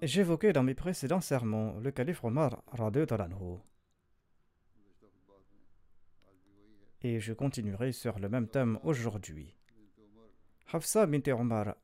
J'évoquais 0.00 0.52
dans 0.52 0.62
mes 0.62 0.74
précédents 0.74 1.20
sermons 1.20 1.78
le 1.80 1.90
calife 1.90 2.22
Omar. 2.22 2.62
Et 7.02 7.18
je 7.18 7.32
continuerai 7.32 7.90
sur 7.90 8.18
le 8.20 8.28
même 8.28 8.46
thème 8.46 8.78
aujourd'hui. 8.84 9.56
Hafsa 10.72 11.06
bint 11.06 11.32
Omar 11.32 11.74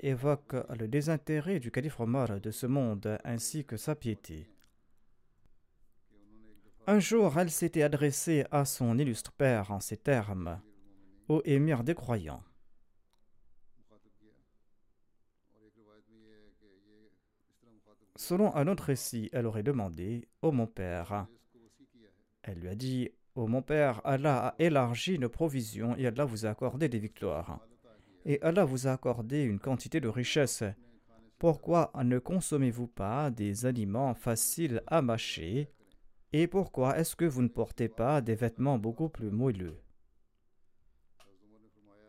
évoque 0.00 0.54
le 0.78 0.88
désintérêt 0.88 1.60
du 1.60 1.70
calife 1.70 2.00
Omar 2.00 2.40
de 2.40 2.50
ce 2.50 2.66
monde 2.66 3.18
ainsi 3.22 3.66
que 3.66 3.76
sa 3.76 3.94
piété. 3.94 4.50
Un 6.86 7.00
jour, 7.00 7.38
elle 7.38 7.50
s'était 7.50 7.82
adressée 7.82 8.46
à 8.50 8.64
son 8.64 8.96
illustre 8.98 9.32
père 9.32 9.70
en 9.72 9.80
ces 9.80 9.98
termes 9.98 10.58
Ô 11.28 11.42
émir 11.44 11.84
des 11.84 11.94
croyants, 11.94 12.42
Selon 18.18 18.52
un 18.56 18.66
autre 18.66 18.82
récit, 18.82 19.30
elle 19.32 19.46
aurait 19.46 19.62
demandé 19.62 20.26
Ô 20.42 20.50
mon 20.50 20.66
père. 20.66 21.28
Elle 22.42 22.58
lui 22.58 22.68
a 22.68 22.74
dit 22.74 23.10
Ô 23.36 23.46
mon 23.46 23.62
père, 23.62 24.00
Allah 24.04 24.48
a 24.48 24.54
élargi 24.58 25.20
nos 25.20 25.28
provisions 25.28 25.96
et 25.96 26.08
Allah 26.08 26.24
vous 26.24 26.44
a 26.44 26.50
accordé 26.50 26.88
des 26.88 26.98
victoires. 26.98 27.60
Et 28.24 28.42
Allah 28.42 28.64
vous 28.64 28.88
a 28.88 28.92
accordé 28.92 29.44
une 29.44 29.60
quantité 29.60 30.00
de 30.00 30.08
richesses. 30.08 30.64
Pourquoi 31.38 31.92
ne 32.02 32.18
consommez-vous 32.18 32.88
pas 32.88 33.30
des 33.30 33.66
aliments 33.66 34.14
faciles 34.14 34.82
à 34.88 35.00
mâcher? 35.00 35.70
Et 36.32 36.48
pourquoi 36.48 36.98
est-ce 36.98 37.14
que 37.14 37.24
vous 37.24 37.42
ne 37.42 37.48
portez 37.48 37.88
pas 37.88 38.20
des 38.20 38.34
vêtements 38.34 38.78
beaucoup 38.78 39.08
plus 39.08 39.30
moelleux? 39.30 39.80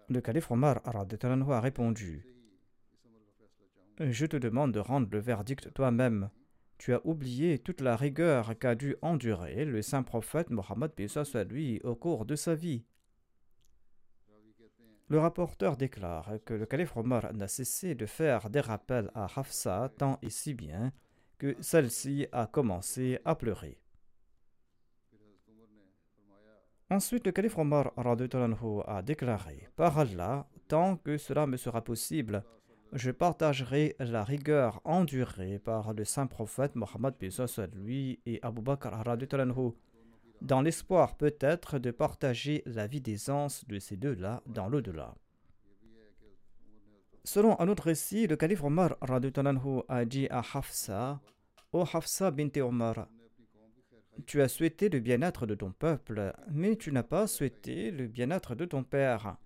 Le 0.08 0.22
calife 0.22 0.50
Omar 0.50 0.82
a 0.84 1.62
répondu 1.62 2.26
je 4.00 4.26
te 4.26 4.38
demande 4.38 4.72
de 4.72 4.80
rendre 4.80 5.10
le 5.12 5.20
verdict 5.20 5.74
toi-même. 5.74 6.30
Tu 6.78 6.94
as 6.94 7.06
oublié 7.06 7.60
toute 7.60 7.82
la 7.82 7.98
rigueur 7.98 8.58
qu'a 8.58 8.74
dû 8.74 8.96
endurer 9.02 9.66
le 9.66 9.82
saint 9.82 10.04
prophète 10.04 10.50
Mohammed 10.50 10.92
soit 11.08 11.44
lui 11.44 11.82
au 11.84 11.96
cours 11.96 12.26
de 12.26 12.36
sa 12.36 12.56
vie. 12.56 12.86
Le 15.10 15.20
rapporteur 15.20 15.76
déclare 15.76 16.34
que 16.46 16.54
le 16.54 16.66
calife 16.66 16.96
Omar 16.96 17.34
n'a 17.34 17.48
cessé 17.48 17.96
de 17.96 18.06
faire 18.06 18.50
des 18.50 18.62
rappels 18.62 19.12
à 19.16 19.26
Hafsa 19.26 19.92
tant 19.98 20.20
et 20.22 20.30
si 20.30 20.54
bien 20.54 20.94
que 21.38 21.56
celle-ci 21.62 22.28
a 22.32 22.48
commencé 22.48 23.20
à 23.26 23.36
pleurer. 23.36 23.82
Ensuite, 26.92 27.26
le 27.26 27.32
calife 27.32 27.58
Omar 27.58 27.92
a 27.98 29.02
déclaré 29.02 29.68
Par 29.76 30.00
Allah, 30.00 30.48
tant 30.68 30.96
que 30.98 31.18
cela 31.18 31.46
me 31.48 31.58
sera 31.58 31.84
possible, 31.84 32.44
je 32.94 33.12
partagerai 33.12 33.96
la 34.00 34.24
rigueur 34.24 34.82
endurée 34.84 35.60
par 35.60 35.94
le 35.94 36.06
saint 36.06 36.28
prophète 36.28 36.76
Mohammed 36.76 37.14
lui 37.76 38.20
et 38.26 38.40
Abu 38.42 38.62
Bakr 38.62 38.90
dans 40.42 40.62
l'espoir 40.62 41.18
peut-être 41.18 41.80
de 41.80 41.92
partager 41.92 42.64
la 42.66 42.88
vie 42.88 43.02
d'aisance 43.02 43.66
de 43.68 43.78
ces 43.80 43.98
deux-là 43.98 44.42
dans 44.46 44.70
l'au-delà. 44.70 45.16
Selon 47.26 47.60
un 47.60 47.68
autre 47.68 47.84
récit, 47.84 48.26
le 48.26 48.38
calife 48.38 48.64
Omar 48.64 48.96
a 49.02 50.06
dit 50.06 50.28
à 50.30 50.40
Hafsa 50.40 51.20
Ô 51.72 51.82
Hafsa 51.82 52.32
bint 52.32 52.50
Omar, 52.62 53.08
tu 54.26 54.42
as 54.42 54.48
souhaité 54.48 54.90
le 54.90 55.00
bien-être 55.00 55.46
de 55.46 55.56
ton 55.56 55.72
peuple, 55.72 56.34
mais 56.50 56.76
tu 56.76 56.92
n'as 56.92 57.04
pas 57.04 57.28
souhaité 57.28 57.92
le 57.92 58.08
bien-être 58.08 58.56
de 58.56 58.66
ton 58.66 58.84
père. 58.84 59.38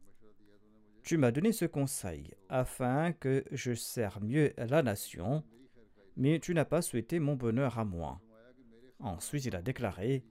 Tu 1.03 1.17
m'as 1.17 1.31
donné 1.31 1.51
ce 1.51 1.65
conseil 1.65 2.33
afin 2.47 3.11
que 3.11 3.43
je 3.51 3.73
sers 3.73 4.21
mieux 4.21 4.53
la 4.57 4.81
nation, 4.83 5.43
mais 6.15 6.39
tu 6.39 6.53
n'as 6.53 6.63
pas 6.63 6.81
souhaité 6.81 7.19
mon 7.19 7.35
bonheur 7.35 7.77
à 7.77 7.83
moi. 7.83 8.21
Ensuite, 8.99 9.43
il 9.43 9.55
a 9.55 9.61
déclaré 9.61 10.23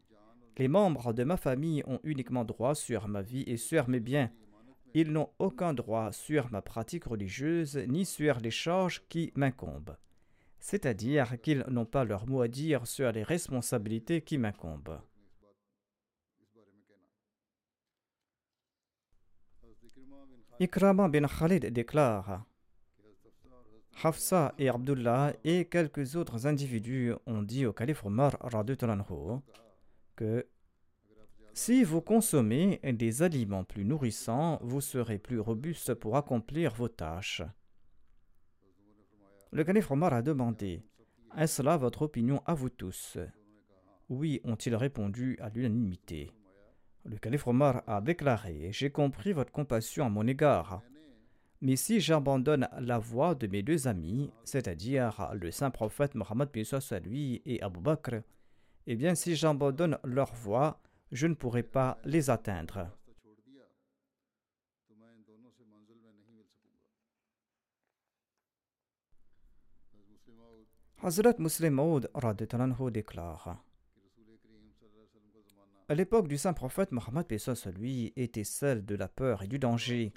Les 0.56 0.69
membres 0.69 1.12
de 1.12 1.25
ma 1.25 1.37
famille 1.37 1.83
ont 1.87 2.00
uniquement 2.05 2.44
droit 2.44 2.75
sur 2.75 3.06
ma 3.06 3.21
vie 3.21 3.44
et 3.47 3.59
sur 3.59 3.87
mes 3.91 4.00
biens. 4.00 4.31
Ils 4.94 5.12
n'ont 5.12 5.28
aucun 5.38 5.75
droit 5.75 6.10
sur 6.10 6.50
ma 6.50 6.62
pratique 6.62 7.04
religieuse 7.04 7.77
ni 7.89 8.06
sur 8.06 8.41
les 8.41 8.50
charges 8.50 9.03
qui 9.10 9.31
m'incombent. 9.34 9.97
C'est-à-dire 10.59 11.39
qu'ils 11.43 11.65
n'ont 11.69 11.84
pas 11.84 12.04
leur 12.04 12.27
mot 12.27 12.41
à 12.41 12.49
dire 12.49 12.87
sur 12.87 13.12
les 13.12 13.22
responsabilités 13.22 14.22
qui 14.22 14.39
m'incombent. 14.39 15.00
Ikrama 20.61 21.09
bin 21.09 21.27
Khalid 21.27 21.67
déclare 21.73 22.45
Hafsa 24.03 24.55
et 24.59 24.69
Abdullah 24.69 25.33
et 25.45 25.65
quelques 25.65 26.17
autres 26.17 26.47
individus 26.47 27.13
ont 27.27 27.43
dit 27.43 27.67
au 27.67 27.73
calife 27.73 28.05
Omar 28.05 28.37
que 30.17 30.47
si 31.55 31.85
vous 31.85 32.01
consommez 32.01 32.81
des 32.83 33.23
aliments 33.23 33.65
plus 33.65 33.85
nourrissants, 33.85 34.59
vous 34.63 34.81
serez 34.81 35.19
plus 35.19 35.39
robuste 35.39 35.95
pour 35.95 36.17
accomplir 36.17 36.73
vos 36.75 36.89
tâches. 36.89 37.43
Le 39.51 39.65
calife 39.65 39.91
Omar 39.91 40.15
a 40.15 40.23
demandé 40.23 40.83
Est-ce 41.37 41.63
là 41.63 41.77
votre 41.77 42.03
opinion 42.03 42.43
à 42.47 42.55
vous 42.55 42.71
tous? 42.71 43.19
Oui, 44.09 44.41
ont-ils 44.45 44.75
répondu 44.75 45.39
à 45.41 45.51
l'unanimité. 45.51 46.31
Le 47.04 47.16
calife 47.19 47.47
Omar 47.49 47.83
a 47.87 48.01
déclaré 48.01 48.69
J'ai 48.72 48.91
compris 48.91 49.33
votre 49.33 49.51
compassion 49.51 50.07
à 50.07 50.09
mon 50.09 50.27
égard. 50.27 50.83
Mais 51.60 51.77
si 51.77 52.01
j'abandonne 52.01 52.69
la 52.81 52.99
voie 52.99 53.34
de 53.34 53.47
mes 53.47 53.63
deux 53.63 53.87
amis, 53.89 54.33
c'est-à-dire 54.45 55.31
le 55.34 55.51
saint 55.51 55.71
prophète 55.71 56.15
Mohammed 56.15 56.49
lui 57.04 57.43
et 57.45 57.63
Abu 57.63 57.81
Bakr, 57.81 58.22
eh 58.87 58.97
bien 58.97 59.15
si 59.15 59.37
j'abandonne 59.37 59.99
leur 60.04 60.33
voie, 60.34 60.81
je 61.13 61.27
ne 61.27 61.34
pourrai 61.34 61.63
pas 61.63 61.99
les 62.04 62.31
atteindre. 62.31 62.89
Hazrat 71.05 71.34
Muslim 71.39 71.81
déclare 72.91 73.60
L'époque 75.94 76.27
du 76.27 76.39
saint 76.39 76.54
prophète 76.54 76.91
Mohammed 76.91 77.27
lui 77.77 78.15
était 78.16 78.44
celle 78.44 78.84
de 78.86 78.94
la 78.94 79.09
peur 79.09 79.42
et 79.42 79.47
du 79.47 79.59
danger. 79.59 80.15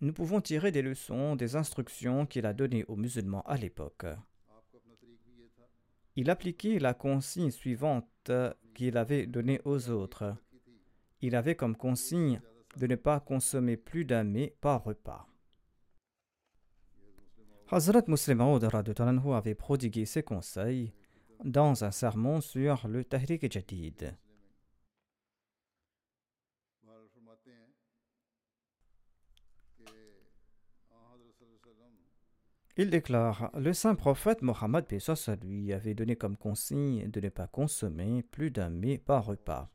Nous 0.00 0.12
pouvons 0.12 0.40
tirer 0.40 0.72
des 0.72 0.82
leçons 0.82 1.36
des 1.36 1.54
instructions 1.54 2.26
qu'il 2.26 2.44
a 2.44 2.52
données 2.52 2.84
aux 2.88 2.96
musulmans 2.96 3.42
à 3.42 3.56
l'époque. 3.56 4.06
il 6.16 6.28
appliquait 6.30 6.80
la 6.80 6.92
consigne 6.92 7.52
suivante 7.52 8.32
qu'il 8.74 8.96
avait 8.96 9.26
donnée 9.26 9.60
aux 9.64 9.90
autres. 9.90 10.34
Il 11.20 11.36
avait 11.36 11.54
comme 11.54 11.76
consigne 11.76 12.40
de 12.78 12.86
ne 12.88 12.96
pas 12.96 13.20
consommer 13.20 13.76
plus 13.76 14.04
d'un 14.04 14.24
mets 14.24 14.56
par 14.60 14.82
repas. 14.82 15.28
Hazrat 17.70 18.04
Muslim 18.08 18.38
Maud 18.38 18.68
avait 19.34 19.54
prodigué 19.54 20.04
ses 20.04 20.22
conseils 20.22 20.92
dans 21.44 21.84
un 21.84 21.90
sermon 21.90 22.40
sur 22.40 22.88
le 22.88 23.04
Tahrik 23.04 23.50
Jadid. 23.50 24.16
Il 32.78 32.90
déclare 32.90 33.50
Le 33.54 33.72
saint 33.72 33.94
prophète 33.94 34.42
Mohammed 34.42 34.84
lui 35.42 35.72
avait 35.72 35.94
donné 35.94 36.14
comme 36.14 36.36
consigne 36.36 37.10
de 37.10 37.20
ne 37.20 37.30
pas 37.30 37.46
consommer 37.46 38.22
plus 38.22 38.50
d'un 38.50 38.68
mets 38.68 38.98
par 38.98 39.24
repas. 39.24 39.70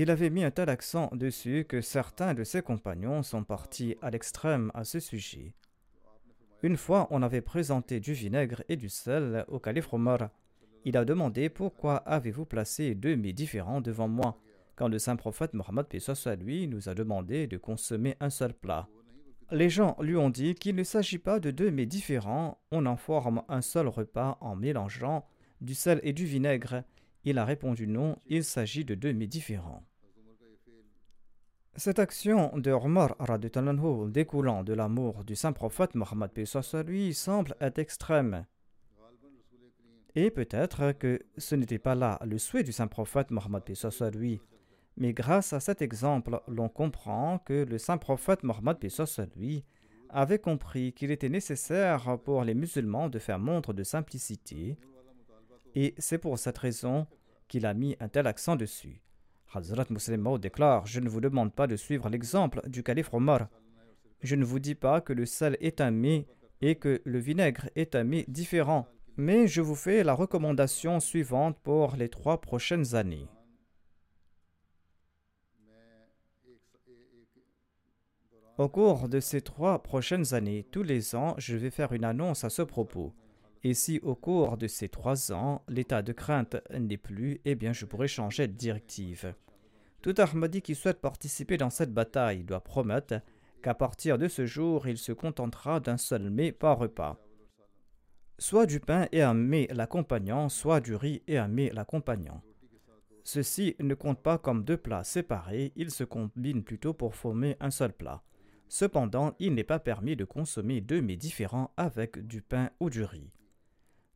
Il 0.00 0.12
avait 0.12 0.30
mis 0.30 0.44
un 0.44 0.52
tel 0.52 0.68
accent 0.68 1.10
dessus 1.12 1.64
que 1.68 1.80
certains 1.80 2.32
de 2.32 2.44
ses 2.44 2.62
compagnons 2.62 3.24
sont 3.24 3.42
partis 3.42 3.96
à 4.00 4.10
l'extrême 4.10 4.70
à 4.72 4.84
ce 4.84 5.00
sujet. 5.00 5.54
Une 6.62 6.76
fois, 6.76 7.08
on 7.10 7.20
avait 7.20 7.40
présenté 7.40 7.98
du 7.98 8.12
vinaigre 8.12 8.62
et 8.68 8.76
du 8.76 8.88
sel 8.88 9.44
au 9.48 9.58
calife 9.58 9.92
Omar. 9.92 10.30
Il 10.84 10.96
a 10.96 11.04
demandé 11.04 11.48
Pourquoi 11.48 11.96
avez-vous 11.96 12.44
placé 12.44 12.94
deux 12.94 13.16
mets 13.16 13.32
différents 13.32 13.80
devant 13.80 14.06
moi 14.06 14.38
quand 14.76 14.86
le 14.86 15.00
saint 15.00 15.16
prophète 15.16 15.52
Mohammed 15.52 15.86
à 16.26 16.36
lui 16.36 16.68
nous 16.68 16.88
a 16.88 16.94
demandé 16.94 17.48
de 17.48 17.56
consommer 17.56 18.16
un 18.20 18.30
seul 18.30 18.54
plat. 18.54 18.86
Les 19.50 19.68
gens 19.68 19.96
lui 19.98 20.14
ont 20.14 20.30
dit 20.30 20.54
qu'il 20.54 20.76
ne 20.76 20.84
s'agit 20.84 21.18
pas 21.18 21.40
de 21.40 21.50
deux 21.50 21.72
mets 21.72 21.86
différents, 21.86 22.60
on 22.70 22.86
en 22.86 22.96
forme 22.96 23.42
un 23.48 23.62
seul 23.62 23.88
repas 23.88 24.38
en 24.42 24.54
mélangeant 24.54 25.26
du 25.60 25.74
sel 25.74 25.98
et 26.04 26.12
du 26.12 26.24
vinaigre. 26.24 26.84
Il 27.30 27.36
a 27.36 27.44
répondu 27.44 27.86
non, 27.86 28.16
il 28.24 28.42
s'agit 28.42 28.86
de 28.86 28.94
deux 28.94 29.12
mets 29.12 29.26
différents. 29.26 29.84
Cette 31.76 31.98
action 31.98 32.56
de 32.56 32.70
Omar 32.70 33.14
découlant 34.08 34.64
de 34.64 34.72
l'amour 34.72 35.24
du 35.24 35.36
saint 35.36 35.52
prophète 35.52 35.94
Mohammed 35.94 36.30
lui 36.86 37.12
semble 37.12 37.54
être 37.60 37.78
extrême. 37.78 38.46
Et 40.14 40.30
peut-être 40.30 40.92
que 40.92 41.20
ce 41.36 41.54
n'était 41.54 41.78
pas 41.78 41.94
là 41.94 42.18
le 42.24 42.38
souhait 42.38 42.62
du 42.62 42.72
saint 42.72 42.86
prophète 42.86 43.30
Mohammed 43.30 43.62
lui. 44.14 44.40
Mais 44.96 45.12
grâce 45.12 45.52
à 45.52 45.60
cet 45.60 45.82
exemple, 45.82 46.40
l'on 46.48 46.70
comprend 46.70 47.40
que 47.40 47.66
le 47.68 47.76
saint 47.76 47.98
prophète 47.98 48.42
Mohammed 48.42 48.78
lui 49.36 49.66
avait 50.08 50.38
compris 50.38 50.94
qu'il 50.94 51.10
était 51.10 51.28
nécessaire 51.28 52.18
pour 52.24 52.42
les 52.44 52.54
musulmans 52.54 53.10
de 53.10 53.18
faire 53.18 53.38
montre 53.38 53.74
de 53.74 53.84
simplicité. 53.84 54.78
Et 55.74 55.94
c'est 55.98 56.16
pour 56.16 56.38
cette 56.38 56.56
raison 56.56 57.06
qu'il 57.48 57.66
a 57.66 57.74
mis 57.74 57.96
un 58.00 58.08
tel 58.08 58.26
accent 58.26 58.56
dessus. 58.56 59.00
Hazrat 59.52 59.86
Muslim 59.90 60.20
Maud 60.20 60.40
déclare 60.40 60.86
Je 60.86 61.00
ne 61.00 61.08
vous 61.08 61.20
demande 61.20 61.54
pas 61.54 61.66
de 61.66 61.76
suivre 61.76 62.08
l'exemple 62.08 62.60
du 62.68 62.82
calife 62.82 63.12
Omar. 63.12 63.48
Je 64.22 64.36
ne 64.36 64.44
vous 64.44 64.58
dis 64.58 64.74
pas 64.74 65.00
que 65.00 65.12
le 65.12 65.26
sel 65.26 65.56
est 65.60 65.80
un 65.80 65.90
mets 65.90 66.26
et 66.60 66.74
que 66.74 67.00
le 67.04 67.18
vinaigre 67.18 67.68
est 67.76 67.94
un 67.94 68.04
mets 68.04 68.24
différent, 68.28 68.86
mais 69.16 69.46
je 69.46 69.60
vous 69.60 69.74
fais 69.74 70.04
la 70.04 70.14
recommandation 70.14 71.00
suivante 71.00 71.58
pour 71.62 71.96
les 71.96 72.08
trois 72.08 72.40
prochaines 72.40 72.94
années. 72.94 73.28
Au 78.58 78.68
cours 78.68 79.08
de 79.08 79.20
ces 79.20 79.40
trois 79.40 79.84
prochaines 79.84 80.34
années, 80.34 80.66
tous 80.72 80.82
les 80.82 81.14
ans, 81.14 81.36
je 81.38 81.56
vais 81.56 81.70
faire 81.70 81.92
une 81.92 82.04
annonce 82.04 82.42
à 82.42 82.50
ce 82.50 82.62
propos. 82.62 83.14
Et 83.64 83.74
si 83.74 83.98
au 84.00 84.14
cours 84.14 84.56
de 84.56 84.66
ces 84.66 84.88
trois 84.88 85.32
ans, 85.32 85.62
l'état 85.68 86.02
de 86.02 86.12
crainte 86.12 86.56
n'est 86.78 86.96
plus, 86.96 87.40
eh 87.44 87.54
bien 87.54 87.72
je 87.72 87.86
pourrai 87.86 88.08
changer 88.08 88.46
de 88.46 88.52
directive. 88.52 89.34
Tout 90.00 90.14
Ahmadi 90.18 90.62
qui 90.62 90.74
souhaite 90.74 91.00
participer 91.00 91.56
dans 91.56 91.70
cette 91.70 91.92
bataille 91.92 92.44
doit 92.44 92.62
promettre 92.62 93.20
qu'à 93.62 93.74
partir 93.74 94.16
de 94.16 94.28
ce 94.28 94.46
jour, 94.46 94.86
il 94.86 94.96
se 94.96 95.12
contentera 95.12 95.80
d'un 95.80 95.96
seul 95.96 96.30
mets 96.30 96.52
par 96.52 96.78
repas. 96.78 97.18
Soit 98.38 98.66
du 98.66 98.78
pain 98.78 99.08
et 99.10 99.22
un 99.22 99.34
mets 99.34 99.66
l'accompagnant, 99.72 100.48
soit 100.48 100.80
du 100.80 100.94
riz 100.94 101.22
et 101.26 101.38
un 101.38 101.48
mets 101.48 101.70
l'accompagnant. 101.74 102.40
Ceci 103.24 103.74
ne 103.80 103.94
compte 103.94 104.22
pas 104.22 104.38
comme 104.38 104.64
deux 104.64 104.76
plats 104.76 105.02
séparés, 105.02 105.72
ils 105.74 105.90
se 105.90 106.04
combinent 106.04 106.62
plutôt 106.62 106.94
pour 106.94 107.16
former 107.16 107.56
un 107.58 107.72
seul 107.72 107.92
plat. 107.92 108.22
Cependant, 108.68 109.34
il 109.40 109.54
n'est 109.54 109.64
pas 109.64 109.80
permis 109.80 110.14
de 110.14 110.24
consommer 110.24 110.80
deux 110.80 111.02
mets 111.02 111.16
différents 111.16 111.72
avec 111.76 112.26
du 112.26 112.40
pain 112.40 112.70
ou 112.78 112.90
du 112.90 113.02
riz. 113.02 113.32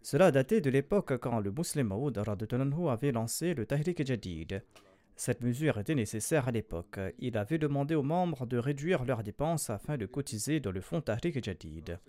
Cela 0.03 0.33
datait 0.33 0.61
de 0.61 0.69
l'époque 0.69 1.17
quand 1.19 1.39
le 1.39 1.53
Muslim 1.53 1.89
Maud 1.89 2.19
avait 2.19 3.13
lancé 3.13 3.55
le 3.55 3.67
Tahrik 3.67 4.05
Jadid. 4.05 4.63
Cette 5.15 5.43
mesure 5.43 5.79
était 5.79 5.95
nécessaire 5.95 6.49
à 6.49 6.51
l'époque. 6.51 6.99
Il 7.21 7.37
avait 7.37 7.59
demandé 7.59 7.95
aux 7.95 8.03
membres 8.03 8.45
de 8.45 8.59
réduire 8.59 9.05
leurs 9.05 9.23
dépenses 9.23 9.71
afin 9.71 9.97
de 9.97 10.07
cotiser 10.07 10.59
dans 10.59 10.73
le 10.73 10.81
fonds 10.81 11.01
Tahrik 11.01 11.45
Jadid. 11.45 12.01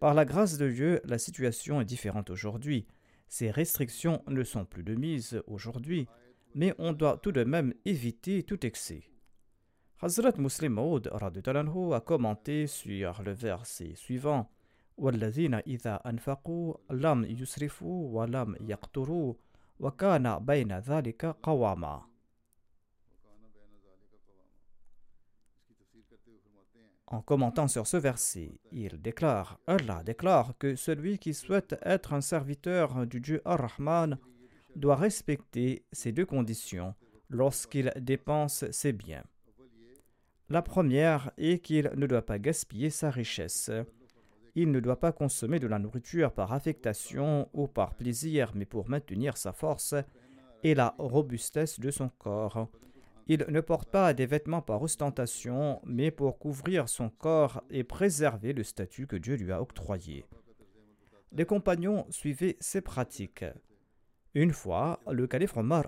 Par 0.00 0.14
la 0.14 0.24
grâce 0.24 0.56
de 0.56 0.70
Dieu, 0.70 1.00
la 1.04 1.18
situation 1.18 1.82
est 1.82 1.84
différente 1.84 2.30
aujourd'hui. 2.30 2.86
Ces 3.28 3.50
restrictions 3.50 4.22
ne 4.26 4.42
sont 4.42 4.64
plus 4.64 4.82
de 4.82 4.94
mise 4.94 5.42
aujourd'hui, 5.46 6.08
mais 6.54 6.74
on 6.78 6.94
doit 6.94 7.18
tout 7.18 7.32
de 7.32 7.44
même 7.44 7.74
éviter 7.84 8.42
tout 8.42 8.64
excès. 8.64 9.02
Hazrat 10.00 10.38
Muslim 10.38 10.72
Maud 10.72 11.10
a 11.12 12.00
commenté 12.00 12.66
sur 12.66 13.22
le 13.22 13.32
verset 13.32 13.94
suivant. 13.96 14.50
والذين 14.97 15.53
إذا 15.53 15.95
أنفقوا 16.05 16.75
لم 16.91 17.23
يسرفوا 17.25 18.21
ولم 18.21 18.55
يقتروا 18.61 19.33
وكان 19.79 20.39
بين 20.39 20.79
ذلك 20.79 21.25
قواما 21.25 22.13
En 27.07 27.21
commentant 27.21 27.67
sur 27.67 27.85
ce 27.85 27.97
verset, 27.97 28.59
il 28.71 28.99
déclare, 28.99 29.59
Allah 29.67 30.01
déclare 30.03 30.57
que 30.57 30.75
celui 30.75 31.19
qui 31.19 31.35
souhaite 31.35 31.75
être 31.83 32.13
un 32.13 32.21
serviteur 32.21 33.05
du 33.05 33.19
Dieu 33.19 33.39
Ar-Rahman 33.45 34.17
doit 34.75 34.95
respecter 34.95 35.85
ces 35.91 36.11
deux 36.11 36.25
conditions 36.25 36.95
lorsqu'il 37.29 37.93
dépense 37.97 38.65
ses 38.71 38.93
biens. 38.93 39.23
La 40.49 40.63
première 40.63 41.31
est 41.37 41.59
qu'il 41.59 41.91
ne 41.95 42.07
doit 42.07 42.25
pas 42.25 42.39
gaspiller 42.39 42.89
sa 42.89 43.11
richesse. 43.11 43.69
Il 44.60 44.72
ne 44.72 44.80
doit 44.80 44.98
pas 44.98 45.12
consommer 45.12 45.60
de 45.60 45.68
la 45.68 45.78
nourriture 45.78 46.32
par 46.32 46.52
affectation 46.52 47.48
ou 47.52 47.68
par 47.68 47.94
plaisir, 47.94 48.50
mais 48.56 48.64
pour 48.64 48.88
maintenir 48.88 49.36
sa 49.36 49.52
force 49.52 49.94
et 50.64 50.74
la 50.74 50.96
robustesse 50.98 51.78
de 51.78 51.92
son 51.92 52.08
corps. 52.08 52.66
Il 53.28 53.46
ne 53.50 53.60
porte 53.60 53.88
pas 53.88 54.12
des 54.14 54.26
vêtements 54.26 54.60
par 54.60 54.82
ostentation, 54.82 55.80
mais 55.84 56.10
pour 56.10 56.40
couvrir 56.40 56.88
son 56.88 57.08
corps 57.08 57.62
et 57.70 57.84
préserver 57.84 58.52
le 58.52 58.64
statut 58.64 59.06
que 59.06 59.14
Dieu 59.14 59.36
lui 59.36 59.52
a 59.52 59.62
octroyé. 59.62 60.24
Les 61.30 61.44
compagnons 61.44 62.04
suivaient 62.10 62.56
ces 62.58 62.80
pratiques. 62.80 63.44
Une 64.34 64.52
fois, 64.52 64.98
le 65.08 65.28
calife 65.28 65.56
Omar 65.56 65.84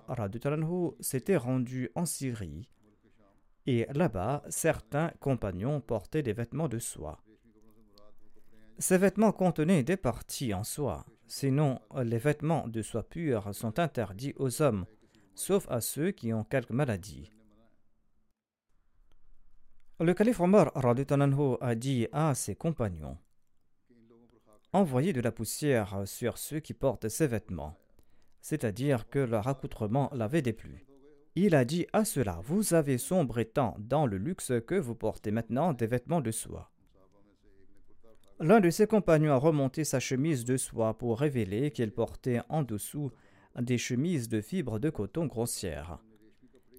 s'était 1.00 1.36
rendu 1.36 1.90
en 1.96 2.06
Syrie, 2.06 2.70
et 3.66 3.88
là-bas, 3.92 4.44
certains 4.48 5.10
compagnons 5.18 5.80
portaient 5.80 6.22
des 6.22 6.34
vêtements 6.34 6.68
de 6.68 6.78
soie. 6.78 7.20
Ces 8.80 8.96
vêtements 8.96 9.32
contenaient 9.32 9.82
des 9.82 9.98
parties 9.98 10.54
en 10.54 10.64
soie. 10.64 11.04
Sinon, 11.26 11.80
les 12.02 12.16
vêtements 12.16 12.66
de 12.66 12.80
soie 12.80 13.02
pure 13.02 13.54
sont 13.54 13.78
interdits 13.78 14.32
aux 14.36 14.62
hommes, 14.62 14.86
sauf 15.34 15.66
à 15.68 15.82
ceux 15.82 16.12
qui 16.12 16.32
ont 16.32 16.44
quelque 16.44 16.72
maladie. 16.72 17.30
Le 20.00 20.14
calife 20.14 20.40
Omar 20.40 20.72
a 20.74 21.74
dit 21.74 22.08
à 22.10 22.34
ses 22.34 22.56
compagnons 22.56 23.18
Envoyez 24.72 25.12
de 25.12 25.20
la 25.20 25.30
poussière 25.30 26.04
sur 26.06 26.38
ceux 26.38 26.60
qui 26.60 26.72
portent 26.72 27.08
ces 27.10 27.26
vêtements, 27.26 27.78
c'est-à-dire 28.40 29.10
que 29.10 29.18
leur 29.18 29.46
accoutrement 29.46 30.08
l'avait 30.14 30.40
déplu. 30.40 30.86
Il 31.34 31.54
a 31.54 31.66
dit 31.66 31.86
à 31.92 32.06
cela 32.06 32.40
Vous 32.44 32.72
avez 32.72 32.96
sombré 32.96 33.44
tant 33.44 33.76
dans 33.78 34.06
le 34.06 34.16
luxe 34.16 34.52
que 34.66 34.76
vous 34.76 34.94
portez 34.94 35.32
maintenant 35.32 35.74
des 35.74 35.86
vêtements 35.86 36.22
de 36.22 36.30
soie. 36.30 36.70
L'un 38.42 38.60
de 38.60 38.70
ses 38.70 38.86
compagnons 38.86 39.34
a 39.34 39.36
remonté 39.36 39.84
sa 39.84 40.00
chemise 40.00 40.46
de 40.46 40.56
soie 40.56 40.96
pour 40.96 41.20
révéler 41.20 41.70
qu'il 41.72 41.90
portait 41.90 42.40
en 42.48 42.62
dessous 42.62 43.12
des 43.60 43.76
chemises 43.76 44.30
de 44.30 44.40
fibres 44.40 44.78
de 44.78 44.88
coton 44.88 45.26
grossières. 45.26 45.98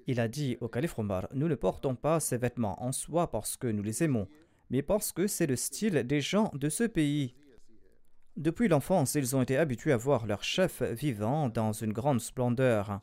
Il 0.07 0.19
a 0.19 0.27
dit 0.27 0.57
au 0.59 0.67
calife 0.67 0.97
Omar 0.97 1.27
Nous 1.35 1.47
ne 1.47 1.53
portons 1.53 1.93
pas 1.93 2.19
ces 2.19 2.37
vêtements 2.39 2.83
en 2.83 2.91
soie 2.91 3.29
parce 3.29 3.57
que 3.57 3.67
nous 3.67 3.83
les 3.83 4.01
aimons, 4.01 4.27
mais 4.71 4.81
parce 4.81 5.11
que 5.11 5.27
c'est 5.27 5.45
le 5.45 5.55
style 5.55 6.03
des 6.03 6.19
gens 6.19 6.51
de 6.55 6.67
ce 6.67 6.85
pays. 6.85 7.35
Depuis 8.37 8.67
l'enfance, 8.67 9.13
ils 9.13 9.35
ont 9.35 9.43
été 9.43 9.55
habitués 9.55 9.91
à 9.91 9.97
voir 9.97 10.25
leur 10.25 10.43
chef 10.43 10.81
vivant 10.81 11.47
dans 11.47 11.73
une 11.73 11.93
grande 11.93 12.21
splendeur. 12.21 13.01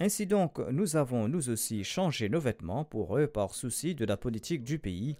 Ainsi 0.00 0.26
donc, 0.26 0.58
nous 0.72 0.96
avons 0.96 1.28
nous 1.28 1.48
aussi 1.48 1.84
changé 1.84 2.28
nos 2.28 2.40
vêtements 2.40 2.84
pour 2.84 3.16
eux 3.18 3.28
par 3.28 3.54
souci 3.54 3.94
de 3.94 4.04
la 4.04 4.16
politique 4.16 4.64
du 4.64 4.80
pays, 4.80 5.16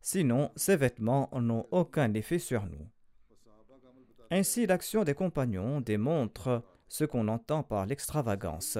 sinon 0.00 0.50
ces 0.56 0.76
vêtements 0.76 1.30
n'ont 1.32 1.66
aucun 1.70 2.12
effet 2.14 2.38
sur 2.38 2.66
nous. 2.66 2.86
Ainsi, 4.30 4.66
l'action 4.66 5.02
des 5.02 5.14
compagnons 5.14 5.80
démontre 5.80 6.62
ce 6.88 7.04
qu'on 7.04 7.28
entend 7.28 7.62
par 7.62 7.86
l'extravagance. 7.86 8.78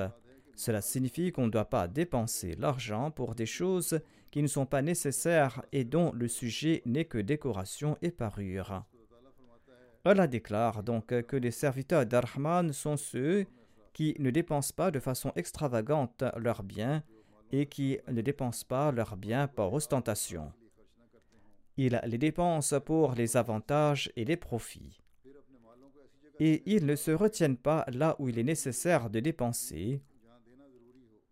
Cela 0.54 0.80
signifie 0.80 1.32
qu'on 1.32 1.46
ne 1.46 1.50
doit 1.50 1.64
pas 1.64 1.88
dépenser 1.88 2.54
l'argent 2.56 3.10
pour 3.10 3.34
des 3.34 3.46
choses 3.46 4.00
qui 4.30 4.42
ne 4.42 4.46
sont 4.46 4.66
pas 4.66 4.82
nécessaires 4.82 5.62
et 5.72 5.84
dont 5.84 6.12
le 6.12 6.28
sujet 6.28 6.82
n'est 6.86 7.04
que 7.04 7.18
décoration 7.18 7.96
et 8.02 8.10
parure. 8.10 8.84
Allah 10.04 10.26
déclare 10.26 10.82
donc 10.82 11.06
que 11.22 11.36
les 11.36 11.50
serviteurs 11.50 12.06
d'Arhman 12.06 12.72
sont 12.72 12.96
ceux 12.96 13.46
qui 13.92 14.14
ne 14.18 14.30
dépensent 14.30 14.72
pas 14.74 14.90
de 14.90 15.00
façon 15.00 15.32
extravagante 15.34 16.24
leurs 16.36 16.62
biens 16.62 17.02
et 17.52 17.66
qui 17.66 17.98
ne 18.08 18.22
dépensent 18.22 18.64
pas 18.66 18.92
leurs 18.92 19.16
biens 19.16 19.48
par 19.48 19.72
ostentation. 19.72 20.52
Ils 21.82 21.98
les 22.04 22.18
dépensent 22.18 22.78
pour 22.78 23.14
les 23.14 23.38
avantages 23.38 24.12
et 24.14 24.26
les 24.26 24.36
profits. 24.36 25.00
Et 26.38 26.62
ils 26.66 26.84
ne 26.84 26.94
se 26.94 27.10
retiennent 27.10 27.56
pas 27.56 27.86
là 27.88 28.16
où 28.18 28.28
il 28.28 28.38
est 28.38 28.44
nécessaire 28.44 29.08
de 29.08 29.18
dépenser, 29.18 30.02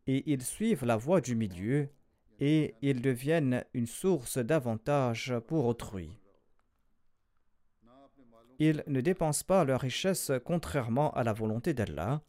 et 0.06 0.32
ils 0.32 0.40
suivent 0.40 0.86
la 0.86 0.96
voie 0.96 1.20
du 1.20 1.36
milieu, 1.36 1.90
et 2.40 2.74
ils 2.80 3.02
deviennent 3.02 3.62
une 3.74 3.86
source 3.86 4.38
d'avantages 4.38 5.34
pour 5.46 5.66
autrui. 5.66 6.08
Ils 8.58 8.82
ne 8.86 9.02
dépensent 9.02 9.44
pas 9.44 9.66
leur 9.66 9.82
richesse 9.82 10.32
contrairement 10.46 11.10
à 11.10 11.24
la 11.24 11.34
volonté 11.34 11.74
d'Allah, 11.74 12.22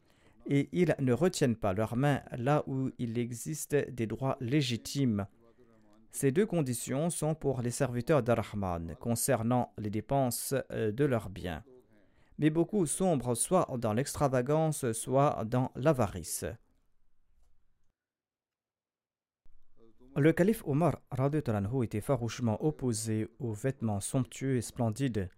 et 0.45 0.67
ils 0.73 0.93
ne 0.99 1.13
retiennent 1.13 1.55
pas 1.55 1.71
leurs 1.71 1.95
mains 1.95 2.21
là 2.37 2.65
où 2.67 2.91
il 2.99 3.17
existe 3.17 3.77
des 3.77 4.07
droits 4.07 4.35
légitimes. 4.41 5.25
Ces 6.11 6.31
deux 6.31 6.45
conditions 6.45 7.09
sont 7.09 7.35
pour 7.35 7.61
les 7.61 7.71
serviteurs 7.71 8.23
d'Ar-Rahman 8.23 8.95
concernant 8.99 9.73
les 9.77 9.89
dépenses 9.89 10.53
euh, 10.71 10.91
de 10.91 11.05
leurs 11.05 11.29
biens. 11.29 11.63
Mais 12.37 12.49
beaucoup 12.49 12.85
sombrent 12.85 13.35
soit 13.35 13.67
dans 13.77 13.93
l'extravagance, 13.93 14.91
soit 14.93 15.43
dans 15.45 15.71
l'avarice. 15.75 16.45
Le 20.15 20.33
calife 20.33 20.63
Omar 20.65 20.99
était 21.83 22.01
farouchement 22.01 22.63
opposé 22.63 23.27
aux 23.39 23.53
vêtements 23.53 23.99
somptueux 23.99 24.57
et 24.57 24.61
splendides, 24.61 25.29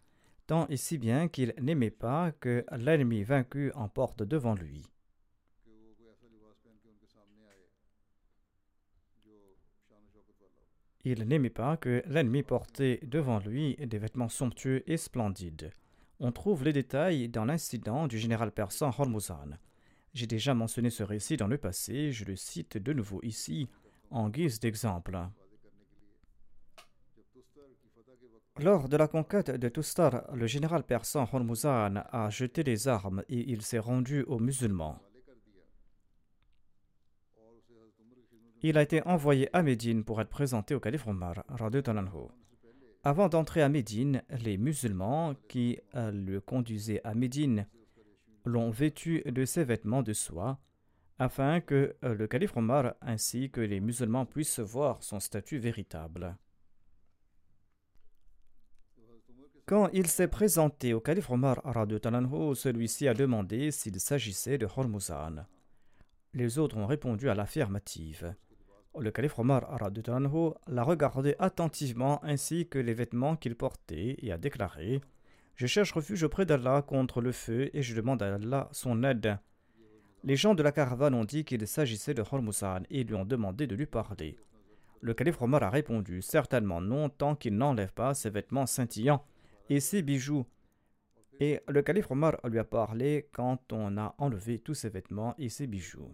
tant 0.47 0.67
et 0.69 0.77
si 0.77 0.97
bien 0.97 1.27
qu'il 1.27 1.53
n'aimait 1.59 1.91
pas 1.91 2.31
que 2.31 2.65
l'ennemi 2.71 3.23
vaincu 3.23 3.71
emporte 3.75 4.23
devant 4.23 4.55
lui. 4.55 4.90
Il 11.03 11.27
n'aimait 11.27 11.50
pas 11.50 11.77
que 11.77 12.03
l'ennemi 12.05 12.43
portait 12.43 13.00
devant 13.03 13.39
lui 13.39 13.75
des 13.75 13.98
vêtements 13.98 14.29
somptueux 14.29 14.84
et 14.86 14.98
splendides. 14.98 15.72
On 16.20 16.31
trouve 16.31 16.63
les 16.63 16.74
détails 16.74 17.27
dans 17.29 17.46
l'incident 17.46 18.08
du 18.08 18.20
général 18.20 18.51
persan 18.51 18.91
Hormuzan. 18.96 19.58
J'ai 20.13 20.27
déjà 20.27 20.53
mentionné 20.53 20.91
ce 20.91 21.01
récit 21.01 21.38
dans 21.38 21.48
le 21.48 21.58
passé, 21.58 22.12
je 22.12 22.25
le 22.25 22.36
cite 22.36 22.77
de 22.77 22.93
nouveau 22.93 23.20
ici 23.24 23.67
en 24.12 24.29
guise 24.29 24.60
d'exemple. 24.60 25.17
Lors 28.60 28.89
de 28.89 28.98
la 28.98 29.08
conquête 29.08 29.50
de 29.50 29.70
Tustar, 29.70 30.29
le 30.36 30.46
général 30.46 30.84
persan 30.84 31.27
Hormuzan 31.31 32.03
a 32.12 32.29
jeté 32.29 32.62
les 32.62 32.88
armes 32.88 33.24
et 33.27 33.50
il 33.50 33.63
s'est 33.63 33.79
rendu 33.79 34.22
aux 34.24 34.38
musulmans. 34.38 35.00
Il 38.63 38.77
a 38.77 38.83
été 38.83 39.01
envoyé 39.07 39.49
à 39.55 39.63
Médine 39.63 40.03
pour 40.03 40.21
être 40.21 40.29
présenté 40.29 40.75
au 40.75 40.79
calife 40.79 41.07
Omar. 41.07 41.43
Avant 43.03 43.27
d'entrer 43.27 43.63
à 43.63 43.69
Médine, 43.69 44.21
les 44.29 44.57
musulmans 44.57 45.33
qui 45.49 45.79
euh, 45.95 46.11
le 46.11 46.39
conduisaient 46.39 47.01
à 47.03 47.15
Médine 47.15 47.65
l'ont 48.45 48.69
vêtu 48.69 49.23
de 49.25 49.45
ses 49.45 49.63
vêtements 49.63 50.03
de 50.03 50.13
soie, 50.13 50.59
afin 51.17 51.59
que 51.59 51.95
euh, 52.03 52.13
le 52.13 52.27
calife 52.27 52.55
Omar 52.55 52.93
ainsi 53.01 53.49
que 53.49 53.61
les 53.61 53.79
musulmans 53.79 54.27
puissent 54.27 54.59
voir 54.59 55.01
son 55.01 55.19
statut 55.19 55.57
véritable. 55.57 56.37
Quand 59.65 59.89
il 59.93 60.05
s'est 60.05 60.27
présenté 60.27 60.93
au 60.93 60.99
calife 60.99 61.31
Omar, 61.31 61.61
celui-ci 61.63 63.07
a 63.07 63.15
demandé 63.15 63.71
s'il 63.71 63.99
s'agissait 63.99 64.59
de 64.59 64.67
Hormuzan. 64.67 65.45
Les 66.33 66.59
autres 66.59 66.77
ont 66.77 66.85
répondu 66.85 67.29
à 67.29 67.35
l'affirmative. 67.35 68.35
Le 69.00 69.10
calife 69.10 69.39
Omar 69.39 69.67
l'a 70.67 70.83
regardé 70.83 71.36
attentivement 71.39 72.24
ainsi 72.24 72.67
que 72.67 72.77
les 72.77 72.93
vêtements 72.93 73.38
qu'il 73.38 73.55
portait 73.55 74.17
et 74.19 74.31
a 74.31 74.38
déclaré 74.38 75.00
Je 75.55 75.65
cherche 75.65 75.93
refuge 75.93 76.24
auprès 76.24 76.45
d'Allah 76.45 76.81
contre 76.86 77.21
le 77.21 77.31
feu 77.31 77.69
et 77.74 77.81
je 77.81 77.95
demande 77.95 78.21
à 78.21 78.36
Allah 78.36 78.67
son 78.74 79.03
aide. 79.03 79.38
Les 80.24 80.36
gens 80.36 80.55
de 80.55 80.62
la 80.62 80.71
caravane 80.71 81.15
ont 81.15 81.24
dit 81.24 81.45
qu'il 81.45 81.65
s'agissait 81.65 82.13
de 82.13 82.21
Hormuzan 82.21 82.83
et 82.89 83.03
lui 83.03 83.15
ont 83.15 83.25
demandé 83.25 83.65
de 83.65 83.75
lui 83.75 83.86
parler. 83.86 84.38
Le 85.00 85.13
calife 85.13 85.41
Omar 85.41 85.63
a 85.63 85.69
répondu 85.69 86.21
Certainement 86.21 86.81
non, 86.81 87.10
tant 87.10 87.36
qu'il 87.36 87.57
n'enlève 87.57 87.93
pas 87.93 88.13
ses 88.13 88.29
vêtements 88.29 88.67
scintillants 88.67 89.25
et 89.69 89.79
ses 89.79 90.01
bijoux. 90.03 90.45
Et 91.39 91.60
le 91.67 91.81
calife 91.81 92.12
Omar 92.12 92.38
lui 92.43 92.60
a 92.60 92.63
parlé 92.63 93.27
quand 93.31 93.74
on 93.74 93.98
a 93.98 94.13
enlevé 94.19 94.60
tous 94.60 94.75
ses 94.75 94.89
vêtements 94.89 95.33
et 95.39 95.50
ses 95.50 95.65
bijoux. 95.65 96.13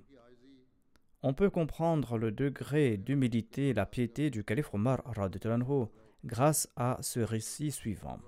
On 1.24 1.34
peut 1.34 1.50
comprendre 1.50 2.18
le 2.18 2.32
degré 2.32 2.98
d'humilité 2.98 3.70
et 3.70 3.74
la 3.74 3.86
piété 3.86 4.30
du 4.30 4.44
calife 4.44 4.74
Omar 4.74 5.02
grâce 6.24 6.70
à 6.76 6.98
ce 7.02 7.20
récit 7.20 7.72
suivant. 7.72 8.20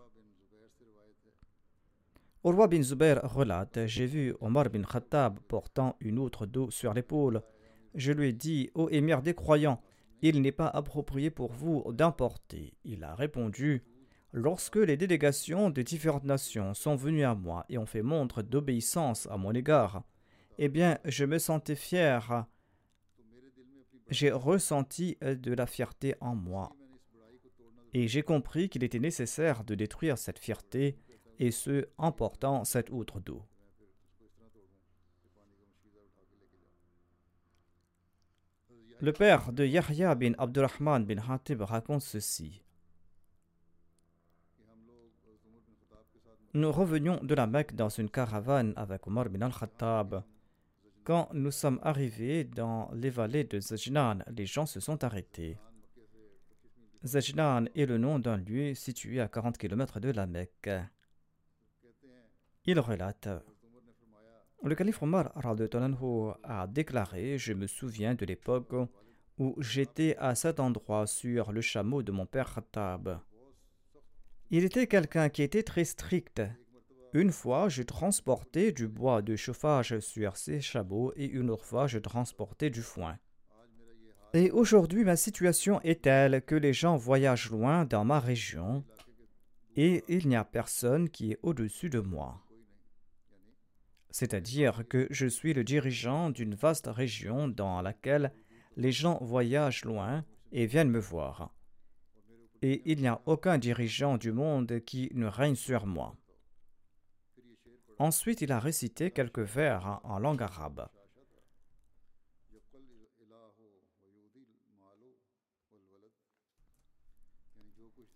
Urwa 2.43 2.67
bin 2.67 2.81
Zubair 2.81 3.21
relate 3.23 3.85
J'ai 3.85 4.05
vu 4.05 4.33
Omar 4.39 4.69
bin 4.69 4.83
Khattab 4.83 5.39
portant 5.47 5.97
une 5.99 6.17
outre 6.17 6.45
d'eau 6.45 6.71
sur 6.71 6.93
l'épaule. 6.93 7.41
Je 7.95 8.11
lui 8.11 8.29
ai 8.29 8.33
dit 8.33 8.71
Ô 8.73 8.89
émir 8.89 9.21
des 9.21 9.33
croyants, 9.33 9.81
il 10.21 10.41
n'est 10.41 10.51
pas 10.51 10.67
approprié 10.67 11.29
pour 11.29 11.51
vous 11.51 11.83
d'importer. 11.91 12.73
Il 12.85 13.03
a 13.03 13.13
répondu 13.13 13.83
Lorsque 14.31 14.77
les 14.77 14.95
délégations 14.95 15.69
de 15.69 15.81
différentes 15.81 16.23
nations 16.23 16.73
sont 16.73 16.95
venues 16.95 17.23
à 17.23 17.35
moi 17.35 17.65
et 17.67 17.77
ont 17.77 17.87
fait 17.87 18.03
montre 18.03 18.41
d'obéissance 18.41 19.27
à 19.31 19.37
mon 19.37 19.53
égard, 19.53 20.03
eh 20.59 20.69
bien, 20.69 20.99
je 21.03 21.25
me 21.25 21.39
sentais 21.39 21.75
fier 21.75 22.45
j'ai 24.09 24.31
ressenti 24.31 25.17
euh, 25.23 25.35
de 25.35 25.53
la 25.53 25.65
fierté 25.65 26.15
en 26.21 26.35
moi. 26.35 26.75
Et 27.93 28.07
j'ai 28.07 28.21
compris 28.21 28.69
qu'il 28.69 28.83
était 28.83 28.99
nécessaire 28.99 29.63
de 29.63 29.75
détruire 29.75 30.17
cette 30.17 30.39
fierté, 30.39 30.97
et 31.39 31.51
ce, 31.51 31.87
en 31.97 32.11
portant 32.11 32.65
cette 32.65 32.89
outre 32.89 33.19
d'eau. 33.19 33.43
Le 39.01 39.13
père 39.13 39.53
de 39.53 39.65
Yahya 39.65 40.13
bin 40.15 40.33
Abdurrahman 40.37 41.05
bin 41.05 41.17
Hatib 41.17 41.61
raconte 41.61 42.01
ceci. 42.01 42.61
Nous 46.53 46.71
revenions 46.71 47.23
de 47.23 47.33
la 47.33 47.47
Mecque 47.47 47.75
dans 47.75 47.87
une 47.87 48.09
caravane 48.09 48.73
avec 48.75 49.07
Omar 49.07 49.29
bin 49.29 49.41
al-Khattab. 49.41 50.23
Quand 51.03 51.29
nous 51.33 51.51
sommes 51.51 51.79
arrivés 51.81 52.43
dans 52.43 52.91
les 52.93 53.09
vallées 53.09 53.43
de 53.43 53.59
Zajnan, 53.59 54.19
les 54.31 54.45
gens 54.45 54.65
se 54.65 54.79
sont 54.79 55.03
arrêtés. 55.03 55.57
Zajnan 57.03 57.65
est 57.75 57.85
le 57.85 57.97
nom 57.97 58.19
d'un 58.19 58.37
lieu 58.37 58.73
situé 58.75 59.19
à 59.19 59.27
40 59.27 59.57
km 59.57 59.99
de 59.99 60.11
la 60.11 60.27
Mecque. 60.27 60.69
Il 62.65 62.79
relate 62.79 63.29
Le 64.63 64.75
calife 64.75 65.01
Omar 65.01 65.31
a 66.43 66.67
déclaré 66.67 67.37
Je 67.37 67.53
me 67.53 67.67
souviens 67.67 68.15
de 68.15 68.25
l'époque 68.25 68.75
où 69.37 69.55
j'étais 69.59 70.15
à 70.17 70.35
cet 70.35 70.59
endroit 70.59 71.07
sur 71.07 71.51
le 71.51 71.61
chameau 71.61 72.03
de 72.03 72.11
mon 72.11 72.25
père 72.25 72.53
Khattab. 72.53 73.21
Il 74.51 74.65
était 74.65 74.87
quelqu'un 74.87 75.29
qui 75.29 75.43
était 75.43 75.63
très 75.63 75.85
strict 75.85 76.41
une 77.13 77.31
fois, 77.31 77.69
je 77.69 77.81
transportais 77.81 78.71
du 78.71 78.87
bois 78.87 79.21
de 79.21 79.35
chauffage 79.35 79.99
sur 79.99 80.37
ces 80.37 80.61
chameaux 80.61 81.11
et 81.15 81.25
une 81.25 81.49
autre 81.49 81.65
fois, 81.65 81.87
je 81.87 81.97
transportais 81.97 82.69
du 82.69 82.81
foin. 82.81 83.17
Et 84.33 84.51
aujourd'hui, 84.51 85.03
ma 85.03 85.15
situation 85.15 85.81
est 85.81 86.03
telle 86.03 86.43
que 86.43 86.53
les 86.53 86.73
gens 86.73 86.97
voyagent 86.97 87.49
loin 87.49 87.85
dans 87.85 88.05
ma 88.05 88.19
région 88.19 88.83
et 89.75 90.03
il 90.07 90.27
n'y 90.27 90.35
a 90.35 90.43
personne 90.43 91.09
qui 91.09 91.31
est 91.31 91.39
au-dessus 91.41 91.89
de 91.89 91.99
moi. 91.99 92.43
C'est-à-dire 94.11 94.83
que 94.87 95.07
je 95.09 95.25
suis 95.25 95.53
le 95.53 95.63
dirigeant 95.63 96.29
d'une 96.29 96.53
vaste 96.53 96.87
région 96.87 97.47
dans 97.47 97.81
laquelle 97.81 98.31
les 98.75 98.91
gens 98.91 99.17
voyagent 99.21 99.85
loin 99.85 100.23
et 100.51 100.67
viennent 100.67 100.91
me 100.91 100.99
voir. 100.99 101.53
Et 102.61 102.81
il 102.85 102.99
n'y 102.99 103.07
a 103.07 103.21
aucun 103.25 103.57
dirigeant 103.57 104.17
du 104.17 104.31
monde 104.31 104.79
qui 104.81 105.09
ne 105.13 105.27
règne 105.27 105.55
sur 105.55 105.85
moi. 105.85 106.18
Ensuite, 107.99 108.39
il 108.41 108.53
a 108.53 108.59
récité 108.59 109.11
quelques 109.11 109.39
vers 109.39 109.99
en 110.05 110.19
langue 110.19 110.41
arabe. 110.41 110.87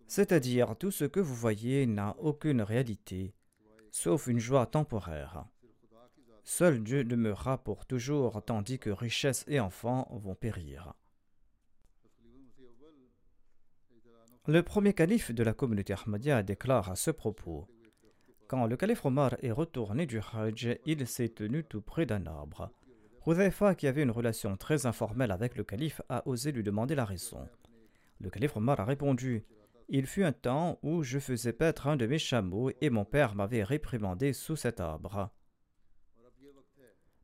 C'est-à-dire, 0.07 0.77
tout 0.77 0.91
ce 0.91 1.03
que 1.03 1.19
vous 1.19 1.35
voyez 1.35 1.85
n'a 1.85 2.15
aucune 2.19 2.61
réalité, 2.61 3.33
sauf 3.91 4.27
une 4.27 4.39
joie 4.39 4.67
temporaire. 4.67 5.45
Seul 6.45 6.83
Dieu 6.83 7.03
demeurera 7.03 7.57
pour 7.57 7.85
toujours, 7.85 8.41
tandis 8.45 8.79
que 8.79 8.89
richesse 8.89 9.43
et 9.47 9.59
enfants 9.59 10.07
vont 10.11 10.35
périr. 10.35 10.93
Le 14.45 14.61
premier 14.61 14.93
calife 14.93 15.31
de 15.31 15.43
la 15.43 15.53
communauté 15.53 15.93
Ahmadiyya 15.93 16.43
déclare 16.43 16.91
à 16.91 16.95
ce 16.95 17.11
propos 17.11 17.67
Quand 18.47 18.67
le 18.67 18.77
calife 18.77 19.05
Omar 19.05 19.35
est 19.41 19.51
retourné 19.51 20.05
du 20.05 20.19
Hajj, 20.19 20.77
il 20.85 21.07
s'est 21.07 21.29
tenu 21.29 21.63
tout 21.63 21.81
près 21.81 22.05
d'un 22.05 22.25
arbre. 22.25 22.69
Hudhaifa, 23.25 23.73
qui 23.75 23.87
avait 23.87 24.03
une 24.03 24.11
relation 24.11 24.57
très 24.57 24.85
informelle 24.85 25.31
avec 25.31 25.55
le 25.55 25.63
calife, 25.63 26.01
a 26.09 26.27
osé 26.27 26.51
lui 26.51 26.63
demander 26.63 26.93
la 26.93 27.05
raison. 27.05 27.47
Le 28.19 28.29
calife 28.29 28.57
Omar 28.57 28.79
a 28.79 28.85
répondu 28.85 29.45
Il 29.89 30.05
fut 30.07 30.23
un 30.23 30.33
temps 30.33 30.77
où 30.83 31.03
je 31.03 31.19
faisais 31.19 31.53
paître 31.53 31.87
un 31.87 31.95
de 31.95 32.05
mes 32.05 32.19
chameaux 32.19 32.71
et 32.81 32.89
mon 32.89 33.05
père 33.05 33.35
m'avait 33.35 33.63
réprimandé 33.63 34.33
sous 34.33 34.55
cet 34.55 34.79
arbre. 34.79 35.29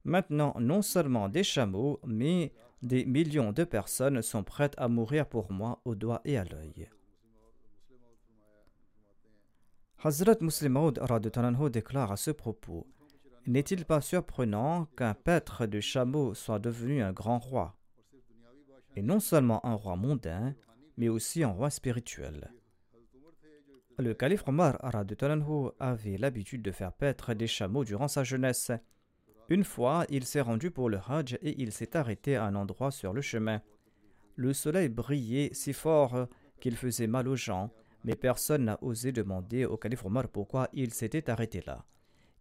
Maintenant, 0.06 0.56
non 0.60 0.82
seulement 0.82 1.28
des 1.28 1.44
chameaux, 1.44 2.00
mais 2.06 2.54
des 2.82 3.06
millions 3.06 3.52
de 3.52 3.66
personnes 3.66 4.22
sont 4.22 4.44
prêtes 4.44 4.76
à 4.78 4.88
mourir 4.88 5.28
pour 5.28 5.52
moi 5.52 5.82
au 5.84 5.96
doigt 5.96 6.22
et 6.24 6.38
à 6.38 6.46
l'œil. 6.46 6.90
Hazrat 10.01 10.38
Muslim 10.39 10.72
Maud 10.74 10.98
déclare 11.74 12.13
à 12.13 12.15
ce 12.15 12.32
propos 12.32 12.88
N'est-il 13.46 13.84
pas 13.84 14.00
surprenant 14.00 14.86
qu'un 14.96 15.13
pêtre 15.13 15.65
de 15.65 15.82
chameau 15.82 16.34
soit 16.34 16.60
devenu 16.60 17.01
un 17.01 17.12
grand 17.12 17.38
roi? 17.38 17.75
Et 18.96 19.01
non 19.01 19.20
seulement 19.20 19.65
un 19.65 19.74
roi 19.74 19.98
mondain, 19.98 20.56
mais 20.96 21.10
aussi 21.10 21.44
un 21.44 21.50
roi 21.50 21.70
spirituel. 21.70 22.50
Le 23.98 24.13
calife 24.13 24.48
Omar 24.48 24.77
avait 25.79 26.18
l'habitude 26.18 26.62
de 26.62 26.72
faire 26.72 26.94
paître 26.94 27.34
des 27.34 27.48
chameaux 27.48 27.84
durant 27.84 28.08
sa 28.08 28.24
jeunesse. 28.24 28.72
Une 29.50 29.65
fois, 29.65 30.06
il 30.08 30.24
s'est 30.24 30.39
rendu 30.39 30.72
pour 30.72 30.89
le 30.89 31.00
Hajj 31.10 31.38
et 31.41 31.62
il 31.62 31.74
s'est 31.74 31.98
arrêté 31.98 32.38
à 32.38 32.46
un 32.46 32.56
endroit 32.56 32.91
sur 32.91 33.12
le 33.12 33.22
chemin. 33.22 33.62
Le 34.38 34.53
soleil 34.53 34.88
brillait 34.88 35.50
si 35.51 35.74
fort 35.74 36.29
qu'il 36.62 36.77
faisait 36.77 37.08
mal 37.08 37.27
aux 37.27 37.36
gens 37.36 37.70
mais 38.03 38.15
personne 38.15 38.65
n'a 38.65 38.84
osé 38.84 39.12
demander 39.12 39.65
au 39.65 39.77
calife 39.77 40.06
Omar 40.06 40.27
pourquoi 40.27 40.70
il 40.74 40.94
s'était 40.94 41.29
arrêté 41.29 41.62
là. 41.65 41.86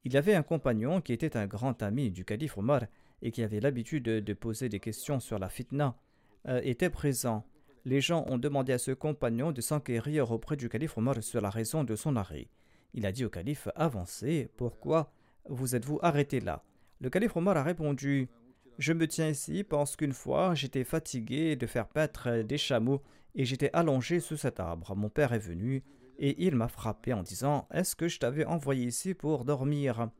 Il 0.04 0.16
avait 0.16 0.34
un 0.34 0.42
compagnon 0.42 1.00
qui 1.00 1.12
était 1.12 1.36
un 1.36 1.46
grand 1.46 1.82
ami 1.82 2.10
du 2.10 2.24
calife 2.24 2.56
Omar 2.56 2.82
et 3.22 3.30
qui 3.30 3.42
avait 3.42 3.60
l'habitude 3.60 4.04
de 4.04 4.32
poser 4.34 4.68
des 4.68 4.80
questions 4.80 5.20
sur 5.20 5.38
la 5.38 5.48
fitna, 5.48 5.96
euh, 6.46 6.60
était 6.62 6.90
présent. 6.90 7.44
Les 7.84 8.00
gens 8.00 8.24
ont 8.28 8.38
demandé 8.38 8.72
à 8.72 8.78
ce 8.78 8.92
compagnon 8.92 9.50
de 9.50 9.60
s'enquérir 9.60 10.30
auprès 10.30 10.56
du 10.56 10.68
calife 10.68 10.96
Omar 10.96 11.22
sur 11.22 11.40
la 11.40 11.50
raison 11.50 11.84
de 11.84 11.96
son 11.96 12.16
arrêt. 12.16 12.48
Il 12.94 13.06
a 13.06 13.12
dit 13.12 13.24
au 13.24 13.28
calife 13.28 13.68
Avancez, 13.74 14.50
pourquoi 14.56 15.10
vous 15.48 15.74
êtes-vous 15.74 15.98
arrêté 16.02 16.40
là? 16.40 16.62
Le 17.00 17.10
calife 17.10 17.36
Omar 17.36 17.56
a 17.56 17.62
répondu 17.62 18.28
Je 18.78 18.92
me 18.92 19.08
tiens 19.08 19.28
ici 19.28 19.64
parce 19.64 19.96
qu'une 19.96 20.12
fois 20.12 20.54
j'étais 20.54 20.84
fatigué 20.84 21.56
de 21.56 21.66
faire 21.66 21.88
paître 21.88 22.42
des 22.42 22.58
chameaux 22.58 23.02
et 23.34 23.44
j'étais 23.44 23.70
allongé 23.72 24.20
sous 24.20 24.36
cet 24.36 24.60
arbre. 24.60 24.94
Mon 24.94 25.08
père 25.08 25.32
est 25.32 25.40
venu 25.40 25.82
et 26.18 26.46
il 26.46 26.54
m'a 26.54 26.68
frappé 26.68 27.12
en 27.12 27.24
disant 27.24 27.66
Est-ce 27.72 27.96
que 27.96 28.06
je 28.06 28.20
t'avais 28.20 28.44
envoyé 28.44 28.86
ici 28.86 29.14
pour 29.14 29.44
dormir? 29.44 30.10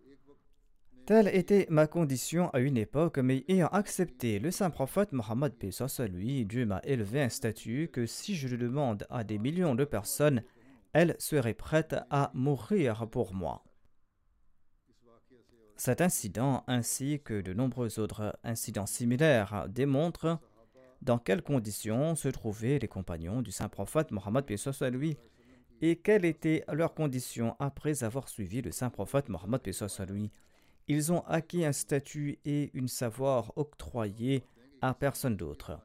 Telle 1.07 1.29
était 1.29 1.67
ma 1.71 1.87
condition 1.87 2.51
à 2.51 2.59
une 2.59 2.77
époque, 2.77 3.19
mais 3.19 3.45
ayant 3.49 3.69
accepté 3.69 4.41
le 4.41 4.51
saint 4.51 4.71
prophète 4.71 5.13
Mohammed 5.13 5.55
à 5.99 6.07
lui, 6.07 6.45
Dieu 6.45 6.67
m'a 6.67 6.81
élevé 6.85 7.23
un 7.23 7.29
statut 7.29 7.89
que 7.93 8.07
si 8.07 8.35
je 8.35 8.49
le 8.49 8.59
demande 8.59 9.07
à 9.09 9.25
des 9.25 9.39
millions 9.39 9.75
de 9.75 9.85
personnes, 9.85 10.43
elles 10.93 11.17
seraient 11.19 11.55
prêtes 11.55 11.97
à 12.11 12.31
mourir 12.35 13.07
pour 13.09 13.33
moi. 13.33 13.65
Cet 15.79 16.01
incident, 16.01 16.65
ainsi 16.67 17.21
que 17.25 17.41
de 17.41 17.53
nombreux 17.53 18.01
autres 18.01 18.37
incidents 18.43 18.85
similaires, 18.85 19.67
démontrent 19.69 20.41
dans 21.03 21.19
quelles 21.19 21.43
conditions 21.43 22.17
se 22.17 22.27
trouvaient 22.27 22.81
les 22.81 22.89
compagnons 22.89 23.43
du 23.43 23.53
saint 23.53 23.69
prophète 23.69 24.11
Mohammed 24.11 24.45
lui 24.93 25.17
et 25.81 25.95
quelles 25.95 26.25
étaient 26.25 26.65
leurs 26.73 26.95
conditions 26.95 27.55
après 27.61 28.03
avoir 28.03 28.29
suivi 28.29 28.61
le 28.61 28.73
saint 28.73 28.91
prophète 28.91 29.29
Mohammed 29.29 29.61
lui. 30.09 30.33
Ils 30.89 31.13
ont 31.13 31.21
acquis 31.29 31.65
un 31.65 31.73
statut 31.73 32.41
et 32.45 32.73
une 32.75 32.89
savoir 32.89 33.53
octroyés 33.55 34.43
à 34.81 34.95
personne 34.95 35.37
d'autre. 35.37 35.79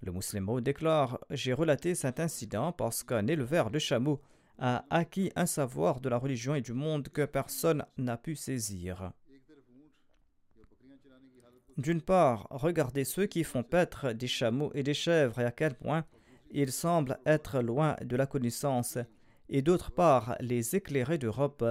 Le 0.00 0.12
musulman 0.12 0.60
déclare 0.60 1.18
J'ai 1.30 1.54
relaté 1.54 1.96
cet 1.96 2.20
incident 2.20 2.70
parce 2.70 3.02
qu'un 3.02 3.26
éleveur 3.26 3.72
de 3.72 3.80
chameaux 3.80 4.20
a 4.60 4.84
acquis 4.90 5.32
un 5.34 5.46
savoir 5.46 6.00
de 6.00 6.08
la 6.08 6.18
religion 6.18 6.54
et 6.54 6.60
du 6.60 6.72
monde 6.72 7.08
que 7.08 7.24
personne 7.24 7.84
n'a 7.98 8.16
pu 8.16 8.36
saisir. 8.36 9.10
D'une 11.76 12.02
part, 12.02 12.46
regardez 12.50 13.04
ceux 13.04 13.26
qui 13.26 13.42
font 13.42 13.64
paître 13.64 14.12
des 14.12 14.28
chameaux 14.28 14.70
et 14.74 14.82
des 14.82 14.94
chèvres 14.94 15.40
et 15.40 15.44
à 15.44 15.50
quel 15.50 15.74
point 15.74 16.04
ils 16.50 16.70
semblent 16.70 17.18
être 17.26 17.60
loin 17.60 17.96
de 18.02 18.14
la 18.14 18.26
connaissance, 18.26 18.96
et 19.48 19.60
d'autre 19.60 19.90
part, 19.90 20.36
les 20.40 20.76
éclairés 20.76 21.18
d'Europe, 21.18 21.64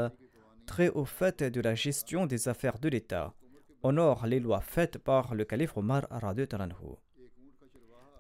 très 0.66 0.90
au 0.90 1.06
fait 1.06 1.42
de 1.42 1.62
la 1.62 1.74
gestion 1.74 2.26
des 2.26 2.50
affaires 2.50 2.80
de 2.80 2.90
l'État, 2.90 3.34
honorent 3.82 4.28
les 4.28 4.42
lois 4.42 4.60
faites 4.62 4.98
par 4.98 5.36
le 5.36 5.46
calife 5.46 5.78
Omar 5.78 6.04
Talanhu. 6.50 6.98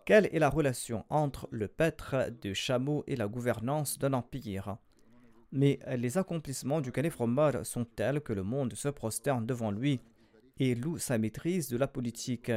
Quelle 0.05 0.29
est 0.33 0.39
la 0.39 0.49
relation 0.49 1.05
entre 1.09 1.47
le 1.51 1.67
paître 1.67 2.29
de 2.41 2.53
chameaux 2.53 3.03
et 3.07 3.15
la 3.17 3.27
gouvernance 3.27 3.99
d'un 3.99 4.13
empire? 4.13 4.77
Mais 5.51 5.79
les 5.95 6.17
accomplissements 6.17 6.81
du 6.81 6.91
calife 6.91 7.21
Omar 7.21 7.65
sont 7.65 7.85
tels 7.85 8.21
que 8.21 8.33
le 8.33 8.43
monde 8.43 8.73
se 8.73 8.89
prosterne 8.89 9.45
devant 9.45 9.71
lui 9.71 10.01
et 10.59 10.75
loue 10.75 10.97
sa 10.97 11.17
maîtrise 11.17 11.69
de 11.69 11.77
la 11.77 11.87
politique. 11.87 12.51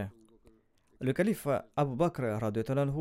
Le 1.00 1.12
calife 1.12 1.48
Abu 1.76 1.94
Bakr 1.96 2.50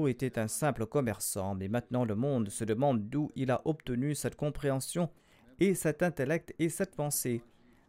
était 0.07 0.37
un 0.37 0.47
simple 0.47 0.85
commerçant, 0.85 1.55
mais 1.55 1.67
maintenant 1.67 2.05
le 2.05 2.15
monde 2.15 2.49
se 2.49 2.63
demande 2.65 3.09
d'où 3.09 3.31
il 3.35 3.51
a 3.51 3.61
obtenu 3.65 4.15
cette 4.15 4.35
compréhension 4.35 5.09
et 5.59 5.75
cet 5.75 6.03
intellect 6.03 6.53
et 6.59 6.69
cette 6.69 6.95
pensée. 6.95 7.41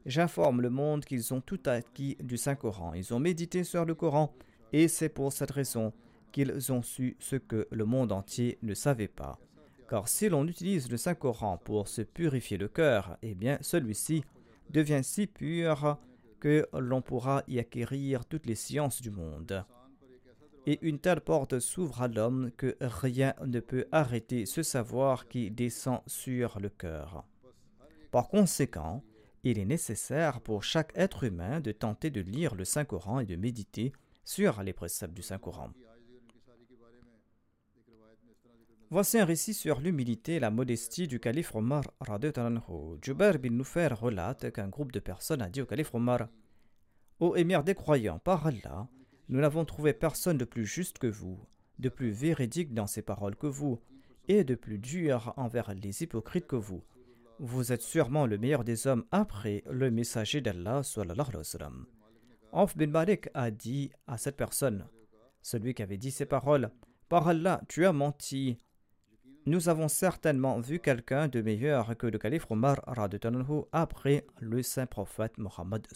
J'informe 0.04 0.60
le 0.60 0.70
monde 0.70 1.04
qu'ils 1.04 1.34
ont 1.34 1.40
tout 1.40 1.60
acquis 1.66 2.16
du 2.20 2.36
Saint-Coran. 2.36 2.94
Ils 2.94 3.12
ont 3.12 3.18
médité 3.18 3.64
sur 3.64 3.84
le 3.84 3.96
Coran 3.96 4.32
et 4.72 4.86
c'est 4.86 5.08
pour 5.08 5.32
cette 5.32 5.50
raison 5.50 5.92
qu'ils 6.30 6.72
ont 6.72 6.82
su 6.82 7.16
ce 7.18 7.36
que 7.36 7.66
le 7.72 7.84
monde 7.84 8.12
entier 8.12 8.58
ne 8.62 8.74
savait 8.74 9.08
pas. 9.08 9.40
Car 9.88 10.08
si 10.08 10.28
l'on 10.28 10.46
utilise 10.46 10.90
le 10.90 10.96
Saint-Coran 10.96 11.58
pour 11.58 11.88
se 11.88 12.02
purifier 12.02 12.58
le 12.58 12.68
cœur, 12.68 13.16
eh 13.22 13.34
bien 13.34 13.58
celui-ci 13.60 14.24
devient 14.70 15.02
si 15.02 15.26
pur 15.26 15.98
que 16.40 16.68
l'on 16.72 17.02
pourra 17.02 17.42
y 17.48 17.58
acquérir 17.58 18.24
toutes 18.24 18.46
les 18.46 18.54
sciences 18.54 19.00
du 19.00 19.10
monde. 19.10 19.64
Et 20.66 20.78
une 20.82 20.98
telle 20.98 21.20
porte 21.20 21.60
s'ouvre 21.60 22.02
à 22.02 22.08
l'homme 22.08 22.50
que 22.56 22.76
rien 22.80 23.34
ne 23.44 23.60
peut 23.60 23.86
arrêter 23.92 24.46
ce 24.46 24.62
savoir 24.62 25.28
qui 25.28 25.50
descend 25.50 26.00
sur 26.06 26.58
le 26.58 26.68
cœur. 26.68 27.24
Par 28.10 28.28
conséquent, 28.28 29.04
il 29.44 29.60
est 29.60 29.64
nécessaire 29.64 30.40
pour 30.40 30.64
chaque 30.64 30.90
être 30.96 31.22
humain 31.22 31.60
de 31.60 31.70
tenter 31.70 32.10
de 32.10 32.20
lire 32.20 32.56
le 32.56 32.64
Saint-Coran 32.64 33.20
et 33.20 33.26
de 33.26 33.36
méditer 33.36 33.92
sur 34.24 34.62
les 34.62 34.72
préceptes 34.72 35.14
du 35.14 35.22
Saint-Coran. 35.22 35.70
Voici 38.88 39.18
un 39.18 39.24
récit 39.24 39.52
sur 39.52 39.80
l'humilité 39.80 40.34
et 40.34 40.40
la 40.40 40.52
modestie 40.52 41.08
du 41.08 41.18
calife 41.18 41.56
Omar. 41.56 41.82
Jubair 43.02 43.38
bin 43.40 43.50
Nufair 43.50 43.98
relate 44.00 44.52
qu'un 44.52 44.68
groupe 44.68 44.92
de 44.92 45.00
personnes 45.00 45.42
a 45.42 45.48
dit 45.48 45.60
au 45.60 45.66
calife 45.66 45.92
Omar 45.92 46.28
Ô 47.18 47.34
émir 47.34 47.64
des 47.64 47.74
croyants, 47.74 48.20
par 48.20 48.46
Allah, 48.46 48.88
nous 49.28 49.40
n'avons 49.40 49.64
trouvé 49.64 49.92
personne 49.92 50.38
de 50.38 50.44
plus 50.44 50.66
juste 50.66 50.98
que 50.98 51.08
vous, 51.08 51.40
de 51.80 51.88
plus 51.88 52.10
véridique 52.10 52.74
dans 52.74 52.86
ses 52.86 53.02
paroles 53.02 53.34
que 53.34 53.48
vous, 53.48 53.80
et 54.28 54.44
de 54.44 54.54
plus 54.54 54.78
dur 54.78 55.34
envers 55.36 55.74
les 55.74 56.02
hypocrites 56.04 56.46
que 56.46 56.54
vous. 56.54 56.84
Vous 57.40 57.72
êtes 57.72 57.82
sûrement 57.82 58.26
le 58.26 58.38
meilleur 58.38 58.62
des 58.62 58.86
hommes 58.86 59.04
après 59.10 59.64
le 59.68 59.90
messager 59.90 60.40
d'Allah. 60.40 60.82
Auf 62.52 62.76
bin 62.76 62.86
Malik 62.86 63.30
a 63.34 63.50
dit 63.50 63.90
à 64.06 64.16
cette 64.16 64.36
personne, 64.36 64.86
celui 65.42 65.74
qui 65.74 65.82
avait 65.82 65.98
dit 65.98 66.12
ces 66.12 66.26
paroles, 66.26 66.70
Par 67.08 67.26
Allah, 67.26 67.60
tu 67.68 67.84
as 67.84 67.92
menti. 67.92 68.58
Nous 69.48 69.68
avons 69.68 69.86
certainement 69.86 70.58
vu 70.58 70.80
quelqu'un 70.80 71.28
de 71.28 71.40
meilleur 71.40 71.96
que 71.96 72.08
le 72.08 72.18
calife 72.18 72.50
Omar 72.50 72.80
après 73.70 74.26
le 74.40 74.62
saint 74.64 74.86
prophète 74.86 75.38
Mohammed. 75.38 75.86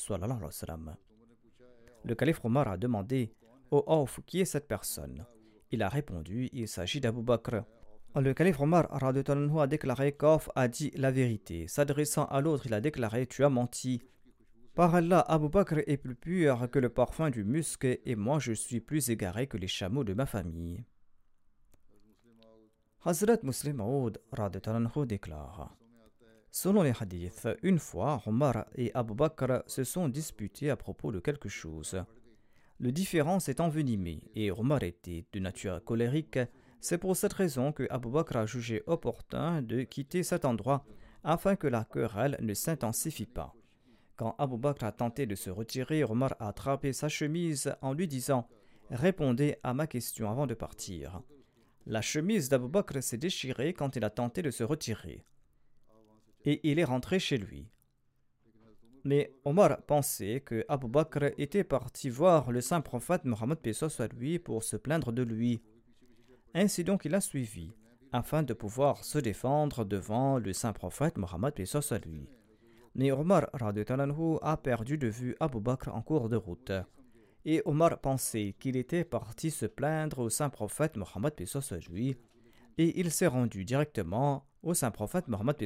Le 2.05 2.15
calife 2.15 2.45
Omar 2.45 2.69
a 2.69 2.77
demandé 2.77 3.33
Ô 3.73 3.83
oh, 3.85 4.07
qui 4.25 4.41
est 4.41 4.45
cette 4.45 4.69
personne? 4.69 5.27
Il 5.73 5.83
a 5.83 5.89
répondu 5.89 6.49
Il 6.53 6.69
s'agit 6.69 7.01
d'Abu 7.01 7.23
Bakr. 7.23 7.65
Le 8.15 8.33
calife 8.35 8.61
Omar 8.61 8.87
a 8.93 9.67
déclaré 9.67 10.13
qu'Auf 10.13 10.49
a 10.55 10.69
dit 10.69 10.93
la 10.95 11.11
vérité. 11.11 11.67
S'adressant 11.67 12.27
à 12.27 12.41
l'autre, 12.41 12.67
il 12.67 12.75
a 12.75 12.81
déclaré 12.81 13.27
Tu 13.27 13.43
as 13.43 13.51
menti. 13.51 14.01
Par 14.77 14.95
Allah, 14.95 15.25
Abu 15.27 15.49
Bakr 15.49 15.81
est 15.89 15.97
plus 15.97 16.15
pur 16.15 16.71
que 16.71 16.79
le 16.79 16.89
parfum 16.89 17.31
du 17.31 17.43
musc 17.43 17.85
et 17.85 18.15
moi 18.15 18.39
je 18.39 18.53
suis 18.53 18.81
plus 18.81 19.11
égaré 19.11 19.49
que 19.49 19.57
les 19.57 19.67
chameaux 19.67 20.05
de 20.05 20.15
ma 20.15 20.27
famille. 20.27 20.85
Hazrat 23.03 23.39
Muslim 23.45 23.77
Maud 23.77 24.21
déclare 25.07 25.75
Selon 26.51 26.83
les 26.83 26.93
hadiths, 27.01 27.49
une 27.63 27.79
fois, 27.79 28.21
Omar 28.27 28.67
et 28.75 28.91
Abu 28.93 29.15
Bakr 29.15 29.63
se 29.67 29.85
sont 29.85 30.07
disputés 30.07 30.69
à 30.69 30.77
propos 30.77 31.11
de 31.11 31.19
quelque 31.19 31.49
chose. 31.49 32.05
Le 32.79 32.93
différend 32.93 33.41
s'est 33.41 33.63
envenimé 33.63 34.21
et 34.35 34.51
Omar 34.51 34.83
était 34.83 35.25
de 35.33 35.41
nature 35.41 35.83
colérique. 35.83 36.41
C'est 36.79 36.99
pour 36.99 37.17
cette 37.17 37.33
raison 37.33 37.73
que 37.73 37.87
Abu 37.89 38.11
Bakr 38.11 38.37
a 38.37 38.45
jugé 38.45 38.83
opportun 38.87 39.63
de 39.63 39.83
quitter 39.85 40.23
cet 40.23 40.45
endroit 40.45 40.85
afin 41.25 41.57
que 41.57 41.69
la 41.69 41.85
querelle 41.85 42.37
ne 42.43 42.53
s'intensifie 42.53 43.25
pas. 43.25 43.55
Quand 44.17 44.35
Abu 44.37 44.59
Bakr 44.59 44.85
a 44.85 44.93
tenté 44.93 45.25
de 45.25 45.37
se 45.37 45.49
retirer, 45.49 46.05
Omar 46.05 46.35
a 46.39 46.49
attrapé 46.49 46.93
sa 46.93 47.09
chemise 47.09 47.75
en 47.81 47.95
lui 47.95 48.07
disant 48.07 48.47
Répondez 48.91 49.57
à 49.63 49.73
ma 49.73 49.87
question 49.87 50.31
avant 50.31 50.47
de 50.47 50.55
partir. 50.55 51.23
La 51.87 52.03
chemise 52.03 52.49
d'Abu 52.49 52.69
Bakr 52.69 53.03
s'est 53.03 53.17
déchirée 53.17 53.73
quand 53.73 53.97
il 53.97 54.05
a 54.05 54.11
tenté 54.11 54.43
de 54.43 54.51
se 54.51 54.63
retirer. 54.63 55.25
Et 56.45 56.61
il 56.71 56.79
est 56.79 56.85
rentré 56.85 57.19
chez 57.19 57.39
lui. 57.39 57.69
Mais 59.05 59.35
Omar 59.45 59.83
pensait 59.83 60.41
que 60.41 60.65
Abu 60.69 60.89
Bakr 60.89 61.33
était 61.39 61.65
parti 61.65 62.11
voir 62.11 62.53
le 62.53 62.61
saint 62.61 62.83
prophète 62.83 63.25
Mohammed 63.25 63.59
à 63.99 64.07
lui 64.09 64.39
pour 64.39 64.63
se 64.63 64.77
plaindre 64.77 65.11
de 65.13 65.23
lui. 65.23 65.63
Ainsi 66.55 66.85
donc 66.85 67.07
il 67.07 67.15
a 67.15 67.21
suivi, 67.21 67.73
afin 68.13 68.43
de 68.43 68.53
pouvoir 68.53 69.05
se 69.05 69.19
défendre 69.19 69.85
devant 69.85 70.39
le 70.39 70.53
saint 70.53 70.75
prophète 70.75 71.17
Mohammed 71.17 71.55
à 71.91 71.99
lui. 71.99 72.29
Mais 72.95 73.11
Omar 73.11 73.49
a 73.53 74.57
perdu 74.59 74.99
de 74.99 75.09
vue 75.09 75.37
Abu 75.41 75.61
Bakr 75.61 75.95
en 75.95 76.03
cours 76.03 76.29
de 76.29 76.37
route. 76.37 76.73
Et 77.45 77.63
Omar 77.65 78.01
pensait 78.01 78.55
qu'il 78.59 78.77
était 78.77 79.05
parti 79.05 79.51
se 79.51 79.67
plaindre 79.67 80.19
au 80.19 80.29
saint 80.29 80.51
prophète 80.51 80.97
Mohammed 80.97 81.33
lui, 81.91 82.17
et 82.79 83.01
il 83.01 83.11
s'est 83.11 83.27
rendu 83.27 83.65
directement 83.65 84.47
au 84.63 84.75
saint 84.75 84.91
prophète 84.91 85.29
Mohammed 85.29 85.57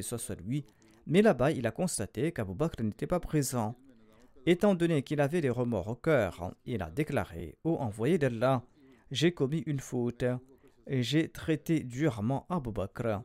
lui, 0.43 0.65
mais 1.05 1.21
là-bas 1.21 1.51
il 1.51 1.67
a 1.67 1.71
constaté 1.71 2.31
qu'Abu 2.31 2.55
Bakr 2.55 2.83
n'était 2.83 3.07
pas 3.07 3.19
présent. 3.19 3.75
Étant 4.45 4.75
donné 4.75 5.01
qu'il 5.01 5.21
avait 5.21 5.41
des 5.41 5.49
remords 5.49 5.89
au 5.89 5.95
cœur, 5.95 6.55
il 6.65 6.81
a 6.81 6.89
déclaré 6.89 7.57
Ô 7.63 7.77
envoyé 7.77 8.17
d'Allah, 8.17 8.63
j'ai 9.11 9.33
commis 9.33 9.63
une 9.65 9.79
faute, 9.79 10.25
et 10.87 11.03
j'ai 11.03 11.29
traité 11.29 11.81
durement 11.81 12.45
Abu 12.49 12.71
Bakr, 12.71 13.21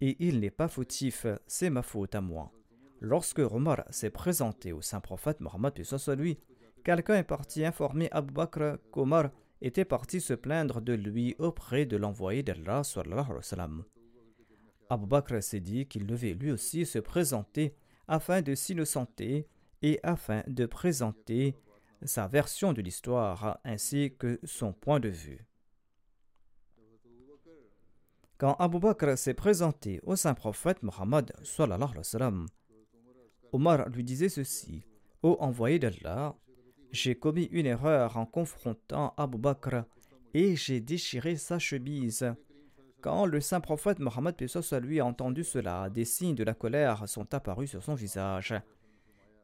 et 0.00 0.16
il 0.20 0.40
n'est 0.40 0.50
pas 0.50 0.68
fautif, 0.68 1.26
c'est 1.46 1.70
ma 1.70 1.82
faute 1.82 2.14
à 2.14 2.20
moi. 2.20 2.52
Lorsque 3.00 3.38
Omar 3.38 3.84
s'est 3.90 4.10
présenté 4.10 4.72
au 4.72 4.82
saint 4.82 5.00
prophète 5.00 5.40
Mohammed 5.40 5.72
lui, 6.18 6.38
quelqu'un 6.88 7.16
est 7.16 7.22
parti 7.22 7.66
informer 7.66 8.08
Abu 8.12 8.32
Bakr 8.32 8.78
qu'Omar 8.90 9.28
était 9.60 9.84
parti 9.84 10.22
se 10.22 10.32
plaindre 10.32 10.80
de 10.80 10.94
lui 10.94 11.36
auprès 11.38 11.84
de 11.84 11.98
l'envoyé 11.98 12.42
d'Allah. 12.42 12.80
Abu 14.88 15.06
Bakr 15.06 15.42
s'est 15.42 15.60
dit 15.60 15.84
qu'il 15.86 16.06
devait 16.06 16.32
lui 16.32 16.50
aussi 16.50 16.86
se 16.86 16.98
présenter 16.98 17.74
afin 18.06 18.40
de 18.40 18.54
s'innocenter 18.54 19.46
et 19.82 20.00
afin 20.02 20.42
de 20.46 20.64
présenter 20.64 21.54
sa 22.04 22.26
version 22.26 22.72
de 22.72 22.80
l'histoire 22.80 23.60
ainsi 23.64 24.14
que 24.18 24.40
son 24.44 24.72
point 24.72 24.98
de 24.98 25.10
vue. 25.10 25.44
Quand 28.38 28.54
Abu 28.54 28.78
Bakr 28.78 29.18
s'est 29.18 29.34
présenté 29.34 30.00
au 30.04 30.16
saint 30.16 30.32
prophète 30.32 30.82
Mohammed, 30.82 31.34
Omar 33.52 33.90
lui 33.90 34.04
disait 34.04 34.30
ceci 34.30 34.86
Ô 35.22 35.36
envoyé 35.40 35.78
d'Allah, 35.78 36.34
j'ai 36.90 37.14
commis 37.14 37.44
une 37.52 37.66
erreur 37.66 38.16
en 38.16 38.24
confrontant 38.24 39.12
Abu 39.16 39.38
Bakr 39.38 39.84
et 40.34 40.56
j'ai 40.56 40.80
déchiré 40.80 41.36
sa 41.36 41.58
chemise. 41.58 42.34
Quand 43.00 43.26
le 43.26 43.40
saint 43.40 43.60
prophète 43.60 44.00
Mohammed 44.00 44.34
lui 44.82 45.00
a 45.00 45.06
entendu 45.06 45.44
cela, 45.44 45.90
des 45.90 46.04
signes 46.04 46.34
de 46.34 46.44
la 46.44 46.54
colère 46.54 47.08
sont 47.08 47.32
apparus 47.34 47.70
sur 47.70 47.82
son 47.82 47.94
visage. 47.94 48.54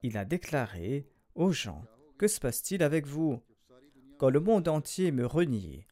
Il 0.03 0.17
a 0.17 0.25
déclaré 0.25 1.07
aux 1.35 1.53
gens 1.53 1.85
Que 2.19 2.29
se 2.29 2.41
passe-t-il 2.41 2.83
avec 2.83 3.07
vous? 3.07 3.41
Quand 4.19 4.31
le 4.31 4.41
monde 4.41 4.69
entier 4.69 5.13
me 5.13 5.27
reniait 5.27 5.87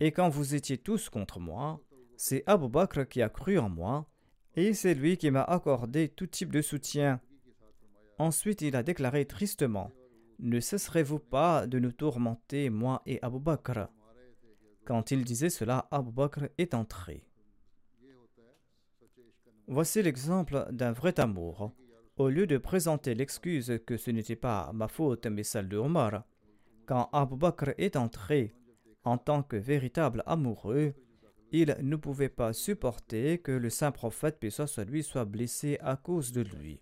et 0.00 0.12
quand 0.12 0.28
vous 0.28 0.54
étiez 0.54 0.78
tous 0.78 1.08
contre 1.08 1.40
moi, 1.40 1.80
c'est 2.16 2.44
Abu 2.46 2.68
Bakr 2.68 3.08
qui 3.08 3.22
a 3.22 3.28
cru 3.28 3.58
en 3.58 3.68
moi 3.68 4.06
et 4.56 4.74
c'est 4.74 4.94
lui 4.94 5.16
qui 5.16 5.30
m'a 5.30 5.42
accordé 5.42 6.08
tout 6.08 6.26
type 6.26 6.52
de 6.52 6.62
soutien. 6.62 7.20
Ensuite, 8.18 8.62
il 8.62 8.76
a 8.76 8.82
déclaré 8.82 9.24
tristement 9.24 9.92
Ne 10.38 10.60
cesserez-vous 10.60 11.18
pas 11.18 11.66
de 11.66 11.78
nous 11.78 11.92
tourmenter, 11.92 12.70
moi 12.70 13.02
et 13.06 13.18
Abu 13.22 13.40
Bakr? 13.40 13.88
Quand 14.84 15.10
il 15.10 15.24
disait 15.24 15.50
cela, 15.50 15.88
Abu 15.90 16.12
Bakr 16.12 16.48
est 16.58 16.74
entré. 16.74 17.28
Voici 19.66 20.02
l'exemple 20.02 20.66
d'un 20.70 20.92
vrai 20.92 21.18
amour. 21.18 21.72
Au 22.16 22.28
lieu 22.28 22.46
de 22.46 22.56
présenter 22.56 23.14
l'excuse 23.14 23.80
que 23.84 23.96
ce 23.96 24.10
n'était 24.10 24.36
pas 24.36 24.70
ma 24.72 24.88
faute 24.88 25.26
mais 25.26 25.42
celle 25.42 25.68
de 25.68 25.76
Omar, 25.76 26.24
quand 26.86 27.10
Abu 27.12 27.36
Bakr 27.36 27.70
est 27.76 27.96
entré 27.96 28.54
en 29.04 29.18
tant 29.18 29.42
que 29.42 29.56
véritable 29.56 30.22
amoureux, 30.24 30.94
il 31.52 31.76
ne 31.80 31.96
pouvait 31.96 32.28
pas 32.28 32.52
supporter 32.52 33.38
que 33.38 33.52
le 33.52 33.70
saint 33.70 33.92
prophète, 33.92 34.48
soit 34.50 34.84
lui, 34.84 35.02
soit 35.02 35.24
blessé 35.24 35.78
à 35.80 35.96
cause 35.96 36.32
de 36.32 36.42
lui. 36.42 36.80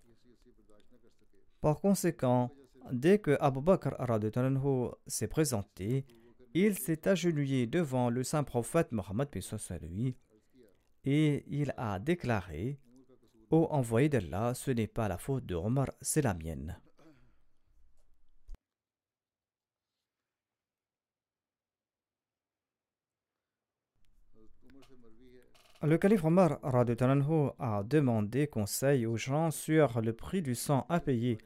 Par 1.61 1.79
conséquent, 1.79 2.51
dès 2.91 3.19
que 3.19 3.37
Abu 3.39 3.61
Bakr 3.61 3.95
s'est 5.07 5.27
présenté, 5.27 6.05
il 6.53 6.77
s'est 6.77 7.07
agenouillé 7.07 7.67
devant 7.67 8.09
le 8.09 8.23
saint 8.23 8.43
prophète 8.43 8.91
Mohammed 8.91 9.29
et 11.05 11.45
il 11.47 11.73
a 11.77 11.99
déclaré 11.99 12.79
Ô 13.49 13.67
envoyé 13.71 14.09
d'Allah, 14.09 14.53
ce 14.53 14.71
n'est 14.71 14.87
pas 14.87 15.07
la 15.07 15.17
faute 15.17 15.45
de 15.45 15.55
Omar, 15.55 15.87
c'est 16.01 16.21
la 16.21 16.33
mienne. 16.33 16.77
Le 25.83 25.97
calife 25.97 26.25
Omar 26.25 26.59
a 27.59 27.83
demandé 27.83 28.47
conseil 28.47 29.05
aux 29.05 29.15
gens 29.15 29.51
sur 29.51 30.01
le 30.01 30.11
prix 30.11 30.41
du 30.41 30.55
sang 30.55 30.85
à 30.89 30.99
payer 30.99 31.37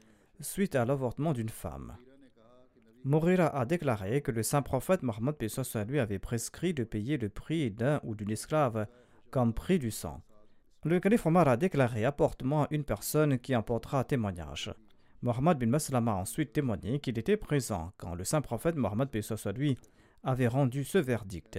suite 0.42 0.74
à 0.74 0.84
l'avortement 0.84 1.32
d'une 1.32 1.48
femme. 1.48 1.96
Mourira 3.04 3.46
a 3.48 3.64
déclaré 3.64 4.22
que 4.22 4.30
le 4.30 4.42
saint 4.42 4.62
prophète 4.62 5.02
Mohammed 5.02 5.34
lui 5.88 5.98
avait 5.98 6.18
prescrit 6.18 6.72
de 6.72 6.84
payer 6.84 7.18
le 7.18 7.28
prix 7.28 7.70
d'un 7.70 8.00
ou 8.04 8.14
d'une 8.14 8.30
esclave 8.30 8.86
comme 9.30 9.54
prix 9.54 9.78
du 9.78 9.90
sang. 9.90 10.22
Le 10.84 11.00
calife 11.00 11.26
Omar 11.26 11.48
a 11.48 11.56
déclaré 11.56 12.04
Apporte-moi 12.04 12.68
une 12.70 12.84
personne 12.84 13.38
qui 13.38 13.54
apportera 13.54 14.04
témoignage. 14.04 14.72
Mohammed 15.22 15.58
bin 15.58 15.66
Maslama 15.66 16.12
a 16.12 16.16
ensuite 16.16 16.52
témoigné 16.52 16.98
qu'il 16.98 17.18
était 17.18 17.36
présent 17.36 17.92
quand 17.96 18.14
le 18.14 18.24
saint 18.24 18.40
prophète 18.40 18.76
Mohammed 18.76 19.08
lui 19.56 19.78
avait 20.24 20.48
rendu 20.48 20.84
ce 20.84 20.98
verdict. 20.98 21.58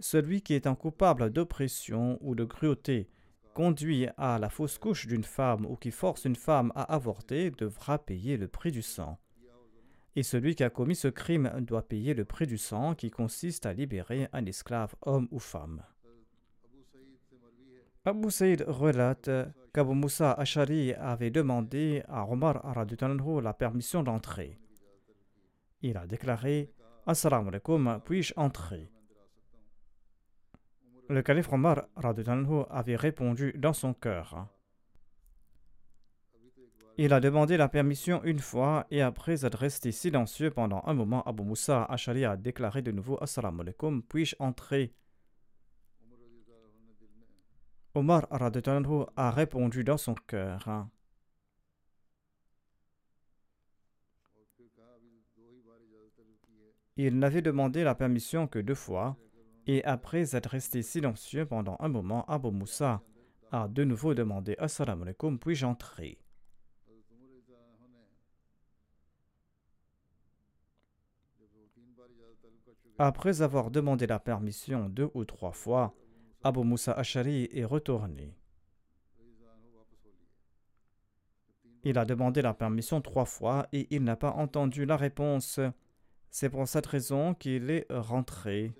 Celui 0.00 0.42
qui 0.42 0.54
est 0.54 0.66
un 0.66 0.74
coupable 0.74 1.30
d'oppression 1.30 2.18
ou 2.20 2.34
de 2.34 2.44
cruauté 2.44 3.08
conduit 3.58 4.06
à 4.16 4.38
la 4.38 4.50
fausse 4.50 4.78
couche 4.78 5.08
d'une 5.08 5.24
femme 5.24 5.66
ou 5.66 5.74
qui 5.74 5.90
force 5.90 6.26
une 6.26 6.36
femme 6.36 6.70
à 6.76 6.94
avorter 6.94 7.50
devra 7.50 7.98
payer 7.98 8.36
le 8.36 8.46
prix 8.46 8.70
du 8.70 8.82
sang. 8.82 9.18
Et 10.14 10.22
celui 10.22 10.54
qui 10.54 10.62
a 10.62 10.70
commis 10.70 10.94
ce 10.94 11.08
crime 11.08 11.50
doit 11.62 11.82
payer 11.82 12.14
le 12.14 12.24
prix 12.24 12.46
du 12.46 12.56
sang 12.56 12.94
qui 12.94 13.10
consiste 13.10 13.66
à 13.66 13.72
libérer 13.72 14.28
un 14.32 14.46
esclave 14.46 14.94
homme 15.02 15.26
ou 15.32 15.40
femme. 15.40 15.82
Abu 18.04 18.30
Saïd 18.30 18.64
relate 18.68 19.28
qu'Abu 19.74 19.94
Moussa 19.94 20.34
Ashari 20.34 20.94
avait 20.94 21.32
demandé 21.32 22.04
à 22.06 22.30
Omar 22.30 22.62
la 23.42 23.54
permission 23.54 24.04
d'entrer. 24.04 24.56
Il 25.82 25.96
a 25.96 26.06
déclaré 26.06 26.70
Assalamu 27.08 27.48
alaikum, 27.48 28.00
puis-je 28.04 28.34
entrer? 28.36 28.88
Le 31.08 31.22
calife 31.22 31.52
Omar 31.52 31.86
avait 32.70 32.96
répondu 32.96 33.52
dans 33.56 33.72
son 33.72 33.94
cœur. 33.94 34.46
Il 36.98 37.12
a 37.12 37.20
demandé 37.20 37.56
la 37.56 37.68
permission 37.68 38.22
une 38.24 38.40
fois 38.40 38.86
et 38.90 39.02
après 39.02 39.44
être 39.44 39.56
resté 39.56 39.92
silencieux 39.92 40.50
pendant 40.50 40.82
un 40.84 40.94
moment, 40.94 41.22
Abu 41.22 41.44
Moussa 41.44 41.84
Ashari 41.84 42.24
a 42.24 42.36
déclaré 42.36 42.82
de 42.82 42.90
nouveau 42.90 43.16
Assalamu 43.22 43.60
alaikum, 43.60 44.02
puis-je 44.02 44.34
entrer? 44.40 44.92
Omar 47.94 48.26
a 48.30 49.30
répondu 49.30 49.84
dans 49.84 49.96
son 49.96 50.14
cœur. 50.14 50.88
Il 56.96 57.18
n'avait 57.20 57.42
demandé 57.42 57.84
la 57.84 57.94
permission 57.94 58.48
que 58.48 58.58
deux 58.58 58.74
fois 58.74 59.16
et 59.68 59.84
après 59.84 60.34
être 60.34 60.48
resté 60.48 60.82
silencieux 60.82 61.44
pendant 61.44 61.76
un 61.78 61.88
moment, 61.88 62.24
Abu 62.24 62.50
Moussa 62.50 63.02
a 63.52 63.68
de 63.68 63.84
nouveau 63.84 64.14
demandé 64.14 64.56
Assalamu 64.58 65.02
alaikum, 65.02 65.38
puis-je 65.38 65.66
entrer? 65.66 66.18
Après 72.98 73.42
avoir 73.42 73.70
demandé 73.70 74.06
la 74.06 74.18
permission 74.18 74.88
deux 74.88 75.10
ou 75.14 75.24
trois 75.24 75.52
fois, 75.52 75.94
Abu 76.42 76.60
Moussa 76.64 76.92
Ashari 76.92 77.48
est 77.52 77.64
retourné. 77.64 78.34
Il 81.84 81.98
a 81.98 82.04
demandé 82.04 82.42
la 82.42 82.54
permission 82.54 83.00
trois 83.02 83.26
fois 83.26 83.68
et 83.72 83.86
il 83.94 84.02
n'a 84.02 84.16
pas 84.16 84.32
entendu 84.32 84.84
la 84.86 84.96
réponse. 84.96 85.60
C'est 86.30 86.48
pour 86.48 86.66
cette 86.66 86.86
raison 86.86 87.34
qu'il 87.34 87.70
est 87.70 87.86
rentré. 87.90 88.74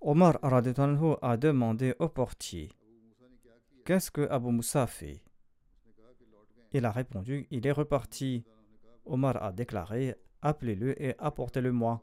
Omar 0.00 0.38
a 0.42 1.36
demandé 1.36 1.94
au 1.98 2.08
portier 2.08 2.68
Qu'est-ce 3.84 4.10
que 4.10 4.28
Abu 4.30 4.52
Musa 4.52 4.82
a 4.82 4.86
fait? 4.86 5.20
Il 6.72 6.84
a 6.84 6.92
répondu 6.92 7.46
Il 7.50 7.66
est 7.66 7.72
reparti. 7.72 8.44
Omar 9.06 9.42
a 9.42 9.52
déclaré 9.52 10.14
Appelez-le 10.40 11.00
et 11.02 11.16
apportez-le-moi. 11.18 12.00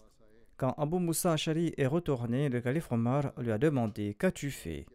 Quand 0.58 0.74
Abu 0.78 1.00
Musa 1.00 1.34
Ashari 1.34 1.74
est 1.78 1.88
retourné, 1.88 2.50
le 2.50 2.60
calife 2.60 2.92
Omar 2.92 3.32
lui 3.38 3.52
a 3.52 3.58
demandé 3.58 4.16
Qu'as-tu 4.20 4.52
fait? 4.52 4.86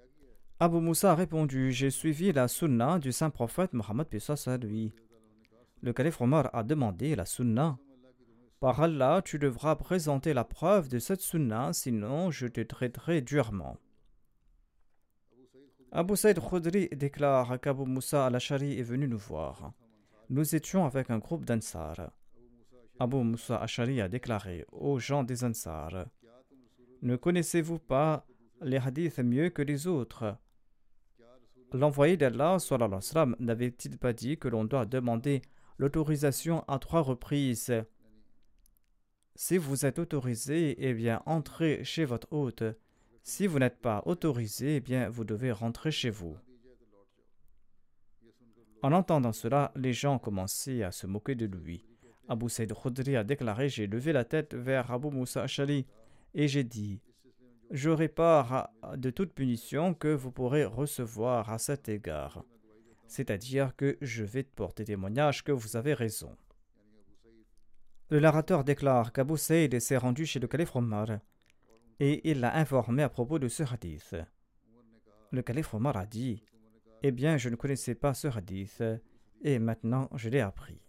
Abu 0.59 0.81
Musa 0.81 1.13
a 1.13 1.15
répondu 1.15 1.73
J'ai 1.73 1.91
suivi 1.91 2.33
la 2.33 2.49
sunna 2.49 2.99
du 2.99 3.13
saint 3.13 3.31
prophète 3.31 3.73
Mohammed 3.73 4.09
lui. 4.61 4.93
Le 5.83 5.93
calife 5.95 6.21
Omar 6.21 6.51
a 6.53 6.63
demandé 6.63 7.17
la 7.17 7.25
sunna. 7.25 7.79
Par 8.61 8.79
Allah, 8.83 9.23
tu 9.25 9.38
devras 9.38 9.75
présenter 9.75 10.35
la 10.35 10.44
preuve 10.44 10.90
de 10.90 10.99
cette 10.99 11.23
sunna, 11.23 11.73
sinon 11.73 12.31
je 12.31 12.46
te 12.46 12.61
traiterai 12.61 13.23
durement. 13.23 13.79
Abu 15.90 16.14
Saïd 16.14 16.38
Khudri 16.38 16.90
déclare 16.92 17.59
qu'Abu 17.59 17.87
Musa 17.87 18.27
al-Ashari 18.27 18.79
est 18.79 18.83
venu 18.83 19.09
nous 19.09 19.16
voir. 19.16 19.73
Nous 20.29 20.55
étions 20.55 20.85
avec 20.85 21.11
un 21.11 21.16
groupe 21.16 21.46
d'Ansar. 21.46 22.12
Abu 22.99 23.25
Musa 23.25 23.57
al-Ashari 23.57 24.03
a 24.03 24.11
déclaré 24.11 24.66
aux 24.73 24.99
gens 24.99 25.25
des 25.25 25.42
Ansar 25.42 26.05
Ne 27.01 27.16
connaissez-vous 27.16 27.79
pas 27.79 28.27
les 28.61 28.77
hadiths 28.77 29.20
mieux 29.20 29.49
que 29.49 29.62
les 29.62 29.87
autres? 29.87 30.37
L'envoyé 31.73 32.18
d'Allah 32.18 32.59
n'avait-il 33.38 33.96
pas 33.96 34.12
dit 34.12 34.37
que 34.37 34.49
l'on 34.49 34.64
doit 34.64 34.85
demander 34.85 35.40
l'autorisation 35.79 36.62
à 36.68 36.79
trois 36.79 37.01
reprises? 37.01 37.73
Si 39.42 39.57
vous 39.57 39.87
êtes 39.87 39.98
autorisé, 39.98 40.76
eh 40.87 40.92
bien 40.92 41.22
entrez 41.24 41.83
chez 41.83 42.05
votre 42.05 42.31
hôte. 42.31 42.62
Si 43.22 43.46
vous 43.46 43.59
n'êtes 43.59 43.81
pas 43.81 44.03
autorisé, 44.05 44.76
eh 44.76 44.81
bien 44.81 45.09
vous 45.09 45.24
devez 45.24 45.50
rentrer 45.50 45.90
chez 45.90 46.11
vous. 46.11 46.37
En 48.83 48.92
entendant 48.92 49.33
cela, 49.33 49.72
les 49.76 49.94
gens 49.94 50.18
commençaient 50.18 50.83
à 50.83 50.92
se 50.92 51.07
moquer 51.07 51.37
de 51.37 51.46
lui. 51.46 51.87
Abu 52.29 52.50
Saïd 52.50 52.74
Khudri 52.74 53.16
a 53.16 53.24
déclaré 53.24 53.70
J'ai 53.70 53.87
levé 53.87 54.12
la 54.12 54.26
tête 54.26 54.53
vers 54.53 54.90
Abu 54.90 55.09
Musa 55.09 55.44
Ashali 55.44 55.87
et 56.35 56.46
j'ai 56.46 56.62
dit 56.62 57.00
J'aurai 57.70 58.09
peur 58.09 58.68
de 58.94 59.09
toute 59.09 59.33
punition 59.33 59.94
que 59.94 60.09
vous 60.09 60.33
pourrez 60.33 60.66
recevoir 60.66 61.48
à 61.50 61.57
cet 61.57 61.88
égard. 61.88 62.44
C'est-à-dire 63.07 63.74
que 63.74 63.96
je 64.03 64.22
vais 64.22 64.42
porter 64.42 64.85
témoignage 64.85 65.44
que 65.44 65.53
vous 65.53 65.76
avez 65.76 65.94
raison. 65.94 66.37
Le 68.11 68.18
narrateur 68.18 68.64
déclare 68.64 69.12
qu'Abu 69.12 69.37
Saïd 69.37 69.79
s'est 69.79 69.96
rendu 69.96 70.27
chez 70.27 70.40
le 70.40 70.49
calife 70.49 70.75
Omar 70.75 71.20
et 72.01 72.29
il 72.29 72.40
l'a 72.40 72.57
informé 72.57 73.05
à 73.05 73.09
propos 73.09 73.38
de 73.38 73.46
ce 73.46 73.62
hadith. 73.62 74.16
Le 75.31 75.42
calife 75.42 75.75
Omar 75.75 75.96
a 75.96 76.07
dit 76.07 76.42
Eh 77.05 77.12
bien, 77.12 77.37
je 77.37 77.49
ne 77.49 77.55
connaissais 77.55 77.94
pas 77.94 78.12
ce 78.12 78.27
hadith 78.27 78.83
et 79.42 79.61
maintenant 79.61 80.11
je 80.16 80.29
l'ai 80.29 80.40
appris. 80.40 80.83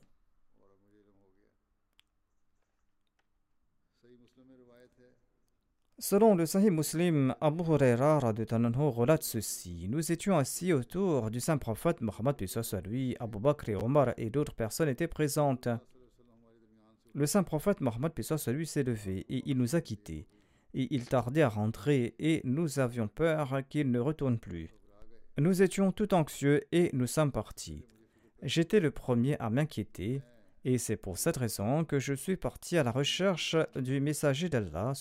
Selon 5.99 6.33
le 6.33 6.47
Sahih 6.47 6.71
Muslim, 6.71 7.35
Abu 7.39 7.63
Huraira 7.63 8.17
relate 8.17 9.21
ceci 9.21 9.85
Nous 9.87 10.11
étions 10.11 10.39
assis 10.39 10.73
autour 10.73 11.29
du 11.29 11.39
saint 11.39 11.59
prophète 11.59 12.01
Mohammed 12.01 12.35
lui, 12.85 13.15
Abu 13.19 13.37
Bakr 13.37 13.69
et 13.69 13.75
Omar 13.75 14.15
et 14.17 14.31
d'autres 14.31 14.55
personnes 14.55 14.89
étaient 14.89 15.07
présentes. 15.07 15.69
Le 17.13 17.25
saint 17.25 17.43
prophète 17.43 17.81
Mohammed 17.81 18.13
lui 18.47 18.65
s'est 18.65 18.83
levé 18.83 19.25
et 19.27 19.43
il 19.45 19.57
nous 19.57 19.75
a 19.75 19.81
quittés. 19.81 20.27
Et 20.73 20.87
il 20.91 21.05
tardait 21.05 21.41
à 21.41 21.49
rentrer 21.49 22.15
et 22.19 22.39
nous 22.45 22.79
avions 22.79 23.09
peur 23.09 23.61
qu'il 23.69 23.91
ne 23.91 23.99
retourne 23.99 24.39
plus. 24.39 24.69
Nous 25.37 25.61
étions 25.61 25.91
tout 25.91 26.13
anxieux 26.13 26.61
et 26.71 26.89
nous 26.93 27.07
sommes 27.07 27.33
partis. 27.33 27.85
J'étais 28.41 28.79
le 28.79 28.91
premier 28.91 29.37
à 29.39 29.49
m'inquiéter 29.49 30.21
et 30.63 30.77
c'est 30.77 30.95
pour 30.95 31.17
cette 31.17 31.37
raison 31.37 31.83
que 31.83 31.99
je 31.99 32.13
suis 32.13 32.37
parti 32.37 32.77
à 32.77 32.83
la 32.83 32.91
recherche 32.91 33.57
du 33.75 33.99
messager 33.99 34.47
d'Allah. 34.47 34.93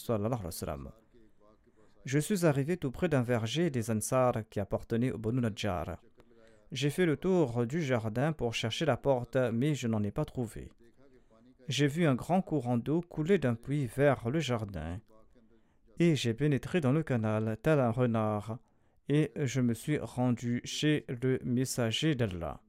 Je 2.05 2.19
suis 2.19 2.45
arrivé 2.45 2.77
tout 2.77 2.91
près 2.91 3.09
d'un 3.09 3.23
verger 3.23 3.71
des 3.71 3.91
Ansar 3.91 4.35
qui 4.51 4.59
appartenait 4.59 5.13
au 5.13 5.19
Banu 5.19 5.41
Najjar. 5.41 6.01
J'ai 6.73 6.91
fait 6.91 7.07
le 7.07 7.17
tour 7.17 7.67
du 7.67 7.83
jardin 7.83 8.33
pour 8.33 8.55
chercher 8.55 8.85
la 8.85 8.97
porte, 8.97 9.37
mais 9.37 9.75
je 9.75 9.87
n'en 9.87 10.03
ai 10.03 10.11
pas 10.11 10.25
trouvé. 10.25 10.71
J'ai 11.71 11.87
vu 11.87 12.05
un 12.05 12.17
grand 12.17 12.43
courant 12.43 12.79
d'eau 12.79 13.01
couler 13.01 13.39
d'un 13.39 13.55
puits 13.55 13.87
vers 13.87 14.29
le 14.29 14.41
jardin. 14.41 14.99
Et 16.01 16.17
j'ai 16.17 16.35
pénétré 16.35 16.81
dans 16.81 16.91
le 16.91 17.05
canal 17.05 17.57
tel 17.63 17.79
un 17.79 17.93
renard, 17.93 18.59
et 19.09 19.31
je 19.37 19.61
me 19.61 19.73
suis 19.73 19.97
rendu 19.97 20.63
chez 20.65 21.05
le 21.07 21.39
messager 21.45 22.17
d'Allah. 22.17 22.61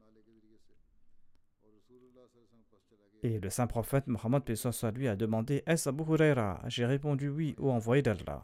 Et 3.24 3.40
le 3.40 3.50
saint 3.50 3.66
prophète 3.66 4.06
Mohammed 4.06 4.44
lui 4.94 5.08
a 5.08 5.16
demandé 5.16 5.64
Est-ce 5.66 5.90
Abu 5.90 6.04
Huraira? 6.04 6.62
J'ai 6.68 6.86
répondu 6.86 7.28
oui, 7.30 7.56
au 7.58 7.72
envoyé 7.72 8.04
d'Allah. 8.04 8.44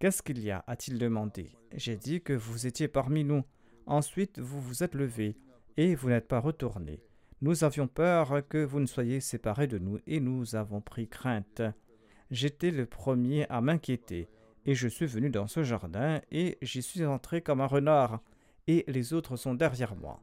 Qu'est-ce 0.00 0.20
qu'il 0.20 0.40
y 0.42 0.50
a? 0.50 0.64
a-t-il 0.66 0.98
demandé. 0.98 1.52
J'ai 1.76 1.96
dit 1.96 2.22
que 2.22 2.32
vous 2.32 2.66
étiez 2.66 2.88
parmi 2.88 3.22
nous. 3.22 3.44
Ensuite, 3.86 4.40
vous 4.40 4.60
vous 4.60 4.82
êtes 4.82 4.96
levé 4.96 5.36
et 5.76 5.94
vous 5.94 6.08
n'êtes 6.08 6.26
pas 6.26 6.40
retourné. 6.40 7.07
Nous 7.40 7.62
avions 7.62 7.86
peur 7.86 8.42
que 8.48 8.64
vous 8.64 8.80
ne 8.80 8.86
soyez 8.86 9.20
séparés 9.20 9.68
de 9.68 9.78
nous 9.78 10.00
et 10.08 10.18
nous 10.18 10.56
avons 10.56 10.80
pris 10.80 11.06
crainte. 11.06 11.62
J'étais 12.32 12.72
le 12.72 12.84
premier 12.84 13.46
à 13.48 13.60
m'inquiéter 13.60 14.28
et 14.66 14.74
je 14.74 14.88
suis 14.88 15.06
venu 15.06 15.30
dans 15.30 15.46
ce 15.46 15.62
jardin 15.62 16.20
et 16.32 16.58
j'y 16.62 16.82
suis 16.82 17.04
entré 17.04 17.40
comme 17.40 17.60
un 17.60 17.66
renard 17.66 18.20
et 18.66 18.84
les 18.88 19.12
autres 19.12 19.36
sont 19.36 19.54
derrière 19.54 19.94
moi. 19.94 20.20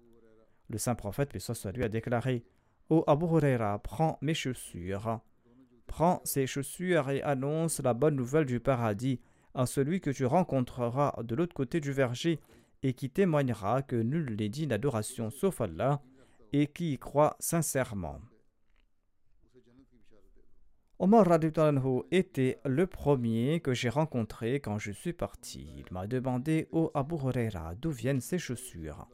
Le 0.70 0.78
saint 0.78 0.96
prophète, 0.96 1.32
paix 1.32 1.72
lui, 1.74 1.86
a 1.86 1.90
déclaré 1.90 2.44
Ô 2.90 3.06
Abu 3.08 3.26
Huraira, 3.26 3.80
prends 3.80 4.18
mes 4.22 4.34
chaussures. 4.34 5.22
Prends 5.88 6.20
ces 6.26 6.48
chaussures 6.48 7.10
et 7.12 7.22
annonce 7.22 7.80
la 7.80 7.94
bonne 7.94 8.18
nouvelle 8.18 8.46
du 8.46 8.60
paradis 8.60 9.22
à 9.54 9.66
celui 9.66 10.02
que 10.02 10.10
tu 10.10 10.26
rencontreras 10.26 11.16
de 11.24 11.34
l'autre 11.34 11.56
côté 11.56 11.80
du 11.80 11.94
verger 11.94 12.42
et 12.84 12.92
qui 12.92 13.10
témoignera 13.10 13.84
que 13.84 13.96
nul 13.96 14.36
n'est 14.38 14.50
digne 14.50 14.68
d'adoration 14.68 15.30
sauf 15.30 15.62
Allah 15.62 16.02
et 16.58 16.68
qui 16.68 16.94
y 16.94 16.98
croit 16.98 17.36
sincèrement. 17.40 18.22
Omar 21.00 21.26
Radutanahu 21.28 22.04
était 22.12 22.62
le 22.64 22.88
premier 22.88 23.60
que 23.60 23.74
j'ai 23.74 23.90
rencontré 23.90 24.62
quand 24.62 24.78
je 24.78 24.94
suis 24.94 25.12
parti. 25.12 25.68
Il 25.76 25.92
m'a 25.92 26.08
demandé 26.08 26.70
au 26.72 26.92
Abu 26.94 27.16
Huraira 27.16 27.76
d'où 27.76 27.92
viennent 27.92 28.22
ces 28.22 28.40
chaussures. 28.40 29.06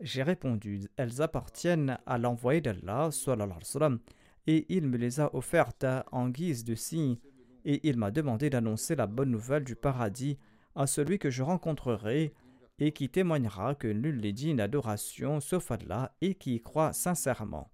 J'ai 0.00 0.24
répondu 0.24 0.88
Elles 0.96 1.22
appartiennent 1.22 1.96
à 2.06 2.18
l'envoyé 2.18 2.60
d'Allah, 2.60 3.10
et 4.48 4.66
il 4.68 4.88
me 4.88 4.96
les 4.96 5.20
a 5.20 5.32
offertes 5.32 5.86
en 6.10 6.28
guise 6.28 6.64
de 6.64 6.74
signe, 6.74 7.18
et 7.64 7.88
il 7.88 7.96
m'a 7.96 8.10
demandé 8.10 8.50
d'annoncer 8.50 8.96
la 8.96 9.06
bonne 9.06 9.30
nouvelle 9.30 9.62
du 9.62 9.76
paradis 9.76 10.38
à 10.74 10.88
celui 10.88 11.20
que 11.20 11.30
je 11.30 11.44
rencontrerai, 11.44 12.34
et 12.78 12.92
qui 12.92 13.08
témoignera 13.08 13.74
que 13.74 13.88
nul 13.88 14.20
n'est 14.20 14.32
digne 14.32 14.56
d'adoration 14.56 15.40
sauf 15.40 15.70
Allah 15.70 16.14
et 16.20 16.34
qui 16.34 16.56
y 16.56 16.60
croit 16.60 16.92
sincèrement. 16.92 17.70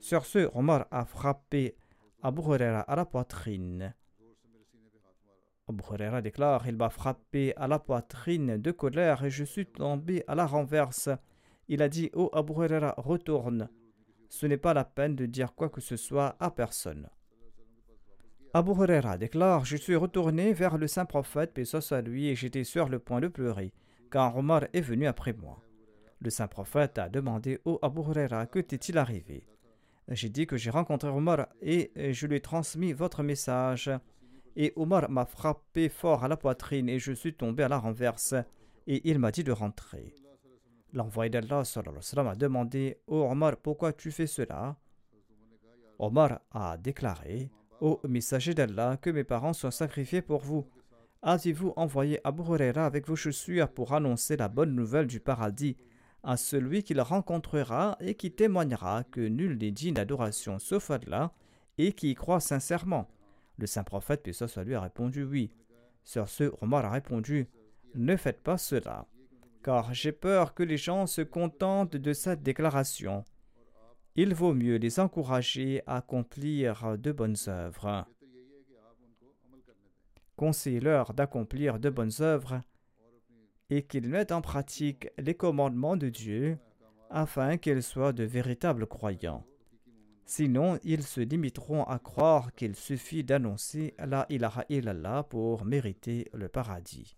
Sur 0.00 0.26
ce, 0.26 0.50
Omar 0.54 0.86
a 0.90 1.04
frappé 1.04 1.76
Abu 2.22 2.42
Huraira 2.42 2.80
à 2.80 2.96
la 2.96 3.04
poitrine. 3.04 3.94
Abu 5.68 5.82
Huraira 5.90 6.22
déclare 6.22 6.66
Il 6.66 6.76
m'a 6.76 6.90
frappé 6.90 7.54
à 7.56 7.66
la 7.66 7.78
poitrine 7.78 8.58
de 8.58 8.70
colère 8.70 9.24
et 9.24 9.30
je 9.30 9.44
suis 9.44 9.66
tombé 9.66 10.24
à 10.28 10.34
la 10.34 10.46
renverse. 10.46 11.08
Il 11.68 11.82
a 11.82 11.88
dit 11.88 12.10
oh 12.14 12.30
Abu 12.32 12.52
Huraira, 12.52 12.94
retourne. 12.96 13.68
Ce 14.28 14.46
n'est 14.46 14.56
pas 14.56 14.74
la 14.74 14.84
peine 14.84 15.16
de 15.16 15.26
dire 15.26 15.54
quoi 15.54 15.68
que 15.68 15.80
ce 15.80 15.96
soit 15.96 16.36
à 16.38 16.50
personne. 16.50 17.08
Abu 18.54 18.70
Huraira 18.70 19.18
déclare 19.18 19.64
Je 19.64 19.76
suis 19.76 19.96
retourné 19.96 20.52
vers 20.52 20.78
le 20.78 20.86
saint 20.86 21.04
prophète, 21.04 21.52
paix 21.52 21.64
soit 21.64 22.00
lui, 22.00 22.28
et 22.28 22.34
j'étais 22.34 22.64
sur 22.64 22.88
le 22.88 22.98
point 22.98 23.20
de 23.20 23.28
pleurer, 23.28 23.72
car 24.10 24.36
Omar 24.36 24.64
est 24.72 24.80
venu 24.80 25.06
après 25.06 25.32
moi. 25.32 25.62
Le 26.20 26.30
saint 26.30 26.48
prophète 26.48 26.98
a 26.98 27.08
demandé 27.08 27.60
oh 27.64 27.78
Abu 27.82 28.00
Huraira, 28.00 28.46
que 28.46 28.58
t'est-il 28.58 28.98
arrivé 28.98 29.46
J'ai 30.08 30.28
dit 30.28 30.46
que 30.46 30.56
j'ai 30.56 30.70
rencontré 30.70 31.08
Omar 31.08 31.48
et 31.62 31.92
je 32.12 32.26
lui 32.26 32.36
ai 32.36 32.40
transmis 32.40 32.92
votre 32.92 33.22
message. 33.22 33.90
Et 34.56 34.72
Omar 34.74 35.08
m'a 35.10 35.24
frappé 35.24 35.88
fort 35.88 36.24
à 36.24 36.28
la 36.28 36.36
poitrine 36.36 36.88
et 36.88 36.98
je 36.98 37.12
suis 37.12 37.34
tombé 37.34 37.62
à 37.62 37.68
la 37.68 37.78
renverse, 37.78 38.34
et 38.88 39.08
il 39.08 39.18
m'a 39.20 39.30
dit 39.30 39.44
de 39.44 39.52
rentrer. 39.52 40.14
L'envoyé 40.92 41.30
d'Allah 41.30 41.62
a 41.62 42.34
demandé 42.34 42.98
Ô 43.06 43.30
Omar, 43.30 43.56
pourquoi 43.58 43.92
tu 43.92 44.10
fais 44.10 44.26
cela? 44.26 44.76
Omar 45.98 46.40
a 46.50 46.76
déclaré 46.78 47.50
Ô 47.80 48.00
messager 48.08 48.54
d'Allah, 48.54 48.96
que 48.96 49.10
mes 49.10 49.22
parents 49.22 49.52
soient 49.52 49.70
sacrifiés 49.70 50.22
pour 50.22 50.40
vous. 50.40 50.66
Avez-vous 51.22 51.72
envoyé 51.76 52.20
Abu 52.24 52.42
Huraira 52.42 52.86
avec 52.86 53.06
vos 53.06 53.16
chaussures 53.16 53.68
pour 53.68 53.92
annoncer 53.92 54.36
la 54.36 54.48
bonne 54.48 54.74
nouvelle 54.74 55.06
du 55.06 55.20
paradis 55.20 55.76
à 56.22 56.36
celui 56.36 56.82
qu'il 56.82 57.00
rencontrera 57.00 57.96
et 58.00 58.14
qui 58.14 58.30
témoignera 58.30 59.04
que 59.04 59.20
nul 59.20 59.58
n'est 59.58 59.70
digne 59.70 59.94
d'adoration 59.94 60.58
sauf 60.58 60.90
Allah 60.90 61.32
et 61.76 61.92
qui 61.92 62.10
y 62.10 62.14
croit 62.14 62.40
sincèrement? 62.40 63.08
Le 63.56 63.66
saint 63.66 63.84
prophète, 63.84 64.22
puis 64.22 64.34
soit 64.34 64.64
lui, 64.64 64.74
a 64.74 64.80
répondu 64.80 65.24
oui. 65.24 65.50
Sur 66.04 66.28
ce, 66.28 66.52
Omar 66.60 66.84
a 66.84 66.90
répondu 66.90 67.48
Ne 67.94 68.16
faites 68.16 68.40
pas 68.40 68.58
cela, 68.58 69.06
car 69.62 69.92
j'ai 69.94 70.12
peur 70.12 70.54
que 70.54 70.62
les 70.62 70.76
gens 70.76 71.06
se 71.06 71.22
contentent 71.22 71.96
de 71.96 72.12
cette 72.12 72.42
déclaration 72.42 73.24
il 74.20 74.34
vaut 74.34 74.52
mieux 74.52 74.78
les 74.78 74.98
encourager 74.98 75.80
à 75.86 75.98
accomplir 75.98 76.98
de 76.98 77.12
bonnes 77.12 77.36
œuvres. 77.46 78.04
Conseillez-leur 80.38 81.14
d'accomplir 81.14 81.80
de 81.80 81.90
bonnes 81.90 82.12
œuvres 82.20 82.60
et 83.70 83.82
qu'ils 83.82 84.08
mettent 84.08 84.30
en 84.30 84.40
pratique 84.40 85.08
les 85.18 85.34
commandements 85.34 85.96
de 85.96 86.08
Dieu 86.08 86.58
afin 87.10 87.56
qu'ils 87.56 87.82
soient 87.82 88.12
de 88.12 88.22
véritables 88.22 88.86
croyants. 88.86 89.44
Sinon, 90.24 90.78
ils 90.84 91.02
se 91.02 91.20
limiteront 91.20 91.82
à 91.82 91.98
croire 91.98 92.54
qu'il 92.54 92.76
suffit 92.76 93.24
d'annoncer 93.24 93.94
la 93.98 94.26
ilaha 94.28 94.64
illallah 94.68 95.24
pour 95.24 95.64
mériter 95.64 96.30
le 96.32 96.48
paradis. 96.48 97.16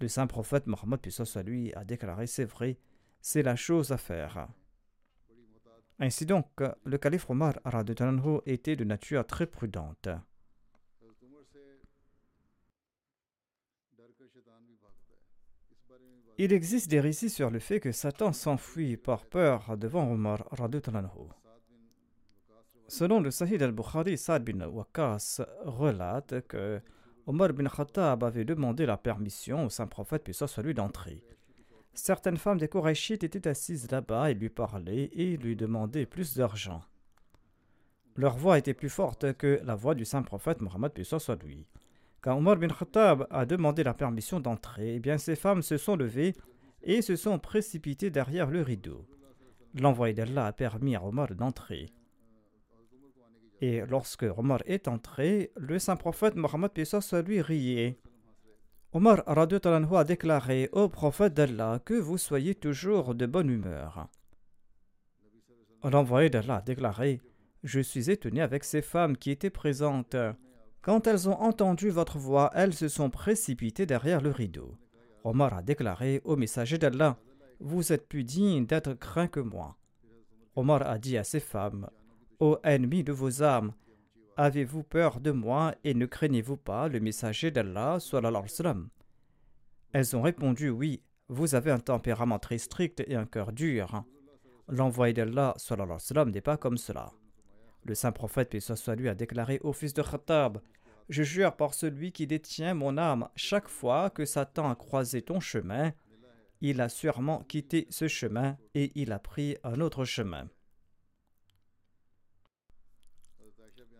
Le 0.00 0.08
saint 0.08 0.26
prophète 0.26 0.66
Mohammed 0.66 1.00
lui 1.44 1.74
a 1.74 1.84
déclaré 1.84 2.26
c'est 2.26 2.46
vrai, 2.46 2.78
c'est 3.20 3.42
la 3.42 3.54
chose 3.54 3.92
à 3.92 3.98
faire. 3.98 4.48
Ainsi 5.98 6.24
donc, 6.24 6.46
le 6.84 6.96
calife 6.96 7.28
Omar 7.28 7.52
était 8.46 8.76
de 8.76 8.84
nature 8.84 9.26
très 9.26 9.46
prudente. 9.46 10.08
Il 16.44 16.52
existe 16.52 16.90
des 16.90 16.98
récits 16.98 17.30
sur 17.30 17.50
le 17.50 17.60
fait 17.60 17.78
que 17.78 17.92
Satan 17.92 18.32
s'enfuit 18.32 18.96
par 18.96 19.26
peur 19.26 19.76
devant 19.76 20.10
Omar. 20.10 20.44
Selon 22.88 23.20
le 23.20 23.30
Sahih 23.30 23.62
al-Bukhari, 23.62 24.18
Saad 24.18 24.42
bin 24.42 24.66
Waqas 24.66 25.40
relate 25.64 26.44
que 26.48 26.80
Omar 27.28 27.52
bin 27.52 27.68
Khattab 27.68 28.24
avait 28.24 28.44
demandé 28.44 28.86
la 28.86 28.96
permission 28.96 29.66
au 29.66 29.70
saint 29.70 29.86
prophète, 29.86 30.24
puis 30.24 30.34
soit 30.34 30.60
lui, 30.64 30.74
d'entrer. 30.74 31.22
Certaines 31.94 32.38
femmes 32.38 32.58
des 32.58 32.66
Korachites 32.66 33.22
étaient 33.22 33.46
assises 33.46 33.88
là-bas 33.88 34.32
et 34.32 34.34
lui 34.34 34.48
parlaient 34.48 35.10
et 35.12 35.36
lui 35.36 35.54
demandaient 35.54 36.06
plus 36.06 36.36
d'argent. 36.36 36.82
Leur 38.16 38.36
voix 38.36 38.58
était 38.58 38.74
plus 38.74 38.90
forte 38.90 39.32
que 39.34 39.60
la 39.62 39.76
voix 39.76 39.94
du 39.94 40.04
saint 40.04 40.22
prophète 40.22 40.60
Mohammed 40.60 41.04
soit 41.04 41.40
lui. 41.44 41.68
Quand 42.22 42.36
Omar 42.36 42.56
bin 42.56 42.68
Khattab 42.68 43.26
a 43.30 43.44
demandé 43.44 43.82
la 43.82 43.94
permission 43.94 44.38
d'entrer, 44.38 44.94
eh 44.94 45.00
bien 45.00 45.18
ces 45.18 45.34
femmes 45.34 45.60
se 45.60 45.76
sont 45.76 45.96
levées 45.96 46.36
et 46.84 47.02
se 47.02 47.16
sont 47.16 47.40
précipitées 47.40 48.10
derrière 48.10 48.48
le 48.48 48.62
rideau. 48.62 49.04
L'envoyé 49.74 50.14
d'Allah 50.14 50.46
a 50.46 50.52
permis 50.52 50.94
à 50.94 51.04
Omar 51.04 51.34
d'entrer. 51.34 51.90
Et 53.60 53.80
lorsque 53.86 54.24
Omar 54.36 54.60
est 54.66 54.86
entré, 54.86 55.50
le 55.56 55.80
saint 55.80 55.96
prophète 55.96 56.36
Mohammed 56.36 56.84
soit 56.84 57.22
lui 57.22 57.40
riait. 57.40 57.98
Omar 58.92 59.24
a 59.26 60.04
déclaré 60.04 60.68
au 60.72 60.88
prophète 60.88 61.34
d'Allah 61.34 61.80
que 61.84 61.94
vous 61.94 62.18
soyez 62.18 62.54
toujours 62.54 63.16
de 63.16 63.26
bonne 63.26 63.50
humeur. 63.50 64.08
L'envoyé 65.82 66.30
d'Allah 66.30 66.56
a 66.56 66.62
déclaré 66.62 67.20
Je 67.64 67.80
suis 67.80 68.10
étonné 68.10 68.42
avec 68.42 68.62
ces 68.62 68.82
femmes 68.82 69.16
qui 69.16 69.32
étaient 69.32 69.50
présentes. 69.50 70.14
Quand 70.82 71.06
elles 71.06 71.28
ont 71.28 71.40
entendu 71.40 71.90
votre 71.90 72.18
voix, 72.18 72.50
elles 72.54 72.74
se 72.74 72.88
sont 72.88 73.08
précipitées 73.08 73.86
derrière 73.86 74.20
le 74.20 74.30
rideau. 74.30 74.76
Omar 75.22 75.54
a 75.54 75.62
déclaré 75.62 76.20
au 76.24 76.34
messager 76.34 76.76
d'Allah 76.76 77.16
Vous 77.60 77.92
êtes 77.92 78.08
plus 78.08 78.24
digne 78.24 78.66
d'être 78.66 78.94
craint 78.94 79.28
que 79.28 79.38
moi. 79.38 79.76
Omar 80.56 80.82
a 80.82 80.98
dit 80.98 81.16
à 81.16 81.22
ces 81.22 81.38
femmes 81.38 81.88
Ô 82.40 82.58
ennemis 82.64 83.04
de 83.04 83.12
vos 83.12 83.44
âmes, 83.44 83.72
Avez-vous 84.36 84.82
peur 84.82 85.20
de 85.20 85.30
moi 85.30 85.74
et 85.84 85.94
ne 85.94 86.06
craignez-vous 86.06 86.56
pas 86.56 86.88
le 86.88 86.98
messager 86.98 87.52
d'Allah 87.52 87.98
Elles 89.92 90.16
ont 90.16 90.22
répondu 90.22 90.70
Oui, 90.70 91.02
vous 91.28 91.54
avez 91.54 91.70
un 91.70 91.78
tempérament 91.78 92.40
très 92.40 92.58
strict 92.58 93.04
et 93.06 93.14
un 93.14 93.26
cœur 93.26 93.52
dur. 93.52 94.04
L'envoyé 94.68 95.12
d'Allah 95.12 95.54
n'est 96.26 96.40
pas 96.40 96.56
comme 96.56 96.76
cela. 96.76 97.12
Le 97.84 97.94
saint 97.94 98.12
prophète, 98.12 98.50
paix 98.50 98.60
soit 98.60 98.88
a 98.88 99.14
déclaré 99.14 99.58
au 99.62 99.72
fils 99.72 99.92
de 99.94 100.02
Khattab 100.02 100.58
Je 101.08 101.22
jure 101.22 101.56
par 101.56 101.74
celui 101.74 102.12
qui 102.12 102.26
détient 102.26 102.74
mon 102.74 102.96
âme, 102.96 103.28
chaque 103.34 103.68
fois 103.68 104.10
que 104.10 104.24
Satan 104.24 104.70
a 104.70 104.76
croisé 104.76 105.22
ton 105.22 105.40
chemin, 105.40 105.92
il 106.60 106.80
a 106.80 106.88
sûrement 106.88 107.42
quitté 107.42 107.88
ce 107.90 108.06
chemin 108.06 108.56
et 108.74 108.92
il 108.94 109.10
a 109.10 109.18
pris 109.18 109.56
un 109.64 109.80
autre 109.80 110.04
chemin. 110.04 110.48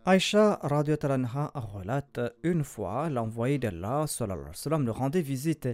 Aïcha 0.05 0.59
relate 0.61 2.19
Une 2.43 2.63
fois, 2.63 3.09
l'envoyé 3.09 3.57
d'Allah 3.57 4.05
nous 4.79 4.93
rendait 4.93 5.21
visite 5.21 5.67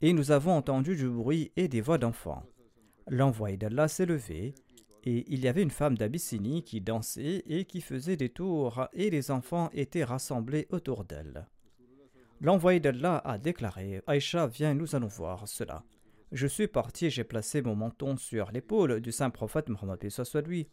et 0.00 0.12
nous 0.12 0.32
avons 0.32 0.52
entendu 0.52 0.96
du 0.96 1.08
bruit 1.08 1.52
et 1.56 1.68
des 1.68 1.80
voix 1.80 1.98
d'enfants. 1.98 2.44
L'envoyé 3.08 3.56
d'Allah 3.56 3.86
s'est 3.88 4.06
levé 4.06 4.54
et 5.04 5.24
il 5.32 5.40
y 5.40 5.48
avait 5.48 5.62
une 5.62 5.70
femme 5.70 5.96
d'Abyssinie 5.96 6.62
qui 6.62 6.80
dansait 6.80 7.42
et 7.48 7.64
qui 7.64 7.80
faisait 7.80 8.16
des 8.16 8.28
tours 8.28 8.86
et 8.92 9.10
les 9.10 9.30
enfants 9.30 9.70
étaient 9.72 10.04
rassemblés 10.04 10.66
autour 10.70 11.04
d'elle. 11.04 11.46
L'envoyé 12.40 12.80
d'Allah 12.80 13.18
a 13.24 13.38
déclaré 13.38 14.02
Aïcha, 14.06 14.46
viens, 14.46 14.74
nous 14.74 14.94
allons 14.94 15.06
voir 15.06 15.46
cela. 15.46 15.84
Je 16.32 16.46
suis 16.46 16.66
parti, 16.66 17.10
j'ai 17.10 17.24
placé 17.24 17.62
mon 17.62 17.76
menton 17.76 18.16
sur 18.16 18.50
l'épaule 18.50 19.00
du 19.00 19.12
saint 19.12 19.30
prophète 19.30 19.68
Mohammed 19.68 20.08
soit 20.08 20.40
lui, 20.40 20.68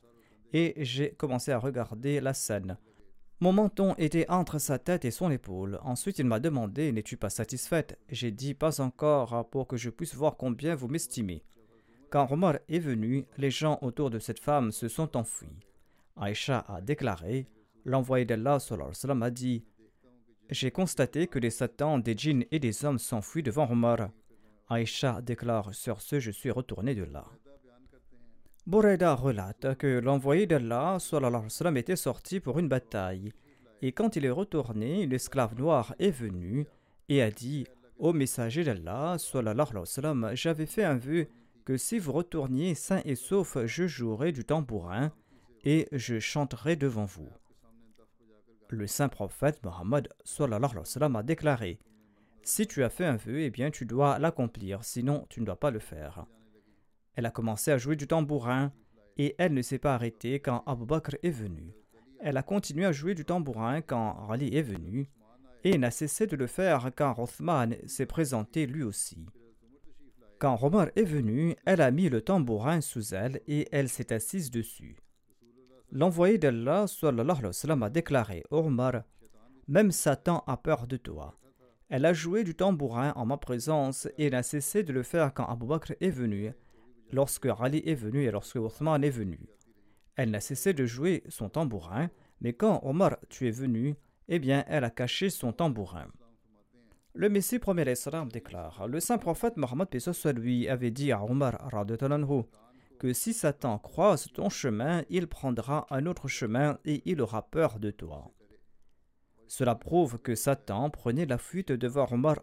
et 0.54 0.74
j'ai 0.78 1.12
commencé 1.12 1.52
à 1.52 1.60
regarder 1.60 2.22
la 2.22 2.34
scène. 2.34 2.78
Mon 3.42 3.54
menton 3.54 3.94
était 3.98 4.30
entre 4.30 4.60
sa 4.60 4.80
tête 4.80 5.06
et 5.06 5.12
son 5.12 5.32
épaule. 5.32 5.80
Ensuite, 5.84 6.20
il 6.20 6.26
m'a 6.26 6.40
demandé 6.40 6.92
N'es-tu 6.92 7.16
pas 7.18 7.30
satisfaite? 7.30 7.98
J'ai 8.10 8.32
dit 8.32 8.54
Pas 8.54 8.82
encore, 8.82 9.50
pour 9.50 9.68
que 9.68 9.78
je 9.78 9.90
puisse 9.90 10.14
voir 10.14 10.36
combien 10.38 10.76
vous 10.76 10.88
m'estimez. 10.88 11.44
Quand 12.10 12.32
Omar 12.32 12.58
est 12.68 12.80
venu, 12.80 13.26
les 13.38 13.52
gens 13.52 13.78
autour 13.82 14.10
de 14.10 14.18
cette 14.18 14.40
femme 14.40 14.72
se 14.72 14.88
sont 14.88 15.16
enfuis. 15.16 15.60
Aïcha 16.18 16.66
a 16.68 16.82
déclaré 16.82 17.48
L'envoyé 17.86 18.26
d'Allah 18.26 18.58
a 19.22 19.30
dit 19.30 19.64
J'ai 20.50 20.72
constaté 20.72 21.28
que 21.28 21.40
les 21.40 21.52
satans, 21.52 22.00
des 22.00 22.16
djinns 22.18 22.46
et 22.52 22.60
des 22.60 22.84
hommes 22.84 22.98
s'enfuient 22.98 23.44
devant 23.44 23.70
Omar. 23.70 24.10
Aïcha 24.70 25.22
déclare 25.22 25.74
Sur 25.76 26.02
ce, 26.02 26.20
je 26.20 26.32
suis 26.32 26.50
retourné 26.50 26.96
de 26.96 27.04
là. 27.04 27.26
Boureda 28.66 29.16
relate 29.16 29.76
que 29.78 30.00
l'envoyé 30.00 30.48
d'Allah 30.48 30.98
était 31.76 31.96
sorti 31.96 32.40
pour 32.40 32.60
une 32.60 32.68
bataille, 32.68 33.32
et 33.82 33.92
quand 33.92 34.16
il 34.16 34.26
est 34.26 34.32
retourné, 34.32 35.06
l'esclave 35.06 35.56
noir 35.56 35.96
est 36.00 36.12
venu 36.12 36.66
et 37.08 37.22
a 37.22 37.30
dit 37.32 37.66
Ô 37.98 38.14
messager 38.14 38.64
d'Allah, 38.64 39.18
j'avais 40.34 40.66
fait 40.66 40.84
un 40.84 40.98
vœu 40.98 41.28
que 41.70 41.78
si 41.78 42.00
vous 42.00 42.14
retourniez 42.14 42.74
sain 42.74 43.00
et 43.06 43.14
sauf, 43.14 43.64
je 43.68 43.86
jouerai 43.86 44.32
du 44.32 44.44
tambourin 44.44 45.12
et 45.64 45.88
je 45.92 46.18
chanterai 46.18 46.76
devant 46.76 47.06
vous. 47.06 47.30
Le 48.70 48.88
saint 48.88 49.08
prophète 49.08 49.64
Mohammed 49.64 50.10
a 50.50 51.22
déclaré 51.24 51.78
Si 52.42 52.66
tu 52.66 52.84
as 52.84 52.90
fait 52.90 53.06
un 53.06 53.18
vœu, 53.18 53.42
eh 53.42 53.52
bien 53.52 53.70
tu 53.70 53.86
dois 53.86 54.18
l'accomplir, 54.18 54.84
sinon 54.84 55.28
tu 55.30 55.42
ne 55.42 55.46
dois 55.46 55.60
pas 55.60 55.70
le 55.70 55.78
faire. 55.78 56.26
Elle 57.14 57.28
a 57.28 57.32
commencé 57.32 57.70
à 57.70 57.78
jouer 57.78 57.96
du 57.96 58.08
tambourin 58.08 58.74
et 59.18 59.36
elle 59.38 59.54
ne 59.54 59.62
s'est 59.62 59.78
pas 59.78 59.94
arrêtée 59.94 60.40
quand 60.40 60.64
Abu 60.66 60.88
Bakr 60.88 61.18
est 61.22 61.30
venu. 61.30 61.76
Elle 62.20 62.38
a 62.38 62.42
continué 62.42 62.86
à 62.86 62.92
jouer 62.92 63.14
du 63.14 63.26
tambourin 63.26 63.84
quand 63.84 64.28
Ali 64.28 64.56
est 64.56 64.64
venu 64.64 65.12
et 65.64 65.78
n'a 65.78 65.92
cessé 65.92 66.26
de 66.26 66.36
le 66.36 66.48
faire 66.48 66.90
quand 66.96 67.14
Rothman 67.14 67.76
s'est 67.86 68.08
présenté 68.08 68.66
lui 68.66 68.82
aussi. 68.82 69.28
Quand 70.40 70.58
Omar 70.64 70.88
est 70.96 71.04
venu, 71.04 71.54
elle 71.66 71.82
a 71.82 71.92
mis 71.92 72.08
le 72.08 72.22
tambourin 72.22 72.80
sous 72.80 73.14
elle 73.14 73.42
et 73.46 73.68
elle 73.74 73.90
s'est 73.90 74.14
assise 74.14 74.50
dessus. 74.50 74.96
L'envoyé 75.92 76.38
d'Allah 76.38 76.86
a 76.86 77.90
déclaré 77.90 78.46
Omar, 78.50 79.04
même 79.68 79.92
Satan 79.92 80.46
a 80.48 80.56
peur 80.56 80.88
de 80.88 80.96
toi. 80.96 81.38
Elle 81.90 82.06
a 82.06 82.14
joué 82.14 82.46
du 82.46 82.56
tambourin 82.56 83.12
en 83.18 83.26
ma 83.26 83.36
présence 83.36 84.08
et 84.18 84.30
n'a 84.30 84.42
cessé 84.42 84.82
de 84.82 84.94
le 84.94 85.04
faire 85.04 85.34
quand 85.34 85.46
Abu 85.46 85.66
Bakr 85.66 85.92
est 86.00 86.10
venu 86.10 86.54
lorsque 87.12 87.48
Ali 87.60 87.84
est 87.86 87.96
venu 87.96 88.24
et 88.24 88.32
lorsque 88.32 88.56
Othman 88.56 89.04
est 89.04 89.10
venu. 89.10 89.42
Elle 90.16 90.32
n'a 90.32 90.40
cessé 90.40 90.72
de 90.74 90.86
jouer 90.86 91.22
son 91.28 91.50
tambourin, 91.50 92.10
mais 92.40 92.54
quand 92.54 92.80
Omar 92.84 93.18
tu 93.28 93.46
es 93.50 93.52
venu, 93.52 93.96
eh 94.30 94.40
bien 94.40 94.64
elle 94.68 94.86
a 94.86 94.90
caché 94.90 95.30
son 95.30 95.52
tambourin. 95.52 96.08
Le 97.20 97.28
Messie 97.28 97.60
premier 97.60 97.84
déclare 98.32 98.88
Le 98.88 99.02
saint 99.02 99.18
prophète 99.18 99.58
Mohammed 99.58 99.90
lui 100.38 100.70
avait 100.70 100.90
dit 100.90 101.12
à 101.12 101.22
Omar 101.22 101.58
que 102.98 103.12
si 103.12 103.34
Satan 103.34 103.78
croise 103.78 104.30
ton 104.34 104.48
chemin, 104.48 105.04
il 105.10 105.28
prendra 105.28 105.86
un 105.90 106.06
autre 106.06 106.30
chemin 106.30 106.80
et 106.86 107.02
il 107.04 107.20
aura 107.20 107.42
peur 107.42 107.78
de 107.78 107.92
toi. 107.92 108.32
Cela 109.50 109.76
prouve 109.76 110.20
que 110.20 110.34
Satan 110.34 110.90
prenait 110.90 111.26
la 111.26 111.38
fuite 111.38 111.74
devant 111.74 112.08
Omar 112.10 112.38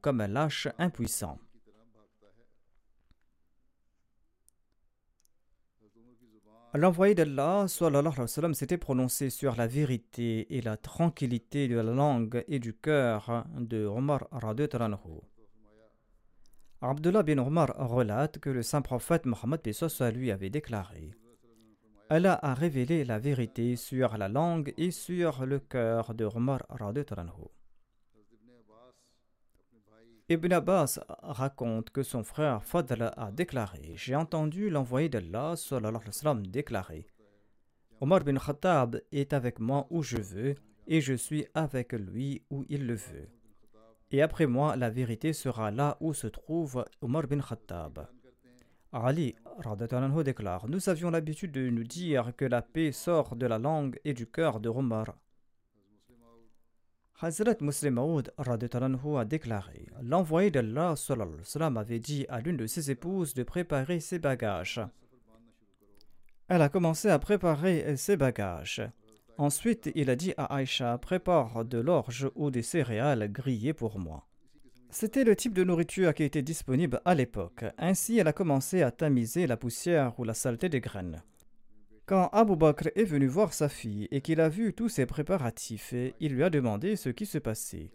comme 0.00 0.22
un 0.22 0.28
lâche 0.28 0.68
impuissant. 0.78 1.38
L'envoyé 6.74 7.14
d'Allah 7.14 7.66
s'était 7.68 8.78
prononcé 8.78 9.28
sur 9.28 9.56
la 9.56 9.66
vérité 9.66 10.56
et 10.56 10.62
la 10.62 10.78
tranquillité 10.78 11.68
de 11.68 11.76
la 11.76 11.82
langue 11.92 12.44
et 12.48 12.58
du 12.60 12.72
cœur 12.72 13.44
de 13.58 13.84
Omar 13.84 14.26
radhiyallahu 14.32 15.20
Abdullah 16.80 17.22
bin 17.22 17.38
Omar 17.38 17.74
relate 17.76 18.38
que 18.38 18.48
le 18.48 18.62
saint 18.62 18.80
prophète 18.80 19.26
Mohammed 19.26 19.60
lui 20.14 20.30
avait 20.30 20.48
déclaré 20.48 21.10
Allah 22.08 22.38
a 22.42 22.54
révélé 22.54 23.04
la 23.04 23.18
vérité 23.18 23.76
sur 23.76 24.16
la 24.16 24.28
langue 24.28 24.72
et 24.78 24.92
sur 24.92 25.44
le 25.44 25.58
cœur 25.58 26.14
de 26.14 26.24
Omar 26.24 26.62
Ibn 30.32 30.50
Abbas 30.54 30.98
raconte 31.22 31.90
que 31.90 32.02
son 32.02 32.24
frère 32.24 32.64
Fadl 32.64 33.12
a 33.18 33.30
déclaré 33.30 33.92
J'ai 33.96 34.16
entendu 34.16 34.70
l'envoyé 34.70 35.10
d'Allah 35.10 35.56
déclarer 36.48 37.06
Omar 38.00 38.24
bin 38.24 38.36
Khattab 38.38 38.98
est 39.12 39.34
avec 39.34 39.58
moi 39.58 39.86
où 39.90 40.02
je 40.02 40.16
veux 40.16 40.54
et 40.86 41.02
je 41.02 41.12
suis 41.12 41.44
avec 41.52 41.92
lui 41.92 42.40
où 42.48 42.64
il 42.70 42.86
le 42.86 42.94
veut. 42.94 43.28
Et 44.10 44.22
après 44.22 44.46
moi, 44.46 44.74
la 44.74 44.88
vérité 44.88 45.34
sera 45.34 45.70
là 45.70 45.98
où 46.00 46.14
se 46.14 46.28
trouve 46.28 46.86
Omar 47.02 47.26
bin 47.26 47.40
Khattab. 47.40 48.08
Ali 48.90 49.34
déclare 50.24 50.66
Nous 50.66 50.88
avions 50.88 51.10
l'habitude 51.10 51.52
de 51.52 51.68
nous 51.68 51.84
dire 51.84 52.32
que 52.38 52.46
la 52.46 52.62
paix 52.62 52.90
sort 52.90 53.36
de 53.36 53.44
la 53.44 53.58
langue 53.58 54.00
et 54.06 54.14
du 54.14 54.26
cœur 54.26 54.60
de 54.60 54.70
Omar. 54.70 55.14
Hazrat 57.24 57.58
Muslim 57.60 57.94
Maud 57.94 58.32
a 58.36 59.24
déclaré 59.24 59.86
L'envoyé 60.02 60.50
d'Allah 60.50 60.94
avait 61.76 62.00
dit 62.00 62.26
à 62.28 62.40
l'une 62.40 62.56
de 62.56 62.66
ses 62.66 62.90
épouses 62.90 63.32
de 63.34 63.44
préparer 63.44 64.00
ses 64.00 64.18
bagages. 64.18 64.80
Elle 66.48 66.62
a 66.62 66.68
commencé 66.68 67.08
à 67.08 67.20
préparer 67.20 67.96
ses 67.96 68.16
bagages. 68.16 68.82
Ensuite, 69.38 69.92
il 69.94 70.10
a 70.10 70.16
dit 70.16 70.34
à 70.36 70.52
Aïcha 70.56 70.98
Prépare 70.98 71.64
de 71.64 71.78
l'orge 71.78 72.28
ou 72.34 72.50
des 72.50 72.62
céréales 72.62 73.30
grillées 73.30 73.72
pour 73.72 74.00
moi. 74.00 74.26
C'était 74.90 75.22
le 75.22 75.36
type 75.36 75.54
de 75.54 75.62
nourriture 75.62 76.14
qui 76.14 76.24
était 76.24 76.42
disponible 76.42 77.00
à 77.04 77.14
l'époque. 77.14 77.64
Ainsi, 77.78 78.18
elle 78.18 78.26
a 78.26 78.32
commencé 78.32 78.82
à 78.82 78.90
tamiser 78.90 79.46
la 79.46 79.56
poussière 79.56 80.18
ou 80.18 80.24
la 80.24 80.34
saleté 80.34 80.68
des 80.68 80.80
graines. 80.80 81.22
Quand 82.12 82.28
Abu 82.32 82.56
Bakr 82.56 82.90
est 82.94 83.04
venu 83.04 83.26
voir 83.26 83.54
sa 83.54 83.70
fille 83.70 84.06
et 84.10 84.20
qu'il 84.20 84.42
a 84.42 84.50
vu 84.50 84.74
tous 84.74 84.90
ses 84.90 85.06
préparatifs, 85.06 85.94
il 86.20 86.34
lui 86.34 86.44
a 86.44 86.50
demandé 86.50 86.94
ce 86.94 87.08
qui 87.08 87.24
se 87.24 87.38
passait 87.38 87.90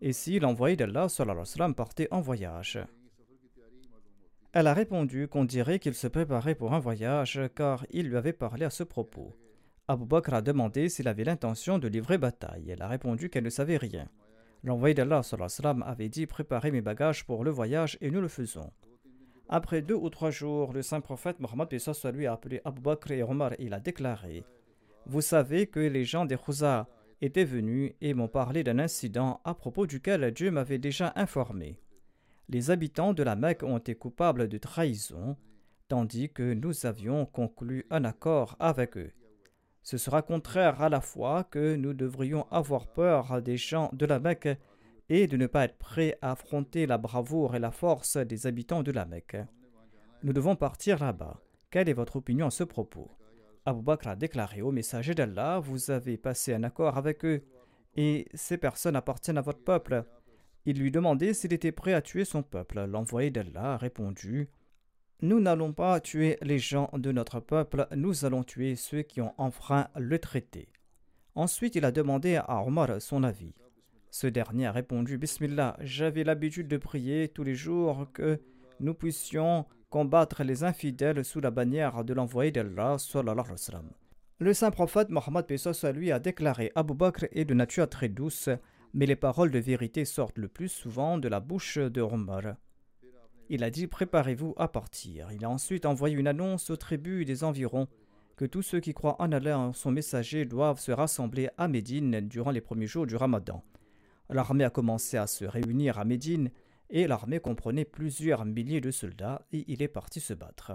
et 0.00 0.14
si 0.14 0.38
l'envoyé 0.38 0.74
d'Allah 0.74 1.08
partait 1.76 2.08
en 2.10 2.22
voyage. 2.22 2.78
Elle 4.54 4.68
a 4.68 4.72
répondu 4.72 5.28
qu'on 5.28 5.44
dirait 5.44 5.80
qu'il 5.80 5.92
se 5.92 6.06
préparait 6.06 6.54
pour 6.54 6.72
un 6.72 6.78
voyage 6.78 7.42
car 7.54 7.84
il 7.90 8.08
lui 8.08 8.16
avait 8.16 8.32
parlé 8.32 8.64
à 8.64 8.70
ce 8.70 8.84
propos. 8.84 9.36
Abu 9.86 10.06
Bakr 10.06 10.32
a 10.32 10.40
demandé 10.40 10.88
s'il 10.88 11.06
avait 11.06 11.24
l'intention 11.24 11.78
de 11.78 11.88
livrer 11.88 12.16
bataille. 12.16 12.70
Elle 12.70 12.80
a 12.80 12.88
répondu 12.88 13.28
qu'elle 13.28 13.44
ne 13.44 13.50
savait 13.50 13.76
rien. 13.76 14.08
L'envoyé 14.64 14.94
d'Allah 14.94 15.20
avait 15.84 16.08
dit 16.08 16.24
Préparez 16.24 16.70
mes 16.70 16.80
bagages 16.80 17.26
pour 17.26 17.44
le 17.44 17.50
voyage 17.50 17.98
et 18.00 18.10
nous 18.10 18.22
le 18.22 18.28
faisons. 18.28 18.72
Après 19.50 19.80
deux 19.80 19.94
ou 19.94 20.10
trois 20.10 20.30
jours, 20.30 20.74
le 20.74 20.82
saint 20.82 21.00
prophète 21.00 21.40
Mohammed 21.40 21.68
lui 22.12 22.26
a 22.26 22.32
appelé 22.32 22.60
Abu 22.66 22.82
Bakr 22.82 23.12
et 23.12 23.22
Omar 23.22 23.54
et 23.54 23.64
il 23.64 23.72
a 23.72 23.80
déclaré 23.80 24.44
Vous 25.06 25.22
savez 25.22 25.66
que 25.66 25.80
les 25.80 26.04
gens 26.04 26.26
des 26.26 26.36
Khouza 26.36 26.86
étaient 27.22 27.44
venus 27.44 27.92
et 28.02 28.12
m'ont 28.12 28.28
parlé 28.28 28.62
d'un 28.62 28.78
incident 28.78 29.40
à 29.44 29.54
propos 29.54 29.86
duquel 29.86 30.30
Dieu 30.32 30.50
m'avait 30.50 30.78
déjà 30.78 31.14
informé. 31.16 31.80
Les 32.50 32.70
habitants 32.70 33.14
de 33.14 33.22
la 33.22 33.36
Mecque 33.36 33.62
ont 33.62 33.78
été 33.78 33.94
coupables 33.94 34.48
de 34.48 34.58
trahison, 34.58 35.36
tandis 35.88 36.30
que 36.30 36.52
nous 36.52 36.84
avions 36.84 37.24
conclu 37.24 37.86
un 37.90 38.04
accord 38.04 38.54
avec 38.60 38.98
eux. 38.98 39.12
Ce 39.82 39.96
sera 39.96 40.20
contraire 40.20 40.82
à 40.82 40.90
la 40.90 41.00
foi 41.00 41.44
que 41.44 41.74
nous 41.74 41.94
devrions 41.94 42.46
avoir 42.50 42.86
peur 42.86 43.40
des 43.40 43.56
gens 43.56 43.88
de 43.94 44.04
la 44.04 44.20
Mecque 44.20 44.58
et 45.08 45.26
de 45.26 45.36
ne 45.36 45.46
pas 45.46 45.64
être 45.64 45.78
prêts 45.78 46.18
à 46.22 46.32
affronter 46.32 46.86
la 46.86 46.98
bravoure 46.98 47.56
et 47.56 47.58
la 47.58 47.70
force 47.70 48.16
des 48.16 48.46
habitants 48.46 48.82
de 48.82 48.92
la 48.92 49.04
Mecque. 49.04 49.36
Nous 50.22 50.32
devons 50.32 50.56
partir 50.56 50.98
là-bas. 50.98 51.40
Quelle 51.70 51.88
est 51.88 51.94
votre 51.94 52.16
opinion 52.16 52.46
à 52.46 52.50
ce 52.50 52.64
propos? 52.64 53.10
Abu 53.64 53.82
Bakr 53.82 54.08
a 54.08 54.16
déclaré 54.16 54.62
au 54.62 54.72
messager 54.72 55.14
d'Allah 55.14 55.60
Vous 55.60 55.90
avez 55.90 56.16
passé 56.16 56.54
un 56.54 56.62
accord 56.62 56.96
avec 56.96 57.24
eux, 57.24 57.42
et 57.96 58.28
ces 58.34 58.58
personnes 58.58 58.96
appartiennent 58.96 59.38
à 59.38 59.42
votre 59.42 59.62
peuple. 59.62 60.04
Il 60.64 60.78
lui 60.78 60.90
demandait 60.90 61.34
s'il 61.34 61.52
était 61.52 61.72
prêt 61.72 61.94
à 61.94 62.02
tuer 62.02 62.24
son 62.24 62.42
peuple. 62.42 62.84
L'envoyé 62.84 63.30
d'Allah 63.30 63.74
a 63.74 63.76
répondu 63.76 64.50
nous 65.20 65.40
n'allons 65.40 65.72
pas 65.72 65.98
tuer 65.98 66.38
les 66.42 66.60
gens 66.60 66.90
de 66.92 67.10
notre 67.10 67.40
peuple, 67.40 67.88
nous 67.96 68.24
allons 68.24 68.44
tuer 68.44 68.76
ceux 68.76 69.02
qui 69.02 69.20
ont 69.20 69.34
enfreint 69.36 69.88
le 69.96 70.20
traité. 70.20 70.68
Ensuite, 71.34 71.74
il 71.74 71.84
a 71.84 71.90
demandé 71.90 72.36
à 72.36 72.62
Omar 72.62 73.02
son 73.02 73.24
avis. 73.24 73.52
Ce 74.10 74.26
dernier 74.26 74.66
a 74.66 74.72
répondu 74.72 75.18
Bismillah, 75.18 75.76
j'avais 75.80 76.24
l'habitude 76.24 76.68
de 76.68 76.78
prier 76.78 77.28
tous 77.28 77.44
les 77.44 77.54
jours 77.54 78.06
que 78.12 78.40
nous 78.80 78.94
puissions 78.94 79.66
combattre 79.90 80.44
les 80.44 80.64
infidèles 80.64 81.24
sous 81.24 81.40
la 81.40 81.50
bannière 81.50 82.04
de 82.04 82.14
l'envoyé 82.14 82.50
d'Allah. 82.50 82.96
Le 84.38 84.54
saint 84.54 84.70
prophète 84.70 85.10
Mohammed 85.10 85.46
lui 85.94 86.12
a 86.12 86.18
déclaré 86.18 86.72
Abu 86.74 86.94
Bakr 86.94 87.26
est 87.32 87.44
de 87.44 87.54
nature 87.54 87.88
très 87.88 88.08
douce, 88.08 88.48
mais 88.94 89.06
les 89.06 89.16
paroles 89.16 89.50
de 89.50 89.58
vérité 89.58 90.04
sortent 90.04 90.38
le 90.38 90.48
plus 90.48 90.68
souvent 90.68 91.18
de 91.18 91.28
la 91.28 91.40
bouche 91.40 91.78
de 91.78 92.00
Omar. 92.00 92.54
Il 93.50 93.62
a 93.64 93.70
dit 93.70 93.86
Préparez-vous 93.86 94.54
à 94.56 94.68
partir. 94.68 95.28
Il 95.32 95.44
a 95.44 95.50
ensuite 95.50 95.86
envoyé 95.86 96.16
une 96.16 96.28
annonce 96.28 96.70
aux 96.70 96.76
tribus 96.76 97.26
des 97.26 97.44
environs 97.44 97.88
que 98.36 98.44
tous 98.44 98.62
ceux 98.62 98.80
qui 98.80 98.94
croient 98.94 99.20
en 99.20 99.32
Allah 99.32 99.58
en 99.58 99.72
son 99.72 99.90
messager 99.90 100.44
doivent 100.44 100.80
se 100.80 100.92
rassembler 100.92 101.48
à 101.58 101.66
Médine 101.66 102.20
durant 102.20 102.52
les 102.52 102.60
premiers 102.60 102.86
jours 102.86 103.06
du 103.06 103.16
Ramadan. 103.16 103.64
L'armée 104.30 104.64
a 104.64 104.70
commencé 104.70 105.16
à 105.16 105.26
se 105.26 105.44
réunir 105.44 105.98
à 105.98 106.04
Médine 106.04 106.50
et 106.90 107.06
l'armée 107.06 107.40
comprenait 107.40 107.84
plusieurs 107.84 108.44
milliers 108.44 108.80
de 108.80 108.90
soldats 108.90 109.46
et 109.52 109.64
il 109.68 109.82
est 109.82 109.88
parti 109.88 110.20
se 110.20 110.34
battre. 110.34 110.72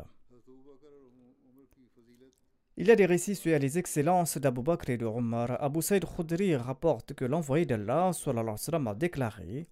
Il 2.76 2.88
y 2.88 2.92
a 2.92 2.96
des 2.96 3.06
récits 3.06 3.36
sur 3.36 3.58
les 3.60 3.78
excellences 3.78 4.38
d'Abu 4.38 4.64
Bakr 4.64 4.90
et 4.90 4.98
de 4.98 5.06
Omar. 5.06 5.62
Abu 5.62 5.82
Saïd 5.82 6.06
Khudri 6.06 6.56
rapporte 6.56 7.14
que 7.14 7.26
l'envoyé 7.26 7.66
d'Allah 7.66 8.10
a 8.10 8.96
déclaré 8.96 9.68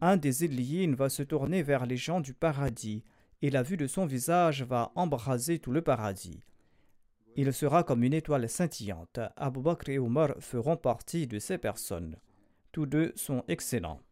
un 0.00 0.18
des 0.18 0.44
Illiyin 0.44 0.94
va 0.94 1.08
se 1.08 1.22
tourner 1.22 1.62
vers 1.62 1.86
les 1.86 1.96
gens 1.96 2.20
du 2.20 2.34
paradis, 2.34 3.02
et 3.40 3.50
la 3.50 3.62
vue 3.62 3.78
de 3.78 3.86
son 3.86 4.04
visage 4.04 4.62
va 4.62 4.92
embraser 4.94 5.58
tout 5.58 5.72
le 5.72 5.80
paradis. 5.80 6.40
Il 7.34 7.52
sera 7.52 7.82
comme 7.82 8.02
une 8.02 8.14
étoile 8.14 8.48
scintillante. 8.48 9.20
Abu 9.36 9.60
Bakr 9.60 9.90
et 9.90 9.98
Omar 9.98 10.34
feront 10.40 10.76
partie 10.76 11.26
de 11.26 11.38
ces 11.38 11.58
personnes. 11.58 12.16
Tous 12.76 12.84
deux 12.84 13.14
sont 13.16 13.42
excellents. 13.48 14.02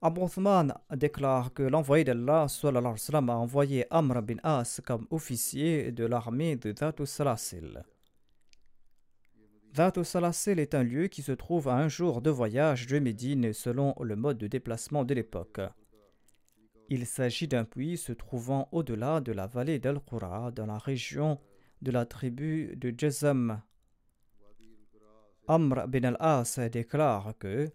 Abu 0.00 0.20
Uthman 0.20 0.72
déclare 0.94 1.52
que 1.52 1.64
l'envoyé 1.64 2.04
d'Allah 2.04 2.46
a 2.46 3.32
envoyé 3.32 3.84
Amr 3.90 4.22
bin 4.22 4.36
As 4.44 4.80
comme 4.86 5.08
officier 5.10 5.90
de 5.90 6.04
l'armée 6.04 6.54
de 6.54 6.70
Datu 6.70 7.04
Salasil. 7.04 7.82
Salasil 10.04 10.60
est 10.60 10.72
un 10.76 10.84
lieu 10.84 11.08
qui 11.08 11.20
se 11.20 11.32
trouve 11.32 11.66
à 11.66 11.74
un 11.74 11.88
jour 11.88 12.22
de 12.22 12.30
voyage 12.30 12.86
de 12.86 13.00
Médine 13.00 13.52
selon 13.52 13.96
le 14.00 14.14
mode 14.14 14.38
de 14.38 14.46
déplacement 14.46 15.04
de 15.04 15.14
l'époque. 15.14 15.60
Il 16.88 17.06
s'agit 17.06 17.48
d'un 17.48 17.64
puits 17.64 17.96
se 17.96 18.12
trouvant 18.12 18.68
au-delà 18.70 19.20
de 19.20 19.32
la 19.32 19.48
vallée 19.48 19.80
d'Al-Qura 19.80 20.52
dans 20.52 20.66
la 20.66 20.78
région 20.78 21.40
de 21.82 21.90
la 21.90 22.06
tribu 22.06 22.76
de 22.76 22.94
Jazam. 22.96 23.62
Amr 25.50 25.88
bin 25.88 26.04
al-As 26.04 26.60
déclare 26.70 27.34
que 27.40 27.72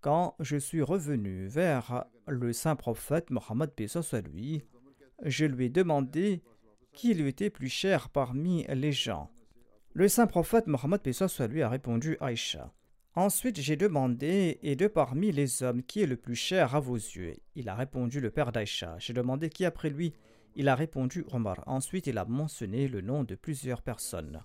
quand 0.00 0.36
je 0.40 0.56
suis 0.56 0.80
revenu 0.80 1.48
vers 1.48 2.06
le 2.26 2.54
saint 2.54 2.76
prophète 2.76 3.28
Mohammed 3.28 3.72
lui, 4.24 4.62
je 5.26 5.44
lui 5.44 5.66
ai 5.66 5.68
demandé 5.68 6.40
qui 6.94 7.12
lui 7.12 7.28
était 7.28 7.50
plus 7.50 7.68
cher 7.68 8.08
parmi 8.08 8.64
les 8.70 8.92
gens. 8.92 9.30
Le 9.92 10.08
saint 10.08 10.26
prophète 10.26 10.66
Mohammed 10.66 11.02
lui 11.50 11.60
a 11.60 11.68
répondu 11.68 12.16
Aïcha. 12.20 12.72
Ensuite, 13.14 13.60
j'ai 13.60 13.76
demandé, 13.76 14.58
et 14.62 14.74
de 14.74 14.86
parmi 14.86 15.30
les 15.30 15.62
hommes, 15.62 15.82
qui 15.82 16.00
est 16.00 16.06
le 16.06 16.16
plus 16.16 16.36
cher 16.36 16.74
à 16.74 16.80
vos 16.80 16.96
yeux? 16.96 17.36
Il 17.54 17.68
a 17.68 17.74
répondu 17.74 18.20
le 18.20 18.30
père 18.30 18.50
d'Aïcha. 18.50 18.96
J'ai 18.98 19.12
demandé 19.12 19.50
qui 19.50 19.66
après 19.66 19.90
lui? 19.90 20.14
Il 20.56 20.70
a 20.70 20.74
répondu 20.74 21.26
Omar. 21.32 21.62
Ensuite, 21.66 22.06
il 22.06 22.16
a 22.16 22.24
mentionné 22.24 22.88
le 22.88 23.02
nom 23.02 23.24
de 23.24 23.34
plusieurs 23.34 23.82
personnes. 23.82 24.42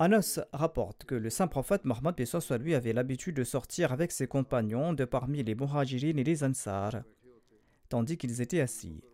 Anas 0.00 0.40
rapporte 0.52 1.04
que 1.04 1.14
le 1.14 1.30
saint 1.30 1.46
prophète 1.46 1.84
Mohammed 1.84 2.16
lui 2.60 2.74
avait 2.74 2.92
l'habitude 2.92 3.36
de 3.36 3.44
sortir 3.44 3.92
avec 3.92 4.10
ses 4.10 4.26
compagnons 4.26 4.92
de 4.92 5.04
parmi 5.04 5.44
les 5.44 5.54
Muhajirin 5.54 6.16
et 6.16 6.24
les 6.24 6.42
Ansar. 6.42 7.02
tandis 7.88 8.16
qu'ils 8.16 8.40
étaient 8.40 8.60
assis. 8.60 9.04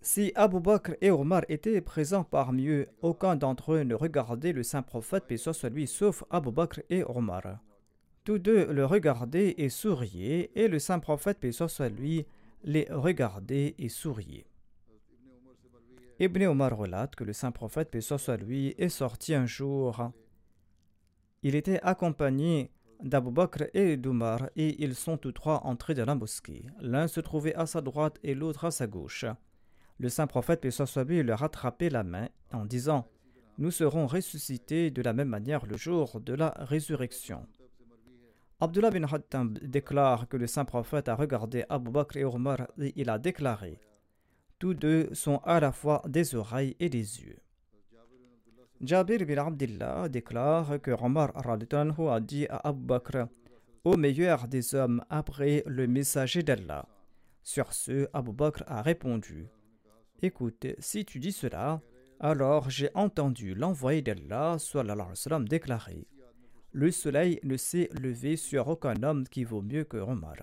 Si 0.00 0.30
Abu 0.36 0.60
Bakr 0.60 0.92
et 1.00 1.10
Omar 1.10 1.42
étaient 1.48 1.80
présents 1.80 2.22
parmi 2.22 2.68
eux, 2.68 2.86
aucun 3.02 3.34
d'entre 3.34 3.72
eux 3.72 3.82
ne 3.82 3.96
regardait 3.96 4.52
le 4.52 4.62
saint 4.62 4.82
prophète, 4.82 5.36
soit 5.36 5.68
lui, 5.68 5.88
sauf 5.88 6.22
Abu 6.30 6.52
Bakr 6.52 6.80
et 6.90 7.02
Omar. 7.02 7.58
Tous 8.22 8.38
deux 8.38 8.72
le 8.72 8.86
regardaient 8.86 9.56
et 9.58 9.68
souriaient, 9.68 10.52
et 10.54 10.68
le 10.68 10.78
saint 10.78 11.00
prophète, 11.00 11.50
soit 11.50 11.88
lui, 11.88 12.24
les 12.62 12.86
regardait 12.90 13.74
et 13.78 13.88
souriait. 13.88 14.46
Ibn 16.20 16.46
Omar 16.46 16.76
relate 16.76 17.14
que 17.14 17.22
le 17.22 17.32
saint 17.32 17.52
prophète, 17.52 17.92
paix 17.92 18.00
soit 18.00 18.36
lui, 18.38 18.74
est 18.76 18.88
sorti 18.88 19.34
un 19.34 19.46
jour. 19.46 20.10
Il 21.44 21.54
était 21.54 21.78
accompagné 21.84 22.72
d'Abu 23.00 23.30
Bakr 23.30 23.66
et 23.72 23.96
d'Omar, 23.96 24.50
et 24.56 24.82
ils 24.82 24.96
sont 24.96 25.16
tous 25.16 25.30
trois 25.30 25.60
entrés 25.64 25.94
dans 25.94 26.06
la 26.06 26.16
mosquée. 26.16 26.66
L'un 26.80 27.06
se 27.06 27.20
trouvait 27.20 27.54
à 27.54 27.66
sa 27.66 27.82
droite 27.82 28.18
et 28.24 28.34
l'autre 28.34 28.64
à 28.64 28.72
sa 28.72 28.88
gauche. 28.88 29.26
Le 30.00 30.08
saint 30.08 30.26
prophète, 30.26 30.60
paix 30.60 30.72
soit 30.72 31.04
lui, 31.04 31.22
leur 31.22 31.44
attrapait 31.44 31.88
la 31.88 32.02
main 32.02 32.28
en 32.52 32.64
disant 32.64 33.06
Nous 33.58 33.70
serons 33.70 34.08
ressuscités 34.08 34.90
de 34.90 35.02
la 35.02 35.12
même 35.12 35.28
manière 35.28 35.66
le 35.66 35.76
jour 35.76 36.20
de 36.20 36.34
la 36.34 36.52
résurrection. 36.58 37.46
Abdullah 38.58 38.90
bin 38.90 39.04
Hattam 39.04 39.54
déclare 39.62 40.26
que 40.26 40.36
le 40.36 40.48
saint 40.48 40.64
prophète 40.64 41.08
a 41.08 41.14
regardé 41.14 41.64
Abu 41.68 41.92
Bakr 41.92 42.16
et 42.16 42.24
Omar 42.24 42.66
et 42.80 42.92
il 42.96 43.08
a 43.08 43.20
déclaré 43.20 43.78
Tous 44.58 44.74
deux 44.74 45.08
sont 45.14 45.38
à 45.44 45.60
la 45.60 45.70
fois 45.70 46.02
des 46.08 46.34
oreilles 46.34 46.74
et 46.80 46.88
des 46.88 47.22
yeux. 47.22 47.38
Jabir 48.80 49.24
bin 49.24 49.46
Abdullah 49.46 50.08
déclare 50.08 50.80
que 50.80 50.90
Omar 50.90 51.30
a 51.36 52.20
dit 52.20 52.46
à 52.48 52.56
Abu 52.68 52.84
Bakr 52.84 53.28
Au 53.84 53.96
meilleur 53.96 54.48
des 54.48 54.74
hommes 54.74 55.04
après 55.10 55.62
le 55.66 55.86
messager 55.86 56.42
d'Allah. 56.42 56.86
Sur 57.42 57.72
ce, 57.72 58.08
Abu 58.12 58.32
Bakr 58.32 58.64
a 58.66 58.82
répondu 58.82 59.46
Écoute, 60.22 60.66
si 60.80 61.04
tu 61.04 61.20
dis 61.20 61.32
cela, 61.32 61.80
alors 62.18 62.68
j'ai 62.68 62.90
entendu 62.94 63.54
l'envoyé 63.54 64.02
d'Allah 64.02 64.56
déclarer 65.40 66.08
Le 66.72 66.90
soleil 66.90 67.38
ne 67.44 67.56
s'est 67.56 67.88
levé 67.92 68.36
sur 68.36 68.66
aucun 68.66 69.02
homme 69.04 69.24
qui 69.28 69.44
vaut 69.44 69.62
mieux 69.62 69.84
que 69.84 69.98
Omar. 69.98 70.36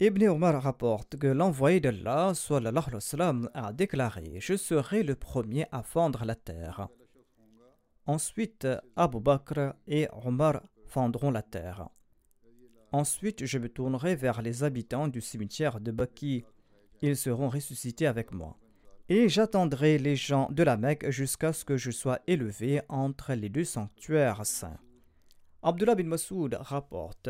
Ibn 0.00 0.28
Omar 0.28 0.62
rapporte 0.62 1.16
que 1.16 1.26
l'envoyé 1.26 1.80
d'Allah 1.80 2.32
sallam 2.34 3.48
a 3.54 3.72
déclaré 3.72 4.38
Je 4.40 4.56
serai 4.56 5.02
le 5.02 5.14
premier 5.14 5.66
à 5.72 5.82
fendre 5.82 6.24
la 6.24 6.34
terre. 6.34 6.88
Ensuite, 8.06 8.66
Abu 8.96 9.20
Bakr 9.20 9.74
et 9.86 10.08
Omar 10.24 10.62
fendront 10.86 11.30
la 11.30 11.42
terre. 11.42 11.88
Ensuite, 12.90 13.46
je 13.46 13.58
me 13.58 13.68
tournerai 13.68 14.16
vers 14.16 14.42
les 14.42 14.64
habitants 14.64 15.08
du 15.08 15.20
cimetière 15.20 15.80
de 15.80 15.92
Baki 15.92 16.44
ils 17.02 17.16
seront 17.16 17.48
ressuscités 17.48 18.06
avec 18.06 18.32
moi. 18.32 18.56
Et 19.08 19.28
j'attendrai 19.28 19.98
les 19.98 20.16
gens 20.16 20.48
de 20.52 20.62
la 20.62 20.76
Mecque 20.76 21.10
jusqu'à 21.10 21.52
ce 21.52 21.64
que 21.64 21.76
je 21.76 21.90
sois 21.90 22.20
élevé 22.28 22.80
entre 22.88 23.34
les 23.34 23.48
deux 23.48 23.64
sanctuaires 23.64 24.46
saints. 24.46 24.78
Abdullah 25.62 25.96
bin 25.96 26.04
Masoud 26.04 26.56
rapporte 26.60 27.28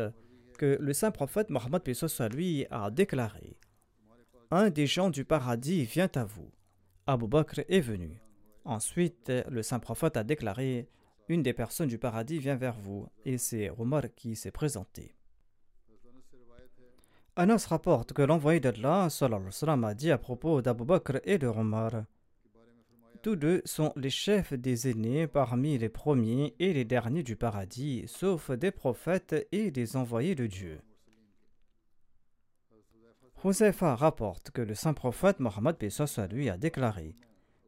que 0.57 0.77
le 0.79 0.93
saint 0.93 1.11
prophète 1.11 1.49
Mohammed 1.49 1.81
lui 2.31 2.65
a 2.71 2.91
déclaré 2.91 3.57
Un 4.51 4.69
des 4.69 4.87
gens 4.87 5.09
du 5.09 5.25
paradis 5.25 5.83
vient 5.83 6.09
à 6.15 6.23
vous. 6.23 6.51
Abu 7.05 7.27
Bakr 7.27 7.61
est 7.67 7.81
venu. 7.81 8.21
Ensuite, 8.65 9.31
le 9.49 9.61
saint 9.61 9.79
prophète 9.79 10.17
a 10.17 10.23
déclaré 10.23 10.87
Une 11.27 11.43
des 11.43 11.53
personnes 11.53 11.89
du 11.89 11.97
paradis 11.97 12.39
vient 12.39 12.55
vers 12.55 12.79
vous, 12.79 13.07
et 13.25 13.37
c'est 13.37 13.69
Omar 13.77 14.03
qui 14.15 14.35
s'est 14.35 14.51
présenté. 14.51 15.15
Anas 17.35 17.65
rapporte 17.67 18.13
que 18.13 18.21
l'envoyé 18.21 18.59
d'Allah 18.59 19.07
a 19.09 19.93
dit 19.95 20.11
à 20.11 20.17
propos 20.17 20.61
d'Abu 20.61 20.85
Bakr 20.85 21.19
et 21.23 21.39
de 21.39 21.47
Omar 21.47 22.05
Tous 23.23 23.37
deux 23.37 23.61
sont 23.63 23.93
les 23.95 24.09
chefs 24.09 24.53
des 24.53 24.89
aînés 24.89 25.27
parmi 25.27 25.77
les 25.77 25.87
premiers 25.87 26.53
et 26.59 26.73
les 26.73 26.83
derniers 26.83 27.23
du 27.23 27.37
paradis, 27.37 28.03
sauf 28.05 28.51
des 28.51 28.69
prophètes 28.69 29.47
et 29.53 29.71
des 29.71 29.95
envoyés 29.95 30.35
de 30.35 30.45
Dieu. 30.45 30.81
Hoseifa 33.41 33.95
rapporte 33.95 34.51
que 34.51 34.61
le 34.61 34.75
saint 34.75 34.93
prophète 34.93 35.39
Mohammed 35.39 35.77
lui 36.29 36.49
a 36.49 36.57
déclaré 36.57 37.15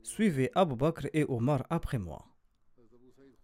Suivez 0.04 0.52
Abu 0.56 0.76
Bakr 0.76 1.08
et 1.14 1.24
Omar 1.24 1.66
après 1.70 2.00
moi. 2.00 2.26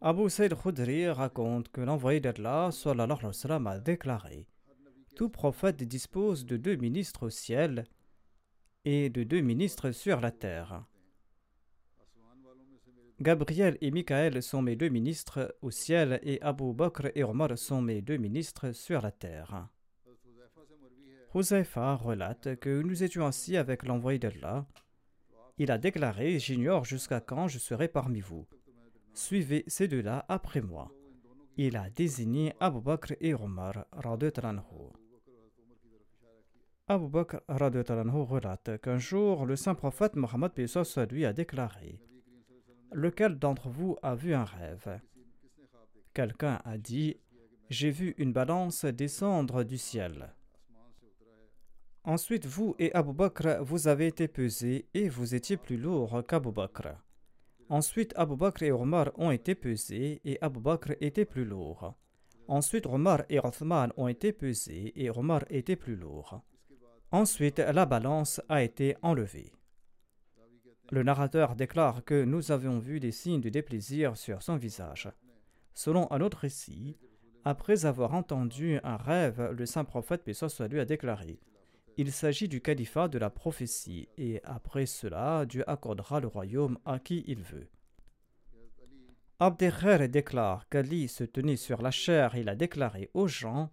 Abu 0.02 0.30
Sayyid 0.30 0.54
Khudri 0.54 1.08
raconte 1.08 1.70
que 1.70 1.80
l'envoyé 1.80 2.20
d'Allah 2.20 2.72
a 2.86 3.80
déclaré 3.80 4.48
tout 5.16 5.30
prophète 5.30 5.82
dispose 5.84 6.46
de 6.46 6.58
deux 6.58 6.76
ministres 6.76 7.28
au 7.28 7.30
ciel 7.30 7.86
et 8.84 9.10
de 9.10 9.24
deux 9.24 9.42
ministres 9.42 9.92
sur 9.92 10.20
la 10.20 10.32
terre. 10.32 10.84
Gabriel 13.22 13.78
et 13.82 13.92
Michael 13.92 14.42
sont 14.42 14.64
mes 14.64 14.76
deux 14.76 14.90
ministres 14.90 15.56
au 15.62 15.70
ciel 15.70 16.20
et 16.24 16.42
Abu 16.42 16.74
Bakr 16.74 17.12
et 17.14 17.24
Omar 17.24 17.56
sont 17.56 17.80
mes 17.80 18.02
deux 18.02 18.18
ministres 18.18 18.72
sur 18.72 19.00
la 19.00 19.12
terre. 19.12 19.68
Huzaifa 21.36 21.98
relate 21.98 22.56
que 22.56 22.82
nous 22.82 23.04
étions 23.04 23.28
assis 23.28 23.58
avec 23.58 23.84
l'envoyé 23.84 24.18
d'Allah. 24.18 24.66
Il 25.60 25.70
a 25.70 25.78
déclaré 25.78 26.40
J'ignore 26.40 26.84
jusqu'à 26.84 27.20
quand 27.20 27.48
je 27.48 27.60
serai 27.60 27.88
parmi 27.88 28.22
vous. 28.22 28.48
Suivez 29.14 29.66
ces 29.68 29.88
deux-là 29.88 30.26
après 30.28 30.62
moi. 30.62 30.92
Il 31.58 31.78
a 31.78 31.92
désigné 31.92 32.56
Abu 32.60 32.82
Bakr 32.82 33.14
et 33.22 33.36
Omar. 33.36 33.86
Abu 36.88 37.08
Bakr 37.08 37.40
relate 37.48 38.82
qu'un 38.82 38.98
jour, 38.98 39.46
le 39.46 39.56
saint 39.56 39.76
prophète 39.76 40.16
Mohammed 40.16 40.54
lui 41.12 41.26
a 41.26 41.34
déclaré 41.34 42.02
Lequel 42.94 43.40
d'entre 43.40 43.70
vous 43.70 43.98
a 44.02 44.16
vu 44.16 44.34
un 44.34 44.44
rêve? 44.44 45.00
Quelqu'un 46.14 46.60
a 46.66 46.78
dit 46.78 47.16
J'ai 47.70 47.90
vu 47.90 48.14
une 48.18 48.34
balance 48.34 48.84
descendre 48.84 49.64
du 49.64 49.78
ciel. 49.78 50.34
Ensuite, 52.04 52.46
vous 52.46 52.76
et 52.80 52.94
Abu 52.94 53.14
Bakr, 53.14 53.64
vous 53.64 53.88
avez 53.88 54.08
été 54.08 54.28
pesés 54.28 54.90
et 54.94 55.08
vous 55.08 55.36
étiez 55.36 55.56
plus 55.56 55.78
lourd 55.78 56.22
qu'Abu 56.28 56.52
Bakr. 56.52 56.90
Ensuite, 57.70 58.12
Abu 58.18 58.36
Bakr 58.36 58.64
et 58.64 58.72
Omar 58.72 59.12
ont 59.16 59.32
été 59.32 59.56
pesés 59.56 60.20
et 60.26 60.38
Abu 60.42 60.60
Bakr 60.60 60.92
était 61.00 61.26
plus 61.26 61.46
lourd. 61.46 61.94
Ensuite, 62.50 62.88
Omar 62.88 63.24
et 63.30 63.40
Othman 63.40 63.94
ont 63.96 64.10
été 64.10 64.34
pesés 64.34 64.92
et 64.96 65.10
Omar 65.10 65.46
était 65.50 65.78
plus 65.78 65.96
lourd. 65.96 66.42
Ensuite, 67.12 67.60
la 67.60 67.86
balance 67.86 68.42
a 68.50 68.62
été 68.64 68.98
enlevée. 69.02 69.54
Le 70.92 71.04
narrateur 71.04 71.56
déclare 71.56 72.04
que 72.04 72.26
nous 72.26 72.52
avions 72.52 72.78
vu 72.78 73.00
des 73.00 73.14
signes 73.14 73.40
de 73.40 73.48
déplaisir 73.48 74.18
sur 74.18 74.42
son 74.42 74.58
visage. 74.58 75.10
Selon 75.74 76.12
un 76.12 76.20
autre 76.20 76.40
récit, 76.40 76.98
après 77.46 77.86
avoir 77.86 78.14
entendu 78.14 78.78
un 78.84 78.98
rêve, 78.98 79.54
le 79.58 79.66
saint 79.66 79.86
prophète 79.86 80.26
Pessoa 80.26 80.50
soit 80.50 80.68
lui 80.68 80.82
a 80.82 80.86
déclaré 80.86 81.40
Il 81.96 82.12
s'agit 82.12 82.50
du 82.50 82.60
califat 82.60 83.08
de 83.08 83.18
la 83.18 83.30
prophétie, 83.30 84.10
et 84.18 84.42
après 84.44 84.86
cela, 84.86 85.46
Dieu 85.46 85.64
accordera 85.70 86.20
le 86.20 86.28
royaume 86.28 86.78
à 86.84 87.00
qui 87.00 87.24
il 87.26 87.42
veut. 87.42 87.70
Abderrer 89.40 90.10
déclare 90.10 90.68
qu'Ali 90.68 91.08
se 91.08 91.24
tenait 91.24 91.56
sur 91.56 91.82
la 91.82 91.92
chair 91.92 92.36
et 92.36 92.42
il 92.42 92.50
a 92.50 92.56
déclaré 92.56 93.10
aux 93.14 93.28
gens 93.28 93.72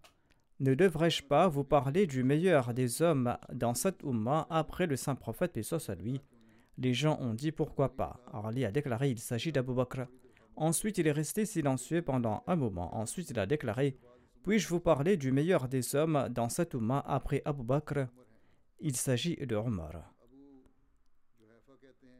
ne 0.60 0.74
devrais-je 0.74 1.22
pas 1.22 1.46
vous 1.46 1.62
parler 1.62 2.08
du 2.08 2.24
meilleur 2.24 2.74
des 2.74 3.00
hommes 3.00 3.36
dans 3.52 3.74
cette 3.74 4.02
Ummah 4.02 4.48
après 4.50 4.88
le 4.88 4.96
saint 4.96 5.14
prophète, 5.14 5.56
et 5.56 5.62
soit 5.62 5.78
Les 6.78 6.94
gens 6.94 7.18
ont 7.20 7.34
dit 7.34 7.50
pourquoi 7.50 7.96
pas. 7.96 8.20
Ali 8.32 8.64
a 8.64 8.70
déclaré 8.70 9.10
il 9.10 9.18
s'agit 9.18 9.50
d'Abu 9.50 9.74
Bakr. 9.74 10.06
Ensuite, 10.54 10.98
il 10.98 11.08
est 11.08 11.12
resté 11.12 11.44
silencieux 11.44 12.02
pendant 12.02 12.44
un 12.46 12.54
moment. 12.54 12.96
Ensuite, 12.96 13.30
il 13.30 13.38
a 13.40 13.46
déclaré 13.46 13.98
Puis-je 14.44 14.68
vous 14.68 14.78
parler 14.78 15.16
du 15.16 15.32
meilleur 15.32 15.68
des 15.68 15.96
hommes 15.96 16.28
dans 16.30 16.48
cette 16.48 16.76
après 17.04 17.42
Abu 17.44 17.64
Bakr? 17.64 18.06
Il 18.80 18.94
s'agit 18.94 19.36
de 19.36 19.56
Omar. 19.56 20.14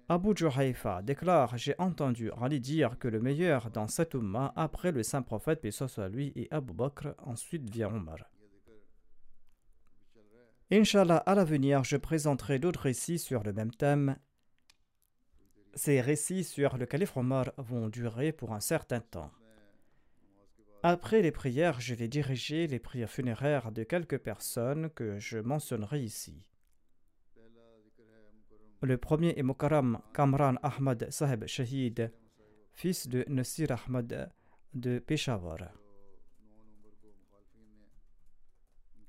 Abu 0.08 0.30
Juhayfa 0.34 1.02
déclare 1.02 1.56
J'ai 1.56 1.74
entendu 1.78 2.32
Ali 2.40 2.58
dire 2.58 2.98
que 2.98 3.06
le 3.06 3.20
meilleur 3.20 3.70
dans 3.70 3.86
cette 3.86 4.16
après 4.56 4.90
le 4.90 5.04
saint 5.04 5.22
prophète, 5.22 5.60
paix 5.60 5.70
soit 5.70 6.08
lui, 6.08 6.32
et 6.34 6.48
Abu 6.50 6.72
Bakr, 6.72 7.14
ensuite 7.18 7.70
vient 7.70 7.94
Omar. 7.94 8.18
Inch'Allah, 10.72 11.18
à 11.18 11.34
l'avenir, 11.34 11.84
je 11.84 11.96
présenterai 11.96 12.58
d'autres 12.58 12.80
récits 12.80 13.18
sur 13.18 13.42
le 13.44 13.52
même 13.52 13.70
thème. 13.70 14.16
Ces 15.74 16.00
récits 16.00 16.44
sur 16.44 16.76
le 16.76 16.86
calife 16.86 17.16
Omar 17.16 17.52
vont 17.56 17.88
durer 17.88 18.32
pour 18.32 18.52
un 18.52 18.60
certain 18.60 19.00
temps. 19.00 19.30
Après 20.82 21.22
les 21.22 21.32
prières, 21.32 21.80
je 21.80 21.94
vais 21.94 22.08
diriger 22.08 22.66
les 22.66 22.78
prières 22.78 23.10
funéraires 23.10 23.72
de 23.72 23.82
quelques 23.82 24.18
personnes 24.18 24.90
que 24.90 25.18
je 25.18 25.38
mentionnerai 25.38 26.00
ici. 26.02 26.44
Le 28.82 28.96
premier 28.96 29.36
est 29.36 29.42
Mukaram 29.42 30.00
Kamran 30.14 30.54
Ahmad 30.62 31.10
Saheb 31.10 31.46
Shahid, 31.46 32.12
fils 32.72 33.08
de 33.08 33.24
Nasir 33.28 33.72
Ahmad 33.72 34.32
de 34.74 35.00
Peshawar. 35.00 35.58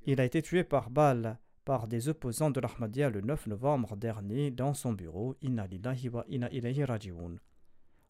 Il 0.07 0.19
a 0.19 0.25
été 0.25 0.41
tué 0.41 0.63
par 0.63 0.89
balle 0.89 1.37
par 1.69 1.87
des 1.87 2.09
opposants 2.09 2.49
de 2.49 2.59
l'Ahmadiyya 2.59 3.11
le 3.11 3.21
9 3.21 3.45
novembre 3.45 3.95
dernier 3.95 4.49
dans 4.49 4.73
son 4.73 4.91
bureau. 4.91 5.35
Inna 5.43 5.67
lillahi 5.67 6.09
wa 6.09 6.25
inna 6.27 6.49
raji'un. 6.87 7.35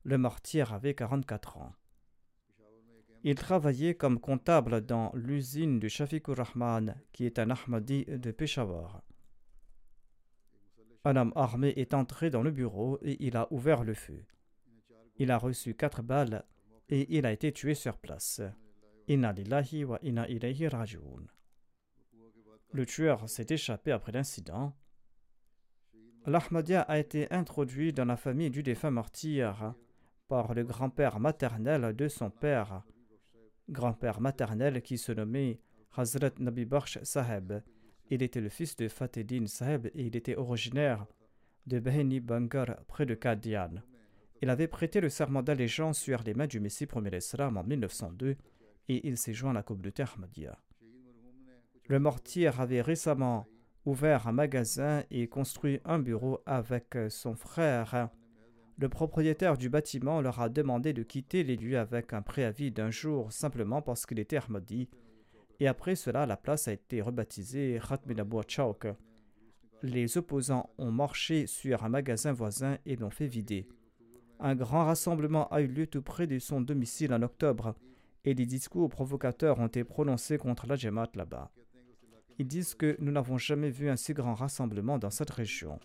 Le 0.03 0.18
martyr 0.18 0.72
avait 0.72 0.93
44 0.93 1.57
ans. 1.57 1.74
Il 3.26 3.36
travaillait 3.36 3.95
comme 3.95 4.18
comptable 4.18 4.80
dans 4.86 5.12
l'usine 5.14 5.78
de 5.78 5.89
Shafiqur 5.89 6.38
Rahman, 6.38 6.95
qui 7.12 7.26
est 7.26 7.38
un 7.38 7.49
Ahmadi 7.49 8.05
de 8.05 8.32
Peshawar. 8.32 9.01
Un 11.03 11.18
homme 11.18 11.34
armé 11.36 11.74
est 11.76 11.93
entré 11.93 12.30
dans 12.30 12.43
le 12.43 12.51
bureau 12.51 12.97
et 13.01 13.18
il 13.20 13.36
a 13.36 13.51
ouvert 13.51 13.84
le 13.84 13.93
feu. 13.93 14.24
Il 15.18 15.32
a 15.32 15.38
reçu 15.38 15.76
quatre 15.76 16.01
balles 16.01 16.45
et 16.88 17.14
il 17.18 17.26
a 17.26 17.34
été 17.34 17.51
tué 17.51 17.76
sur 17.76 17.97
place. 17.97 18.41
Inna 19.10 19.34
lillahi 19.34 19.84
wa 19.84 19.99
inna 20.01 20.28
raji'un. 20.72 21.28
Le 22.72 22.86
tueur 22.86 23.28
s'est 23.28 23.48
échappé 23.50 23.92
après 23.92 24.12
l'incident. 24.12 24.76
L'Ahmadiyya 26.28 26.82
a 26.82 27.00
été 27.00 27.32
introduit 27.34 27.94
dans 27.94 28.06
la 28.06 28.16
famille 28.16 28.52
du 28.52 28.62
défunt 28.62 28.92
martyr 28.92 29.74
par 30.28 30.54
le 30.54 30.64
grand-père 30.64 31.20
maternel 31.20 31.96
de 31.96 32.08
son 32.08 32.30
père, 32.30 32.84
grand-père 33.70 34.22
maternel 34.22 34.84
qui 34.84 35.00
se 35.00 35.12
nommait 35.12 35.60
Hazrat 35.98 36.32
Nabi 36.38 36.68
Saheb. 37.02 37.54
Il 38.12 38.22
était 38.22 38.42
le 38.42 38.50
fils 38.50 38.76
de 38.76 38.88
Fateddin 38.88 39.48
Saheb 39.48 39.88
et 39.88 40.06
il 40.06 40.16
était 40.16 40.36
originaire 40.36 41.08
de 41.66 41.80
Beheni 41.80 42.20
Bangar 42.20 42.84
près 42.88 43.08
de 43.08 43.16
Kadian. 43.16 43.82
Il 44.44 44.50
avait 44.52 44.68
prêté 44.68 45.02
le 45.02 45.10
serment 45.10 45.42
d'allégeance 45.42 45.98
sur 45.98 46.22
les 46.22 46.36
mains 46.36 46.48
du 46.48 46.60
Messie 46.60 46.86
premier 46.86 47.18
Islam 47.18 47.58
en 47.58 47.64
1902 47.64 48.38
et 48.90 49.08
il 49.08 49.18
s'est 49.18 49.34
joint 49.34 49.52
à 49.52 49.56
la 49.56 49.64
communauté 49.64 50.04
Ahmadiyya. 50.04 50.56
Le 51.90 51.98
mortier 51.98 52.46
avait 52.46 52.84
récemment 52.84 53.48
ouvert 53.84 54.28
un 54.28 54.32
magasin 54.32 55.02
et 55.10 55.28
construit 55.28 55.80
un 55.86 55.98
bureau 55.98 56.40
avec 56.46 56.96
son 57.10 57.34
frère. 57.34 58.10
Le 58.78 58.90
propriétaire 58.90 59.58
du 59.58 59.70
bâtiment 59.70 60.22
leur 60.22 60.40
a 60.40 60.50
demandé 60.50 60.94
de 60.94 61.02
quitter 61.02 61.44
les 61.44 61.56
lieux 61.56 61.80
avec 61.80 62.14
un 62.14 62.22
préavis 62.22 62.70
d'un 62.70 62.92
jour 62.92 63.32
simplement 63.32 63.82
parce 63.82 64.06
qu'il 64.06 64.20
était 64.20 64.38
Ahmadi. 64.38 64.88
Et 65.60 65.68
après 65.68 65.96
cela, 65.96 66.28
la 66.28 66.38
place 66.38 66.68
a 66.68 66.74
été 66.74 67.02
rebaptisée 67.02 67.82
Khatmin 67.82 68.20
Abu 68.20 68.38
Chowk. 68.48 68.86
Les 69.82 70.16
opposants 70.16 70.70
ont 70.78 70.92
marché 70.92 71.48
sur 71.48 71.84
un 71.84 71.90
magasin 71.90 72.34
voisin 72.34 72.78
et 72.86 72.98
l'ont 72.98 73.10
fait 73.10 73.26
vider. 73.26 73.68
Un 74.40 74.56
grand 74.56 74.86
rassemblement 74.86 75.48
a 75.48 75.62
eu 75.62 75.68
lieu 75.68 75.88
tout 75.88 76.04
près 76.04 76.28
de 76.28 76.38
son 76.38 76.62
domicile 76.62 77.16
en 77.16 77.24
octobre 77.24 77.74
et 78.26 78.36
des 78.36 78.46
discours 78.46 78.90
provocateurs 78.90 79.58
ont 79.58 79.66
été 79.66 79.84
prononcés 79.84 80.38
contre 80.38 80.68
la 80.68 80.76
Jamaat 80.76 81.10
là-bas. 81.16 81.52
Ils 82.40 82.48
disent 82.48 82.74
que 82.74 82.96
nous 83.00 83.12
n'avons 83.12 83.38
jamais 83.38 83.70
vu 83.70 83.90
un 83.90 83.98
si 83.98 84.14
grand 84.14 84.34
rassemblement 84.34 84.98
dans 84.98 85.10
cette 85.10 85.30
région. 85.30 85.78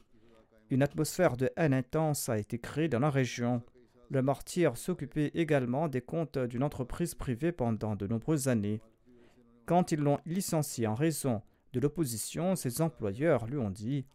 Une 0.70 0.84
atmosphère 0.84 1.36
de 1.36 1.50
haine 1.56 1.74
intense 1.74 2.28
a 2.28 2.38
été 2.38 2.60
créée 2.60 2.88
dans 2.88 3.00
la 3.00 3.10
région. 3.10 3.60
Le 4.08 4.22
martyr 4.22 4.76
s'occupait 4.76 5.32
également 5.34 5.88
des 5.88 6.00
comptes 6.00 6.38
d'une 6.38 6.62
entreprise 6.62 7.16
privée 7.16 7.50
pendant 7.50 7.96
de 7.96 8.06
nombreuses 8.06 8.46
années. 8.46 8.80
Quand 9.66 9.90
ils 9.90 9.98
l'ont 9.98 10.20
licencié 10.26 10.86
en 10.86 10.94
raison 10.94 11.42
de 11.72 11.80
l'opposition, 11.80 12.54
ses 12.54 12.80
employeurs 12.80 13.46
lui 13.46 13.58
ont 13.58 13.70
dit 13.70 14.06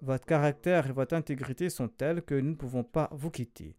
Votre 0.00 0.26
caractère 0.26 0.86
et 0.86 0.92
votre 0.92 1.16
intégrité 1.16 1.70
sont 1.70 1.88
tels 1.88 2.22
que 2.22 2.36
nous 2.36 2.50
ne 2.50 2.54
pouvons 2.54 2.84
pas 2.84 3.08
vous 3.10 3.32
quitter. 3.32 3.76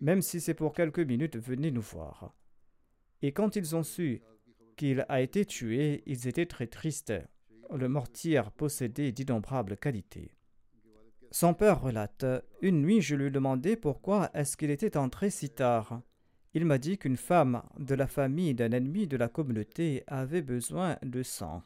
Même 0.00 0.20
si 0.20 0.40
c'est 0.40 0.54
pour 0.54 0.72
quelques 0.72 0.98
minutes, 0.98 1.36
venez 1.36 1.70
nous 1.70 1.80
voir. 1.80 2.34
Et 3.22 3.30
quand 3.30 3.54
ils 3.54 3.76
ont 3.76 3.84
su 3.84 4.20
qu'il 4.76 5.04
a 5.08 5.20
été 5.20 5.44
tué, 5.44 6.02
ils 6.06 6.28
étaient 6.28 6.46
très 6.46 6.66
tristes. 6.66 7.12
Le 7.74 7.88
mortier 7.88 8.42
possédait 8.56 9.12
d'innombrables 9.12 9.76
qualités. 9.76 10.32
Son 11.30 11.54
père 11.54 11.80
relate 11.80 12.24
Une 12.62 12.82
nuit, 12.82 13.00
je 13.00 13.16
lui 13.16 13.26
ai 13.26 13.30
demandé 13.30 13.74
pourquoi 13.76 14.30
est-ce 14.34 14.56
qu'il 14.56 14.70
était 14.70 14.96
entré 14.96 15.30
si 15.30 15.50
tard. 15.50 16.00
Il 16.52 16.64
m'a 16.64 16.78
dit 16.78 16.98
qu'une 16.98 17.16
femme 17.16 17.62
de 17.78 17.96
la 17.96 18.06
famille 18.06 18.54
d'un 18.54 18.70
ennemi 18.70 19.08
de 19.08 19.16
la 19.16 19.28
communauté 19.28 20.04
avait 20.06 20.42
besoin 20.42 20.96
de 21.02 21.24
sang. 21.24 21.64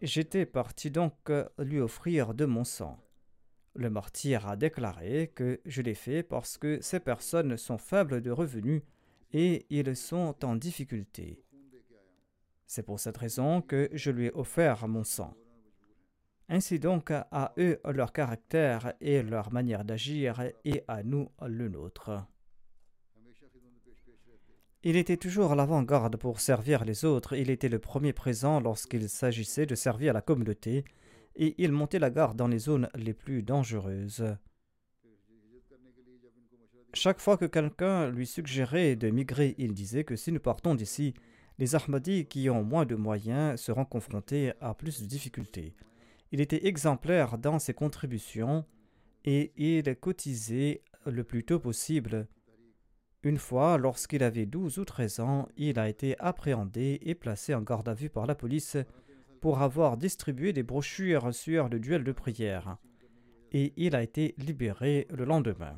J'étais 0.00 0.46
parti 0.46 0.90
donc 0.90 1.30
lui 1.58 1.80
offrir 1.80 2.32
de 2.32 2.46
mon 2.46 2.64
sang. 2.64 2.98
Le 3.74 3.90
martyr 3.90 4.48
a 4.48 4.56
déclaré 4.56 5.32
que 5.34 5.60
je 5.64 5.82
l'ai 5.82 5.94
fait 5.94 6.22
parce 6.22 6.58
que 6.58 6.80
ces 6.80 7.00
personnes 7.00 7.56
sont 7.56 7.78
faibles 7.78 8.20
de 8.20 8.30
revenus 8.30 8.82
et 9.32 9.66
ils 9.70 9.96
sont 9.96 10.34
en 10.44 10.56
difficulté. 10.56 11.42
C'est 12.66 12.82
pour 12.82 13.00
cette 13.00 13.18
raison 13.18 13.60
que 13.60 13.88
je 13.92 14.10
lui 14.10 14.26
ai 14.26 14.32
offert 14.32 14.88
mon 14.88 15.04
sang. 15.04 15.34
Ainsi 16.48 16.78
donc 16.78 17.10
à 17.10 17.52
eux 17.58 17.80
leur 17.84 18.12
caractère 18.12 18.94
et 19.00 19.22
leur 19.22 19.52
manière 19.52 19.84
d'agir 19.84 20.42
et 20.64 20.84
à 20.88 21.02
nous 21.02 21.30
le 21.46 21.68
nôtre. 21.68 22.26
Il 24.84 24.96
était 24.96 25.16
toujours 25.16 25.52
à 25.52 25.54
l'avant-garde 25.54 26.16
pour 26.16 26.40
servir 26.40 26.84
les 26.84 27.04
autres, 27.04 27.36
il 27.36 27.50
était 27.50 27.68
le 27.68 27.78
premier 27.78 28.12
présent 28.12 28.58
lorsqu'il 28.58 29.08
s'agissait 29.08 29.64
de 29.64 29.76
servir 29.76 30.12
la 30.12 30.22
communauté, 30.22 30.84
et 31.36 31.54
il 31.62 31.70
montait 31.70 32.00
la 32.00 32.10
garde 32.10 32.36
dans 32.36 32.48
les 32.48 32.58
zones 32.58 32.88
les 32.96 33.14
plus 33.14 33.44
dangereuses. 33.44 34.36
Chaque 36.94 37.20
fois 37.20 37.38
que 37.38 37.46
quelqu'un 37.46 38.10
lui 38.10 38.26
suggérait 38.26 38.96
de 38.96 39.08
migrer, 39.08 39.54
il 39.56 39.72
disait 39.72 40.04
que 40.04 40.14
si 40.14 40.30
nous 40.30 40.40
partons 40.40 40.74
d'ici, 40.74 41.14
les 41.58 41.74
Ahmadis 41.74 42.26
qui 42.26 42.50
ont 42.50 42.62
moins 42.62 42.84
de 42.84 42.96
moyens 42.96 43.58
seront 43.60 43.86
confrontés 43.86 44.52
à 44.60 44.74
plus 44.74 45.00
de 45.00 45.06
difficultés. 45.06 45.74
Il 46.32 46.40
était 46.40 46.66
exemplaire 46.66 47.38
dans 47.38 47.58
ses 47.58 47.72
contributions 47.72 48.66
et 49.24 49.52
il 49.56 49.96
cotisait 49.96 50.82
le 51.06 51.24
plus 51.24 51.44
tôt 51.44 51.58
possible. 51.58 52.26
Une 53.22 53.38
fois, 53.38 53.78
lorsqu'il 53.78 54.22
avait 54.22 54.46
12 54.46 54.78
ou 54.78 54.84
13 54.84 55.20
ans, 55.20 55.48
il 55.56 55.78
a 55.78 55.88
été 55.88 56.18
appréhendé 56.18 56.98
et 57.02 57.14
placé 57.14 57.54
en 57.54 57.62
garde 57.62 57.88
à 57.88 57.94
vue 57.94 58.10
par 58.10 58.26
la 58.26 58.34
police 58.34 58.76
pour 59.40 59.62
avoir 59.62 59.96
distribué 59.96 60.52
des 60.52 60.62
brochures 60.62 61.32
sur 61.32 61.68
le 61.68 61.80
duel 61.80 62.04
de 62.04 62.12
prière. 62.12 62.76
Et 63.52 63.72
il 63.76 63.94
a 63.94 64.02
été 64.02 64.34
libéré 64.38 65.06
le 65.10 65.24
lendemain. 65.24 65.76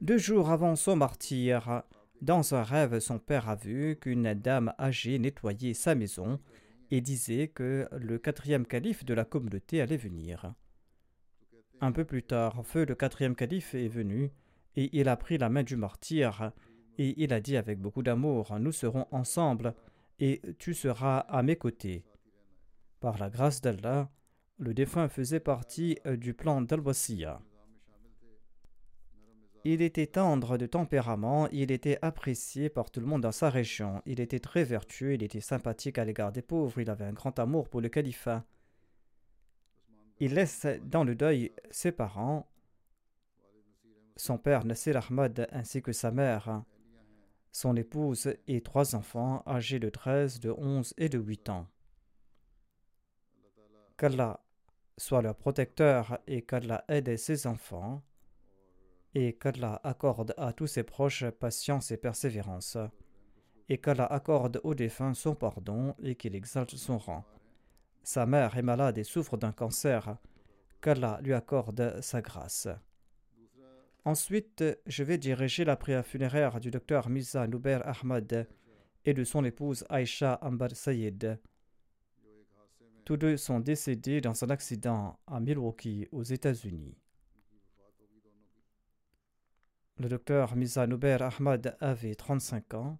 Deux 0.00 0.18
jours 0.18 0.50
avant 0.50 0.76
son 0.76 0.94
martyr, 0.94 1.82
dans 2.22 2.54
un 2.54 2.62
rêve, 2.62 3.00
son 3.00 3.18
père 3.18 3.48
a 3.48 3.56
vu 3.56 3.96
qu'une 4.00 4.32
dame 4.32 4.72
âgée 4.78 5.18
nettoyait 5.18 5.74
sa 5.74 5.96
maison 5.96 6.38
et 6.92 7.00
disait 7.00 7.48
que 7.48 7.88
le 7.90 8.16
quatrième 8.18 8.64
calife 8.64 9.04
de 9.04 9.12
la 9.12 9.24
communauté 9.24 9.80
allait 9.80 9.96
venir. 9.96 10.54
Un 11.80 11.90
peu 11.90 12.04
plus 12.04 12.22
tard, 12.22 12.64
feu 12.64 12.84
le 12.84 12.94
quatrième 12.94 13.34
calife 13.34 13.74
est 13.74 13.88
venu 13.88 14.30
et 14.76 14.88
il 14.96 15.08
a 15.08 15.16
pris 15.16 15.36
la 15.36 15.48
main 15.48 15.64
du 15.64 15.74
martyr 15.74 16.52
et 16.96 17.20
il 17.20 17.32
a 17.32 17.40
dit 17.40 17.56
avec 17.56 17.80
beaucoup 17.80 18.04
d'amour 18.04 18.56
Nous 18.60 18.72
serons 18.72 19.08
ensemble 19.10 19.74
et 20.20 20.40
tu 20.60 20.74
seras 20.74 21.18
à 21.18 21.42
mes 21.42 21.56
côtés. 21.56 22.04
Par 23.00 23.18
la 23.18 23.30
grâce 23.30 23.60
d'Allah, 23.60 24.08
le 24.58 24.74
défunt 24.74 25.08
faisait 25.08 25.40
partie 25.40 25.98
du 26.06 26.34
plan 26.34 26.62
dal 26.62 26.80
il 29.64 29.82
était 29.82 30.06
tendre 30.06 30.56
de 30.56 30.66
tempérament, 30.66 31.48
il 31.48 31.70
était 31.70 31.98
apprécié 32.02 32.68
par 32.68 32.90
tout 32.90 33.00
le 33.00 33.06
monde 33.06 33.22
dans 33.22 33.32
sa 33.32 33.50
région, 33.50 34.02
il 34.06 34.20
était 34.20 34.38
très 34.38 34.64
vertueux, 34.64 35.14
il 35.14 35.22
était 35.22 35.40
sympathique 35.40 35.98
à 35.98 36.04
l'égard 36.04 36.32
des 36.32 36.42
pauvres, 36.42 36.80
il 36.80 36.90
avait 36.90 37.04
un 37.04 37.12
grand 37.12 37.38
amour 37.38 37.68
pour 37.68 37.80
le 37.80 37.88
califat. 37.88 38.44
Il 40.20 40.34
laisse 40.34 40.66
dans 40.82 41.04
le 41.04 41.14
deuil 41.14 41.52
ses 41.70 41.92
parents, 41.92 42.50
son 44.16 44.38
père 44.38 44.64
Nasser 44.64 44.96
Ahmad 44.96 45.48
ainsi 45.52 45.80
que 45.80 45.92
sa 45.92 46.10
mère, 46.10 46.64
son 47.52 47.76
épouse 47.76 48.34
et 48.46 48.60
trois 48.60 48.94
enfants 48.94 49.42
âgés 49.46 49.78
de 49.78 49.88
13, 49.88 50.40
de 50.40 50.50
11 50.50 50.94
et 50.98 51.08
de 51.08 51.18
8 51.18 51.48
ans. 51.50 51.66
Qu'Allah 53.96 54.40
soit 54.96 55.22
leur 55.22 55.36
protecteur 55.36 56.18
et 56.26 56.42
qu'Allah 56.42 56.84
aide 56.88 57.16
ses 57.16 57.46
enfants 57.46 58.02
et 59.14 59.34
qu'Allah 59.34 59.80
accorde 59.84 60.34
à 60.36 60.52
tous 60.52 60.66
ses 60.66 60.82
proches 60.82 61.24
patience 61.30 61.90
et 61.90 61.96
persévérance, 61.96 62.76
et 63.68 63.78
qu'Allah 63.78 64.06
accorde 64.06 64.60
aux 64.64 64.74
défunts 64.74 65.14
son 65.14 65.34
pardon 65.34 65.94
et 66.02 66.14
qu'il 66.14 66.34
exalte 66.34 66.76
son 66.76 66.98
rang. 66.98 67.24
Sa 68.02 68.26
mère 68.26 68.56
est 68.56 68.62
malade 68.62 68.98
et 68.98 69.04
souffre 69.04 69.36
d'un 69.36 69.52
cancer, 69.52 70.16
qu'Allah 70.80 71.20
lui 71.22 71.34
accorde 71.34 72.00
sa 72.00 72.22
grâce. 72.22 72.68
Ensuite, 74.04 74.64
je 74.86 75.02
vais 75.02 75.18
diriger 75.18 75.64
la 75.64 75.76
prière 75.76 76.06
funéraire 76.06 76.60
du 76.60 76.70
docteur 76.70 77.08
Misa 77.10 77.46
Nouber 77.46 77.80
Ahmad 77.84 78.48
et 79.04 79.12
de 79.12 79.24
son 79.24 79.44
épouse 79.44 79.84
Aisha 79.90 80.38
Ambar 80.40 80.70
Sayed. 80.74 81.38
Tous 83.04 83.16
deux 83.16 83.36
sont 83.36 83.60
décédés 83.60 84.20
dans 84.20 84.44
un 84.44 84.50
accident 84.50 85.18
à 85.26 85.40
Milwaukee, 85.40 86.08
aux 86.12 86.22
États-Unis. 86.22 86.96
Le 90.00 90.08
docteur 90.08 90.54
Mizanouber 90.54 91.18
Ahmad 91.20 91.76
avait 91.80 92.14
35 92.14 92.74
ans. 92.74 92.98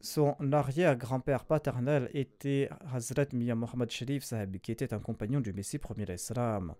Son 0.00 0.36
arrière-grand-père 0.52 1.46
paternel 1.46 2.10
était 2.12 2.68
Hazrat 2.92 3.28
Mia 3.32 3.54
Muhammad 3.54 3.90
Sharif 3.90 4.24
Sahib, 4.24 4.58
qui 4.58 4.70
était 4.70 4.92
un 4.92 5.00
compagnon 5.00 5.40
du 5.40 5.54
Messie 5.54 5.78
premier 5.78 6.04
l'Islam. 6.04 6.74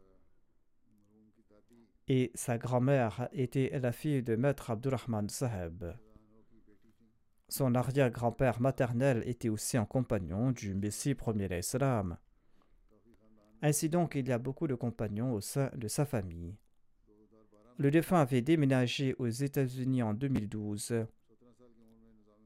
Et 2.09 2.30
sa 2.34 2.59
grand-mère 2.59 3.30
était 3.32 3.70
la 3.80 3.93
fille 3.93 4.22
de 4.22 4.36
Maître 4.36 4.70
Abdurrahman 4.70 5.30
Sahib. 5.30 5.84
Son 7.49 7.74
arrière-grand-père 7.74 8.61
maternel 8.61 9.22
était 9.24 9.49
aussi 9.49 9.78
un 9.78 9.86
compagnon 9.86 10.53
du 10.53 10.74
Messie 10.74 11.14
premier 11.14 11.49
l'Islam. 11.49 12.18
Ainsi 13.63 13.89
donc, 13.89 14.15
il 14.15 14.29
y 14.29 14.33
a 14.33 14.39
beaucoup 14.39 14.67
de 14.67 14.75
compagnons 14.75 15.33
au 15.33 15.41
sein 15.41 15.71
de 15.75 15.89
sa 15.89 16.05
famille. 16.05 16.55
Le 17.77 17.91
défunt 17.91 18.21
avait 18.21 18.43
déménagé 18.43 19.15
aux 19.19 19.29
États-Unis 19.29 20.03
en 20.03 20.15
2012 20.15 21.07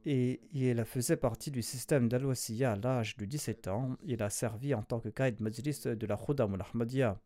et 0.05 0.41
il 0.53 0.85
faisait 0.85 1.17
partie 1.17 1.51
du 1.51 1.63
système 1.63 2.09
dal 2.09 2.25
à 2.27 2.77
l'âge 2.77 3.17
de 3.17 3.25
17 3.25 3.69
ans. 3.69 3.97
Il 4.03 4.23
a 4.23 4.31
servi 4.31 4.75
en 4.75 4.83
tant 4.83 5.01
que 5.01 5.09
Qaïd 5.09 5.41
Majlis 5.41 5.83
de 5.85 6.07
la 6.07 6.17
Khudam 6.17 6.55
al-Ahmadiyya. 6.55 7.21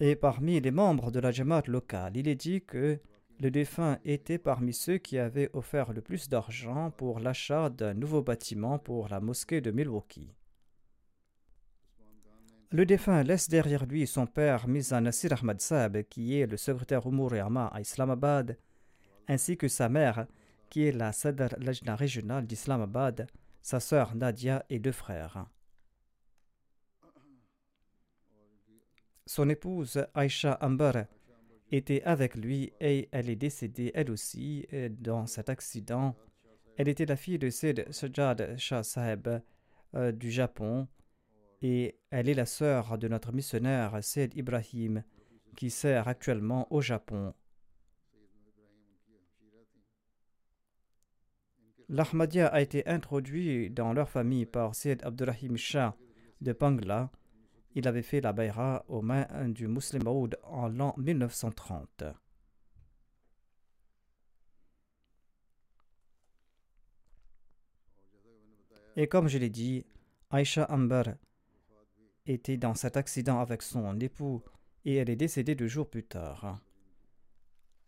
Et 0.00 0.16
parmi 0.16 0.60
les 0.60 0.70
membres 0.70 1.12
de 1.12 1.20
la 1.20 1.30
Jamaat 1.30 1.62
locale, 1.68 2.16
il 2.16 2.26
est 2.26 2.34
dit 2.34 2.62
que 2.62 2.98
le 3.42 3.50
défunt 3.50 3.98
était 4.04 4.38
parmi 4.38 4.72
ceux 4.72 4.98
qui 4.98 5.18
avaient 5.18 5.50
offert 5.52 5.92
le 5.92 6.00
plus 6.00 6.28
d'argent 6.28 6.92
pour 6.92 7.18
l'achat 7.18 7.70
d'un 7.70 7.92
nouveau 7.92 8.22
bâtiment 8.22 8.78
pour 8.78 9.08
la 9.08 9.18
mosquée 9.18 9.60
de 9.60 9.72
Milwaukee. 9.72 10.32
Le 12.70 12.86
défunt 12.86 13.24
laisse 13.24 13.48
derrière 13.48 13.84
lui 13.84 14.06
son 14.06 14.26
père 14.26 14.68
Mizan 14.68 15.00
Nasir 15.00 15.32
Ahmad 15.32 15.60
Saab, 15.60 16.04
qui 16.04 16.38
est 16.38 16.46
le 16.46 16.56
secrétaire 16.56 17.04
Umur 17.04 17.34
à 17.34 17.80
Islamabad, 17.80 18.56
ainsi 19.26 19.56
que 19.56 19.66
sa 19.66 19.88
mère, 19.88 20.28
qui 20.70 20.84
est 20.84 20.92
la 20.92 21.10
Sadr 21.12 21.56
Lajna 21.58 21.96
régionale 21.96 22.46
d'Islamabad, 22.46 23.26
sa 23.60 23.80
sœur 23.80 24.14
Nadia 24.14 24.64
et 24.70 24.78
deux 24.78 24.92
frères. 24.92 25.46
Son 29.26 29.48
épouse 29.48 30.06
Aisha 30.14 30.58
Amber 30.60 31.06
était 31.72 32.02
avec 32.02 32.36
lui 32.36 32.72
et 32.80 33.08
elle 33.12 33.30
est 33.30 33.36
décédée 33.36 33.90
elle 33.94 34.10
aussi 34.10 34.66
dans 35.00 35.26
cet 35.26 35.48
accident. 35.48 36.14
Elle 36.76 36.88
était 36.88 37.06
la 37.06 37.16
fille 37.16 37.38
de 37.38 37.50
Sid 37.50 37.86
Sajad 37.90 38.56
Shah 38.58 38.82
Sahib 38.82 39.28
euh, 39.94 40.12
du 40.12 40.30
Japon 40.30 40.88
et 41.60 41.98
elle 42.10 42.28
est 42.28 42.34
la 42.34 42.46
sœur 42.46 42.96
de 42.98 43.08
notre 43.08 43.32
missionnaire 43.32 44.02
Sid 44.02 44.34
Ibrahim 44.36 45.02
qui 45.56 45.70
sert 45.70 46.08
actuellement 46.08 46.66
au 46.72 46.80
Japon. 46.80 47.34
L'Ahmadiyya 51.88 52.46
a 52.46 52.62
été 52.62 52.86
introduit 52.88 53.68
dans 53.68 53.92
leur 53.92 54.08
famille 54.08 54.46
par 54.46 54.74
Syed 54.74 55.04
Abdurrahim 55.04 55.58
Shah 55.58 55.94
de 56.40 56.52
Pangla. 56.54 57.10
Il 57.74 57.88
avait 57.88 58.02
fait 58.02 58.20
la 58.20 58.32
bayra 58.32 58.84
aux 58.88 59.00
mains 59.00 59.26
du 59.48 59.66
Muslim 59.66 60.04
Maud 60.04 60.38
en 60.42 60.68
l'an 60.68 60.94
1930. 60.98 62.04
Et 68.96 69.06
comme 69.08 69.28
je 69.28 69.38
l'ai 69.38 69.48
dit, 69.48 69.86
Aisha 70.32 70.66
Amber 70.70 71.02
était 72.26 72.58
dans 72.58 72.74
cet 72.74 72.96
accident 72.96 73.40
avec 73.40 73.62
son 73.62 73.98
époux 74.00 74.42
et 74.84 74.96
elle 74.96 75.08
est 75.08 75.16
décédée 75.16 75.54
deux 75.54 75.68
jours 75.68 75.88
plus 75.88 76.04
tard. 76.04 76.60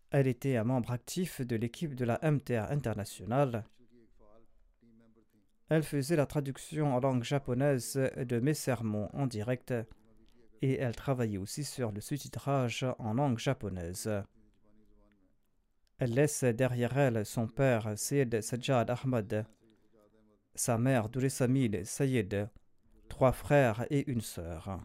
Elle 0.09 0.27
était 0.27 0.55
un 0.55 0.63
membre 0.63 0.91
actif 0.91 1.41
de 1.41 1.55
l'équipe 1.55 1.93
de 1.93 2.05
la 2.05 2.19
MTR 2.23 2.71
internationale 2.71 3.65
elle 5.69 5.83
faisait 5.83 6.15
la 6.15 6.25
traduction 6.25 6.95
en 6.95 6.99
langue 6.99 7.23
japonaise 7.23 7.95
de 8.17 8.39
mes 8.39 8.53
sermons 8.53 9.09
en 9.13 9.27
direct 9.27 9.73
et 10.61 10.77
elle 10.77 10.95
travaillait 10.95 11.37
aussi 11.37 11.63
sur 11.63 11.91
le 11.91 12.01
sous-titrage 12.01 12.85
en 12.99 13.13
langue 13.13 13.39
japonaise. 13.39 14.09
Elle 15.97 16.13
laisse 16.13 16.43
derrière 16.43 16.97
elle 16.97 17.25
son 17.25 17.47
père 17.47 17.97
Syed 17.97 18.41
Sajjad 18.41 18.89
Ahmad, 18.89 19.45
sa 20.53 20.77
mère 20.77 21.09
Duresamid 21.09 21.85
Sayed, 21.85 22.49
trois 23.09 23.31
frères 23.31 23.85
et 23.89 24.09
une 24.09 24.21
sœur. 24.21 24.79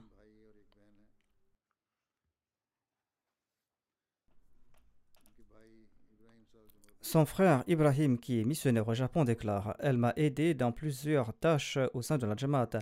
Son 7.03 7.25
frère 7.25 7.65
Ibrahim, 7.67 8.19
qui 8.19 8.41
est 8.41 8.45
missionnaire 8.45 8.87
au 8.87 8.95
Japon, 8.95 9.25
déclare 9.25 9.75
Elle 9.79 9.97
m'a 9.97 10.13
aidé 10.17 10.53
dans 10.53 10.71
plusieurs 10.71 11.33
tâches 11.33 11.79
au 11.95 12.03
sein 12.03 12.19
de 12.19 12.27
la 12.27 12.37
Jamaat. 12.37 12.79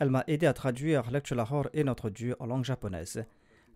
Elle 0.00 0.10
m'a 0.10 0.24
aidé 0.26 0.46
à 0.46 0.52
traduire 0.52 1.10
Lahore 1.10 1.68
et 1.72 1.84
Notre 1.84 2.10
Dieu 2.10 2.34
en 2.40 2.46
langue 2.46 2.64
japonaise. 2.64 3.24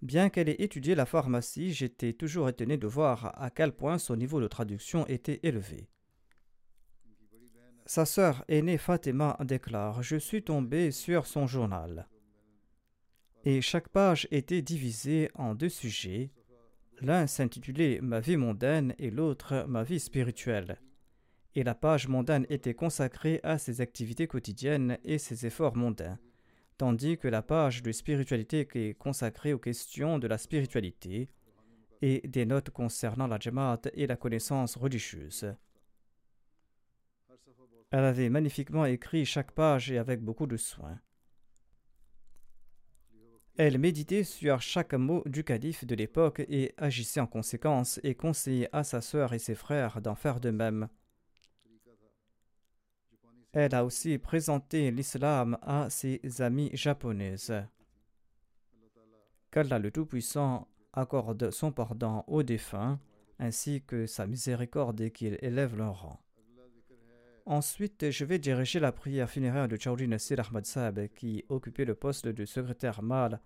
Bien 0.02 0.28
qu'elle 0.28 0.48
ait 0.48 0.56
étudié 0.58 0.94
la 0.96 1.06
pharmacie, 1.06 1.72
j'étais 1.72 2.12
toujours 2.12 2.48
étonné 2.48 2.76
de 2.76 2.86
voir 2.86 3.32
à 3.40 3.48
quel 3.50 3.72
point 3.72 3.98
son 3.98 4.16
niveau 4.16 4.40
de 4.40 4.48
traduction 4.48 5.06
était 5.06 5.40
élevé. 5.44 5.88
Sa 7.86 8.04
sœur 8.04 8.44
aînée 8.48 8.78
Fatima 8.78 9.36
déclare 9.44 10.02
Je 10.02 10.16
suis 10.16 10.42
tombé 10.42 10.90
sur 10.90 11.26
son 11.26 11.46
journal. 11.46 12.08
Et 13.44 13.60
chaque 13.62 13.88
page 13.88 14.26
était 14.32 14.62
divisée 14.62 15.30
en 15.36 15.54
deux 15.54 15.68
sujets 15.68 16.32
L'un 17.02 17.26
s'intitulait 17.26 18.00
Ma 18.00 18.20
vie 18.20 18.36
mondaine 18.36 18.94
et 18.98 19.10
l'autre 19.10 19.66
Ma 19.68 19.82
vie 19.82 20.00
spirituelle. 20.00 20.80
Et 21.54 21.62
la 21.62 21.74
page 21.74 22.08
mondaine 22.08 22.46
était 22.48 22.74
consacrée 22.74 23.40
à 23.42 23.58
ses 23.58 23.80
activités 23.80 24.26
quotidiennes 24.26 24.98
et 25.04 25.18
ses 25.18 25.46
efforts 25.46 25.76
mondains, 25.76 26.18
tandis 26.78 27.18
que 27.18 27.28
la 27.28 27.42
page 27.42 27.82
de 27.82 27.92
spiritualité 27.92 28.68
est 28.74 28.94
consacrée 28.94 29.52
aux 29.52 29.58
questions 29.58 30.18
de 30.18 30.26
la 30.26 30.38
spiritualité 30.38 31.28
et 32.02 32.26
des 32.26 32.46
notes 32.46 32.70
concernant 32.70 33.26
la 33.26 33.38
Jamaat 33.38 33.82
et 33.94 34.06
la 34.06 34.16
connaissance 34.16 34.76
religieuse. 34.76 35.54
Elle 37.90 38.04
avait 38.04 38.30
magnifiquement 38.30 38.84
écrit 38.84 39.24
chaque 39.24 39.52
page 39.52 39.90
et 39.90 39.98
avec 39.98 40.20
beaucoup 40.22 40.46
de 40.46 40.56
soin. 40.56 40.98
Elle 43.58 43.78
méditait 43.78 44.24
sur 44.24 44.60
chaque 44.60 44.92
mot 44.92 45.22
du 45.24 45.42
calife 45.42 45.86
de 45.86 45.94
l'époque 45.94 46.40
et 46.40 46.74
agissait 46.76 47.20
en 47.20 47.26
conséquence 47.26 47.98
et 48.02 48.14
conseillait 48.14 48.68
à 48.72 48.84
sa 48.84 49.00
sœur 49.00 49.32
et 49.32 49.38
ses 49.38 49.54
frères 49.54 50.02
d'en 50.02 50.14
faire 50.14 50.40
de 50.40 50.50
même. 50.50 50.88
Elle 53.52 53.74
a 53.74 53.86
aussi 53.86 54.18
présenté 54.18 54.90
l'islam 54.90 55.56
à 55.62 55.88
ses 55.88 56.20
amies 56.40 56.70
japonaises. 56.74 57.54
Qu'Allah 59.50 59.78
le 59.78 59.90
Tout-Puissant 59.90 60.68
accorde 60.92 61.50
son 61.50 61.72
pardon 61.72 62.24
aux 62.26 62.42
défunts 62.42 63.00
ainsi 63.38 63.82
que 63.86 64.06
sa 64.06 64.26
miséricorde 64.26 65.00
et 65.00 65.10
qu'il 65.10 65.38
élève 65.40 65.76
leur 65.76 66.02
rang. 66.02 66.20
Ensuite, 67.48 68.10
je 68.10 68.24
vais 68.24 68.40
diriger 68.40 68.80
la 68.80 68.90
prière 68.90 69.30
funéraire 69.30 69.68
de 69.68 69.76
Chaudhry 69.80 70.08
Nasir 70.08 70.40
Ahmad 70.40 70.66
Saab, 70.66 71.06
qui 71.14 71.44
occupait 71.48 71.84
le 71.84 71.94
poste 71.94 72.26
de 72.26 72.44
secrétaire 72.44 73.04
mâle 73.04 73.40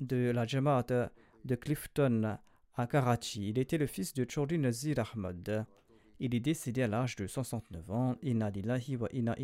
de 0.00 0.30
la 0.30 0.46
Jamaat 0.46 1.10
de 1.44 1.54
Clifton 1.54 2.38
à 2.76 2.86
Karachi. 2.86 3.50
Il 3.50 3.58
était 3.58 3.76
le 3.76 3.86
fils 3.86 4.14
de 4.14 4.24
Chaudhry 4.26 4.58
Nazir 4.58 4.98
Ahmad. 5.00 5.66
Il 6.18 6.34
est 6.34 6.40
décédé 6.40 6.82
à 6.82 6.88
l'âge 6.88 7.14
de 7.16 7.26
69 7.26 7.90
ans. 7.90 8.16
Inna 8.22 8.48
lillahi 8.48 8.96
wa 8.96 9.08
inna. 9.12 9.36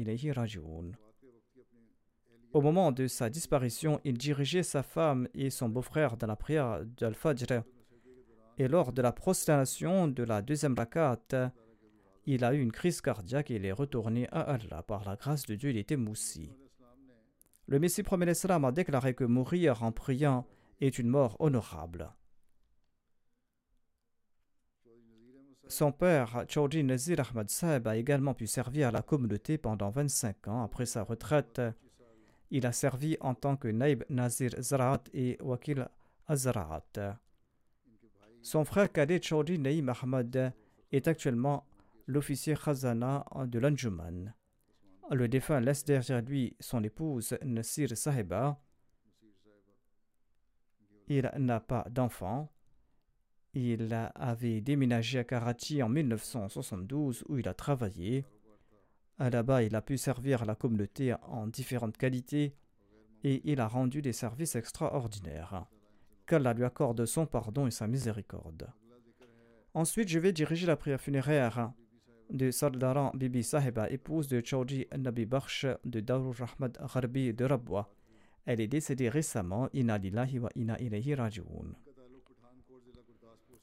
Au 2.54 2.62
moment 2.62 2.92
de 2.92 3.06
sa 3.08 3.28
disparition, 3.28 4.00
il 4.04 4.16
dirigeait 4.16 4.62
sa 4.62 4.82
femme 4.82 5.28
et 5.34 5.50
son 5.50 5.68
beau-frère 5.68 6.16
dans 6.16 6.26
la 6.26 6.36
prière 6.36 6.80
d'Al-Fajr. 6.96 7.62
Et 8.56 8.68
lors 8.68 8.94
de 8.94 9.02
la 9.02 9.12
prosternation 9.12 10.08
de 10.08 10.22
la 10.22 10.40
deuxième 10.40 10.74
rakat, 10.74 11.52
il 12.26 12.44
a 12.44 12.52
eu 12.54 12.60
une 12.60 12.72
crise 12.72 13.00
cardiaque 13.00 13.50
et 13.50 13.56
il 13.56 13.64
est 13.64 13.72
retourné 13.72 14.28
à 14.32 14.40
Allah. 14.40 14.82
Par 14.82 15.04
la 15.04 15.16
grâce 15.16 15.46
de 15.46 15.54
Dieu, 15.54 15.70
il 15.70 15.78
était 15.78 15.96
moussi. 15.96 16.50
Le 17.68 17.78
Messie 17.78 18.02
premier 18.02 18.26
l'Islam 18.26 18.64
a 18.64 18.72
déclaré 18.72 19.14
que 19.14 19.24
mourir 19.24 19.82
en 19.82 19.92
priant 19.92 20.46
est 20.80 20.98
une 20.98 21.08
mort 21.08 21.36
honorable. 21.40 22.12
Son 25.68 25.90
père, 25.90 26.44
Chaudhry 26.48 26.84
Nazir 26.84 27.18
Ahmad 27.20 27.50
Saeb, 27.50 27.88
a 27.88 27.96
également 27.96 28.34
pu 28.34 28.46
servir 28.46 28.92
la 28.92 29.02
communauté 29.02 29.58
pendant 29.58 29.90
25 29.90 30.46
ans 30.46 30.62
après 30.62 30.86
sa 30.86 31.02
retraite. 31.02 31.60
Il 32.50 32.66
a 32.66 32.72
servi 32.72 33.16
en 33.20 33.34
tant 33.34 33.56
que 33.56 33.66
Naib 33.66 34.04
Nazir 34.08 34.50
Zaraat 34.60 35.02
et 35.12 35.36
Wakil 35.40 35.88
Azraat. 36.28 37.18
Son 38.42 38.64
frère 38.64 38.92
cadet 38.92 39.20
Chaudhry 39.20 39.58
Naïm 39.58 39.88
Ahmad 39.88 40.52
est 40.92 41.08
actuellement 41.08 41.66
l'officier 42.06 42.54
Khazana 42.54 43.24
de 43.46 43.58
l'Anjuman. 43.58 44.34
le 45.10 45.28
défunt 45.28 45.60
laisse 45.60 45.84
derrière 45.84 46.22
lui 46.22 46.56
son 46.60 46.82
épouse 46.82 47.36
Nasir 47.42 47.96
Sahiba. 47.96 48.60
Il 51.08 51.30
n'a 51.38 51.60
pas 51.60 51.86
d'enfant. 51.90 52.50
Il 53.54 53.92
avait 54.14 54.60
déménagé 54.60 55.20
à 55.20 55.24
Karachi 55.24 55.82
en 55.82 55.88
1972 55.88 57.24
où 57.28 57.38
il 57.38 57.48
a 57.48 57.54
travaillé. 57.54 58.24
Là-bas, 59.18 59.62
il 59.62 59.74
a 59.74 59.82
pu 59.82 59.96
servir 59.96 60.44
la 60.44 60.54
communauté 60.54 61.14
en 61.22 61.46
différentes 61.46 61.96
qualités 61.96 62.54
et 63.24 63.40
il 63.50 63.60
a 63.60 63.68
rendu 63.68 64.02
des 64.02 64.12
services 64.12 64.56
extraordinaires. 64.56 65.66
Qu'Allah 66.26 66.52
lui 66.52 66.64
accorde 66.64 67.06
son 67.06 67.24
pardon 67.24 67.66
et 67.66 67.70
sa 67.70 67.86
miséricorde. 67.86 68.68
Ensuite, 69.72 70.08
je 70.08 70.18
vais 70.18 70.32
diriger 70.32 70.66
la 70.66 70.76
prière 70.76 71.00
funéraire 71.00 71.72
de 72.30 72.50
Sardaran 72.50 73.12
Bibi 73.14 73.42
Sahiba, 73.42 73.90
épouse 73.90 74.28
de 74.28 74.42
Chaudhry 74.44 74.86
Nabi 74.96 75.26
Bakhsh 75.26 75.66
de 75.84 76.00
Darul 76.00 76.34
Rahmat 76.34 76.72
Gharbi 76.92 77.32
de 77.32 77.44
Rabwa. 77.44 77.90
Elle 78.44 78.60
est 78.60 78.68
décédée 78.68 79.08
récemment, 79.08 79.68
wa. 79.72 80.50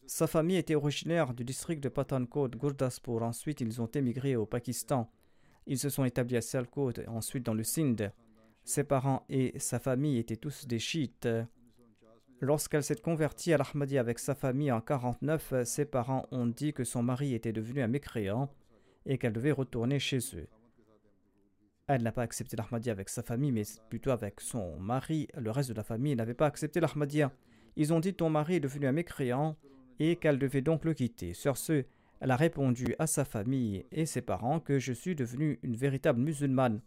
Sa 0.06 0.28
famille 0.28 0.58
était 0.58 0.76
originaire 0.76 1.34
du 1.34 1.44
district 1.44 1.82
de 1.82 1.90
Pathankot, 1.90 2.50
Gurdaspur. 2.50 3.24
Ensuite, 3.24 3.62
ils 3.62 3.82
ont 3.82 3.88
émigré 3.88 4.36
au 4.36 4.46
Pakistan. 4.46 5.10
Ils 5.66 5.80
se 5.80 5.90
sont 5.90 6.04
établis 6.04 6.38
à 6.38 6.42
Sialkot, 6.42 6.92
ensuite 7.08 7.46
dans 7.46 7.54
le 7.54 7.64
Sindh. 7.64 8.12
Ses 8.66 8.84
parents 8.84 9.26
et 9.30 9.58
sa 9.60 9.80
famille 9.80 10.18
étaient 10.18 10.36
tous 10.36 10.68
des 10.68 10.80
chiites. 10.80 11.28
Lorsqu'elle 12.42 12.84
s'est 12.84 12.96
convertie 12.96 13.54
à 13.54 13.58
l'Ahmadi 13.58 13.98
avec 13.98 14.20
sa 14.20 14.36
famille 14.36 14.72
en 14.72 14.82
49, 14.82 15.64
ses 15.64 15.86
parents 15.86 16.28
ont 16.32 16.48
dit 16.48 16.74
que 16.74 16.84
son 16.84 17.02
mari 17.02 17.34
était 17.34 17.54
devenu 17.54 17.82
un 17.82 17.88
mécréant 17.88 18.50
et 19.06 19.18
qu'elle 19.18 19.34
devait 19.34 19.52
retourner 19.52 20.00
chez 20.00 20.20
eux. 20.36 20.48
Elle 21.88 22.04
n'a 22.04 22.12
pas 22.12 22.22
accepté 22.22 22.56
l'Ahmadiyya 22.56 22.94
avec 22.94 23.10
sa 23.10 23.24
famille, 23.24 23.52
mais 23.52 23.64
plutôt 23.90 24.12
avec 24.12 24.40
son 24.40 24.78
mari. 24.80 25.28
Le 25.38 25.52
reste 25.52 25.70
de 25.70 25.76
la 25.76 25.84
famille 25.84 26.16
n'avait 26.16 26.34
pas 26.34 26.48
accepté 26.48 26.80
l'Ahmadiyya. 26.80 27.32
Ils 27.76 27.92
ont 27.94 28.00
dit 28.00 28.14
ton 28.14 28.30
mari 28.30 28.56
est 28.56 28.62
devenu 28.62 28.88
un 28.88 28.94
mécréant 28.94 29.58
et 30.00 30.16
qu'elle 30.16 30.40
devait 30.40 30.62
donc 30.62 30.86
le 30.86 30.94
quitter. 30.94 31.34
Sur 31.34 31.58
ce, 31.58 31.84
elle 32.22 32.32
a 32.32 32.38
répondu 32.38 32.96
à 33.00 33.08
sa 33.08 33.26
famille 33.26 33.86
et 33.92 34.06
ses 34.06 34.22
parents 34.22 34.60
que 34.60 34.80
je 34.80 34.94
suis 34.94 35.16
devenue 35.16 35.60
une 35.62 35.76
véritable 35.76 36.22
musulmane. 36.22 36.82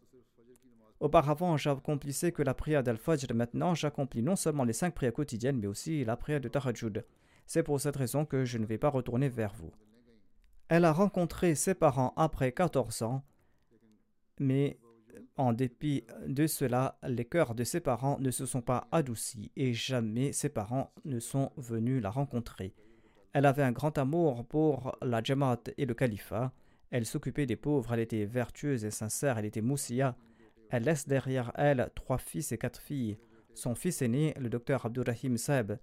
Auparavant, 1.01 1.57
j'accomplissais 1.57 2.33
que 2.33 2.43
la 2.43 2.55
prière 2.55 2.83
d'Al-Fajr. 2.83 3.35
Maintenant, 3.35 3.75
j'accomplis 3.75 4.23
non 4.23 4.37
seulement 4.37 4.65
les 4.65 4.73
cinq 4.73 4.95
prières 4.95 5.13
quotidiennes, 5.13 5.59
mais 5.59 5.67
aussi 5.67 6.05
la 6.05 6.17
prière 6.17 6.41
de 6.41 6.49
Tahajjud. 6.49 7.05
C'est 7.47 7.63
pour 7.63 7.81
cette 7.81 7.97
raison 7.97 8.25
que 8.25 8.45
je 8.45 8.59
ne 8.59 8.67
vais 8.67 8.79
pas 8.79 8.89
retourner 8.89 9.29
vers 9.29 9.53
vous. 9.55 9.73
Elle 10.69 10.85
a 10.85 10.93
rencontré 10.93 11.55
ses 11.55 11.75
parents 11.75 12.13
après 12.17 12.51
14 12.51 13.03
ans, 13.03 13.23
mais 14.41 14.79
en 15.37 15.53
dépit 15.53 16.05
de 16.27 16.47
cela, 16.47 16.99
les 17.07 17.25
cœurs 17.25 17.55
de 17.55 17.63
ses 17.63 17.81
parents 17.81 18.19
ne 18.21 18.31
se 18.31 18.47
sont 18.47 18.63
pas 18.63 18.89
adoucis 18.91 19.53
et 19.57 19.75
jamais 19.75 20.33
ses 20.33 20.49
parents 20.49 20.93
ne 21.05 21.21
sont 21.21 21.53
venus 21.57 22.03
la 22.03 22.11
rencontrer. 22.11 22.75
Elle 23.33 23.47
avait 23.47 23.63
un 23.63 23.73
grand 23.73 23.97
amour 23.99 24.47
pour 24.47 24.97
la 25.03 25.23
Jamaat 25.23 25.63
et 25.77 25.87
le 25.87 25.95
califat. 25.95 26.53
Elle 26.91 27.07
s'occupait 27.07 27.47
des 27.47 27.57
pauvres, 27.57 27.93
elle 27.93 28.01
était 28.01 28.25
vertueuse 28.25 28.85
et 28.85 28.91
sincère, 28.91 29.39
elle 29.39 29.45
était 29.45 29.61
moussia. 29.61 30.17
Elle 30.71 30.85
laisse 30.85 31.07
derrière 31.07 31.53
elle 31.55 31.91
trois 31.95 32.19
fils 32.19 32.53
et 32.53 32.59
quatre 32.59 32.81
filles. 32.81 33.19
Son 33.55 33.75
fils 33.75 34.03
aîné, 34.03 34.35
le 34.39 34.49
docteur 34.49 34.85
Abdurrahim 34.85 35.37
Saeb, 35.37 35.79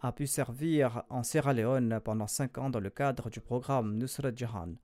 a 0.00 0.12
pu 0.12 0.26
servir 0.26 1.02
en 1.08 1.22
Sierra 1.22 1.52
Leone 1.52 2.00
pendant 2.04 2.26
cinq 2.26 2.58
ans 2.58 2.70
dans 2.70 2.80
le 2.80 2.90
cadre 2.90 3.30
du 3.30 3.40
programme 3.40 3.96
Nusrat 3.96 4.34
Jahan. 4.34 4.74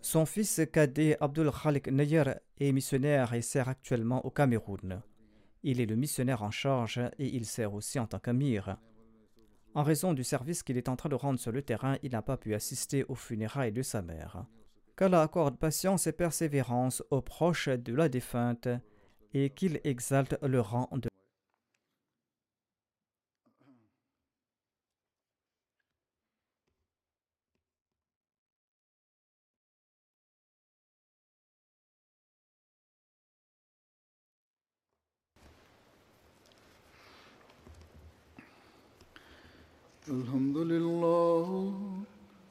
Son 0.00 0.26
fils 0.26 0.60
cadet 0.72 1.16
Abdul 1.20 1.50
Khalik 1.50 1.88
Nayer 1.88 2.24
est 2.58 2.72
missionnaire 2.72 3.34
et 3.34 3.42
sert 3.42 3.68
actuellement 3.68 4.24
au 4.24 4.30
Cameroun. 4.30 5.02
Il 5.62 5.80
est 5.80 5.86
le 5.86 5.96
missionnaire 5.96 6.42
en 6.42 6.50
charge 6.50 7.00
et 7.18 7.26
il 7.26 7.44
sert 7.44 7.74
aussi 7.74 7.98
en 7.98 8.06
tant 8.06 8.20
qu'amir. 8.20 8.78
En 9.74 9.82
raison 9.82 10.14
du 10.14 10.24
service 10.24 10.62
qu'il 10.62 10.78
est 10.78 10.88
en 10.88 10.96
train 10.96 11.08
de 11.08 11.14
rendre 11.14 11.38
sur 11.38 11.52
le 11.52 11.60
terrain, 11.60 11.96
il 12.02 12.12
n'a 12.12 12.22
pas 12.22 12.36
pu 12.36 12.54
assister 12.54 13.04
aux 13.08 13.14
funérailles 13.14 13.72
de 13.72 13.82
sa 13.82 14.00
mère 14.00 14.46
Qu'Allah 14.95 15.21
accorde 15.21 15.57
patience 15.57 16.07
et 16.07 16.11
persévérance 16.11 17.03
aux 17.11 17.21
proches 17.21 17.69
de 17.69 17.93
la 17.93 18.09
défunte 18.09 18.67
et 19.33 19.49
qu'il 19.49 19.79
exalte 19.83 20.37
le 20.41 20.61
rang 20.61 20.89
de 20.91 21.11
الحمد 40.09 40.57
لله 40.57 41.24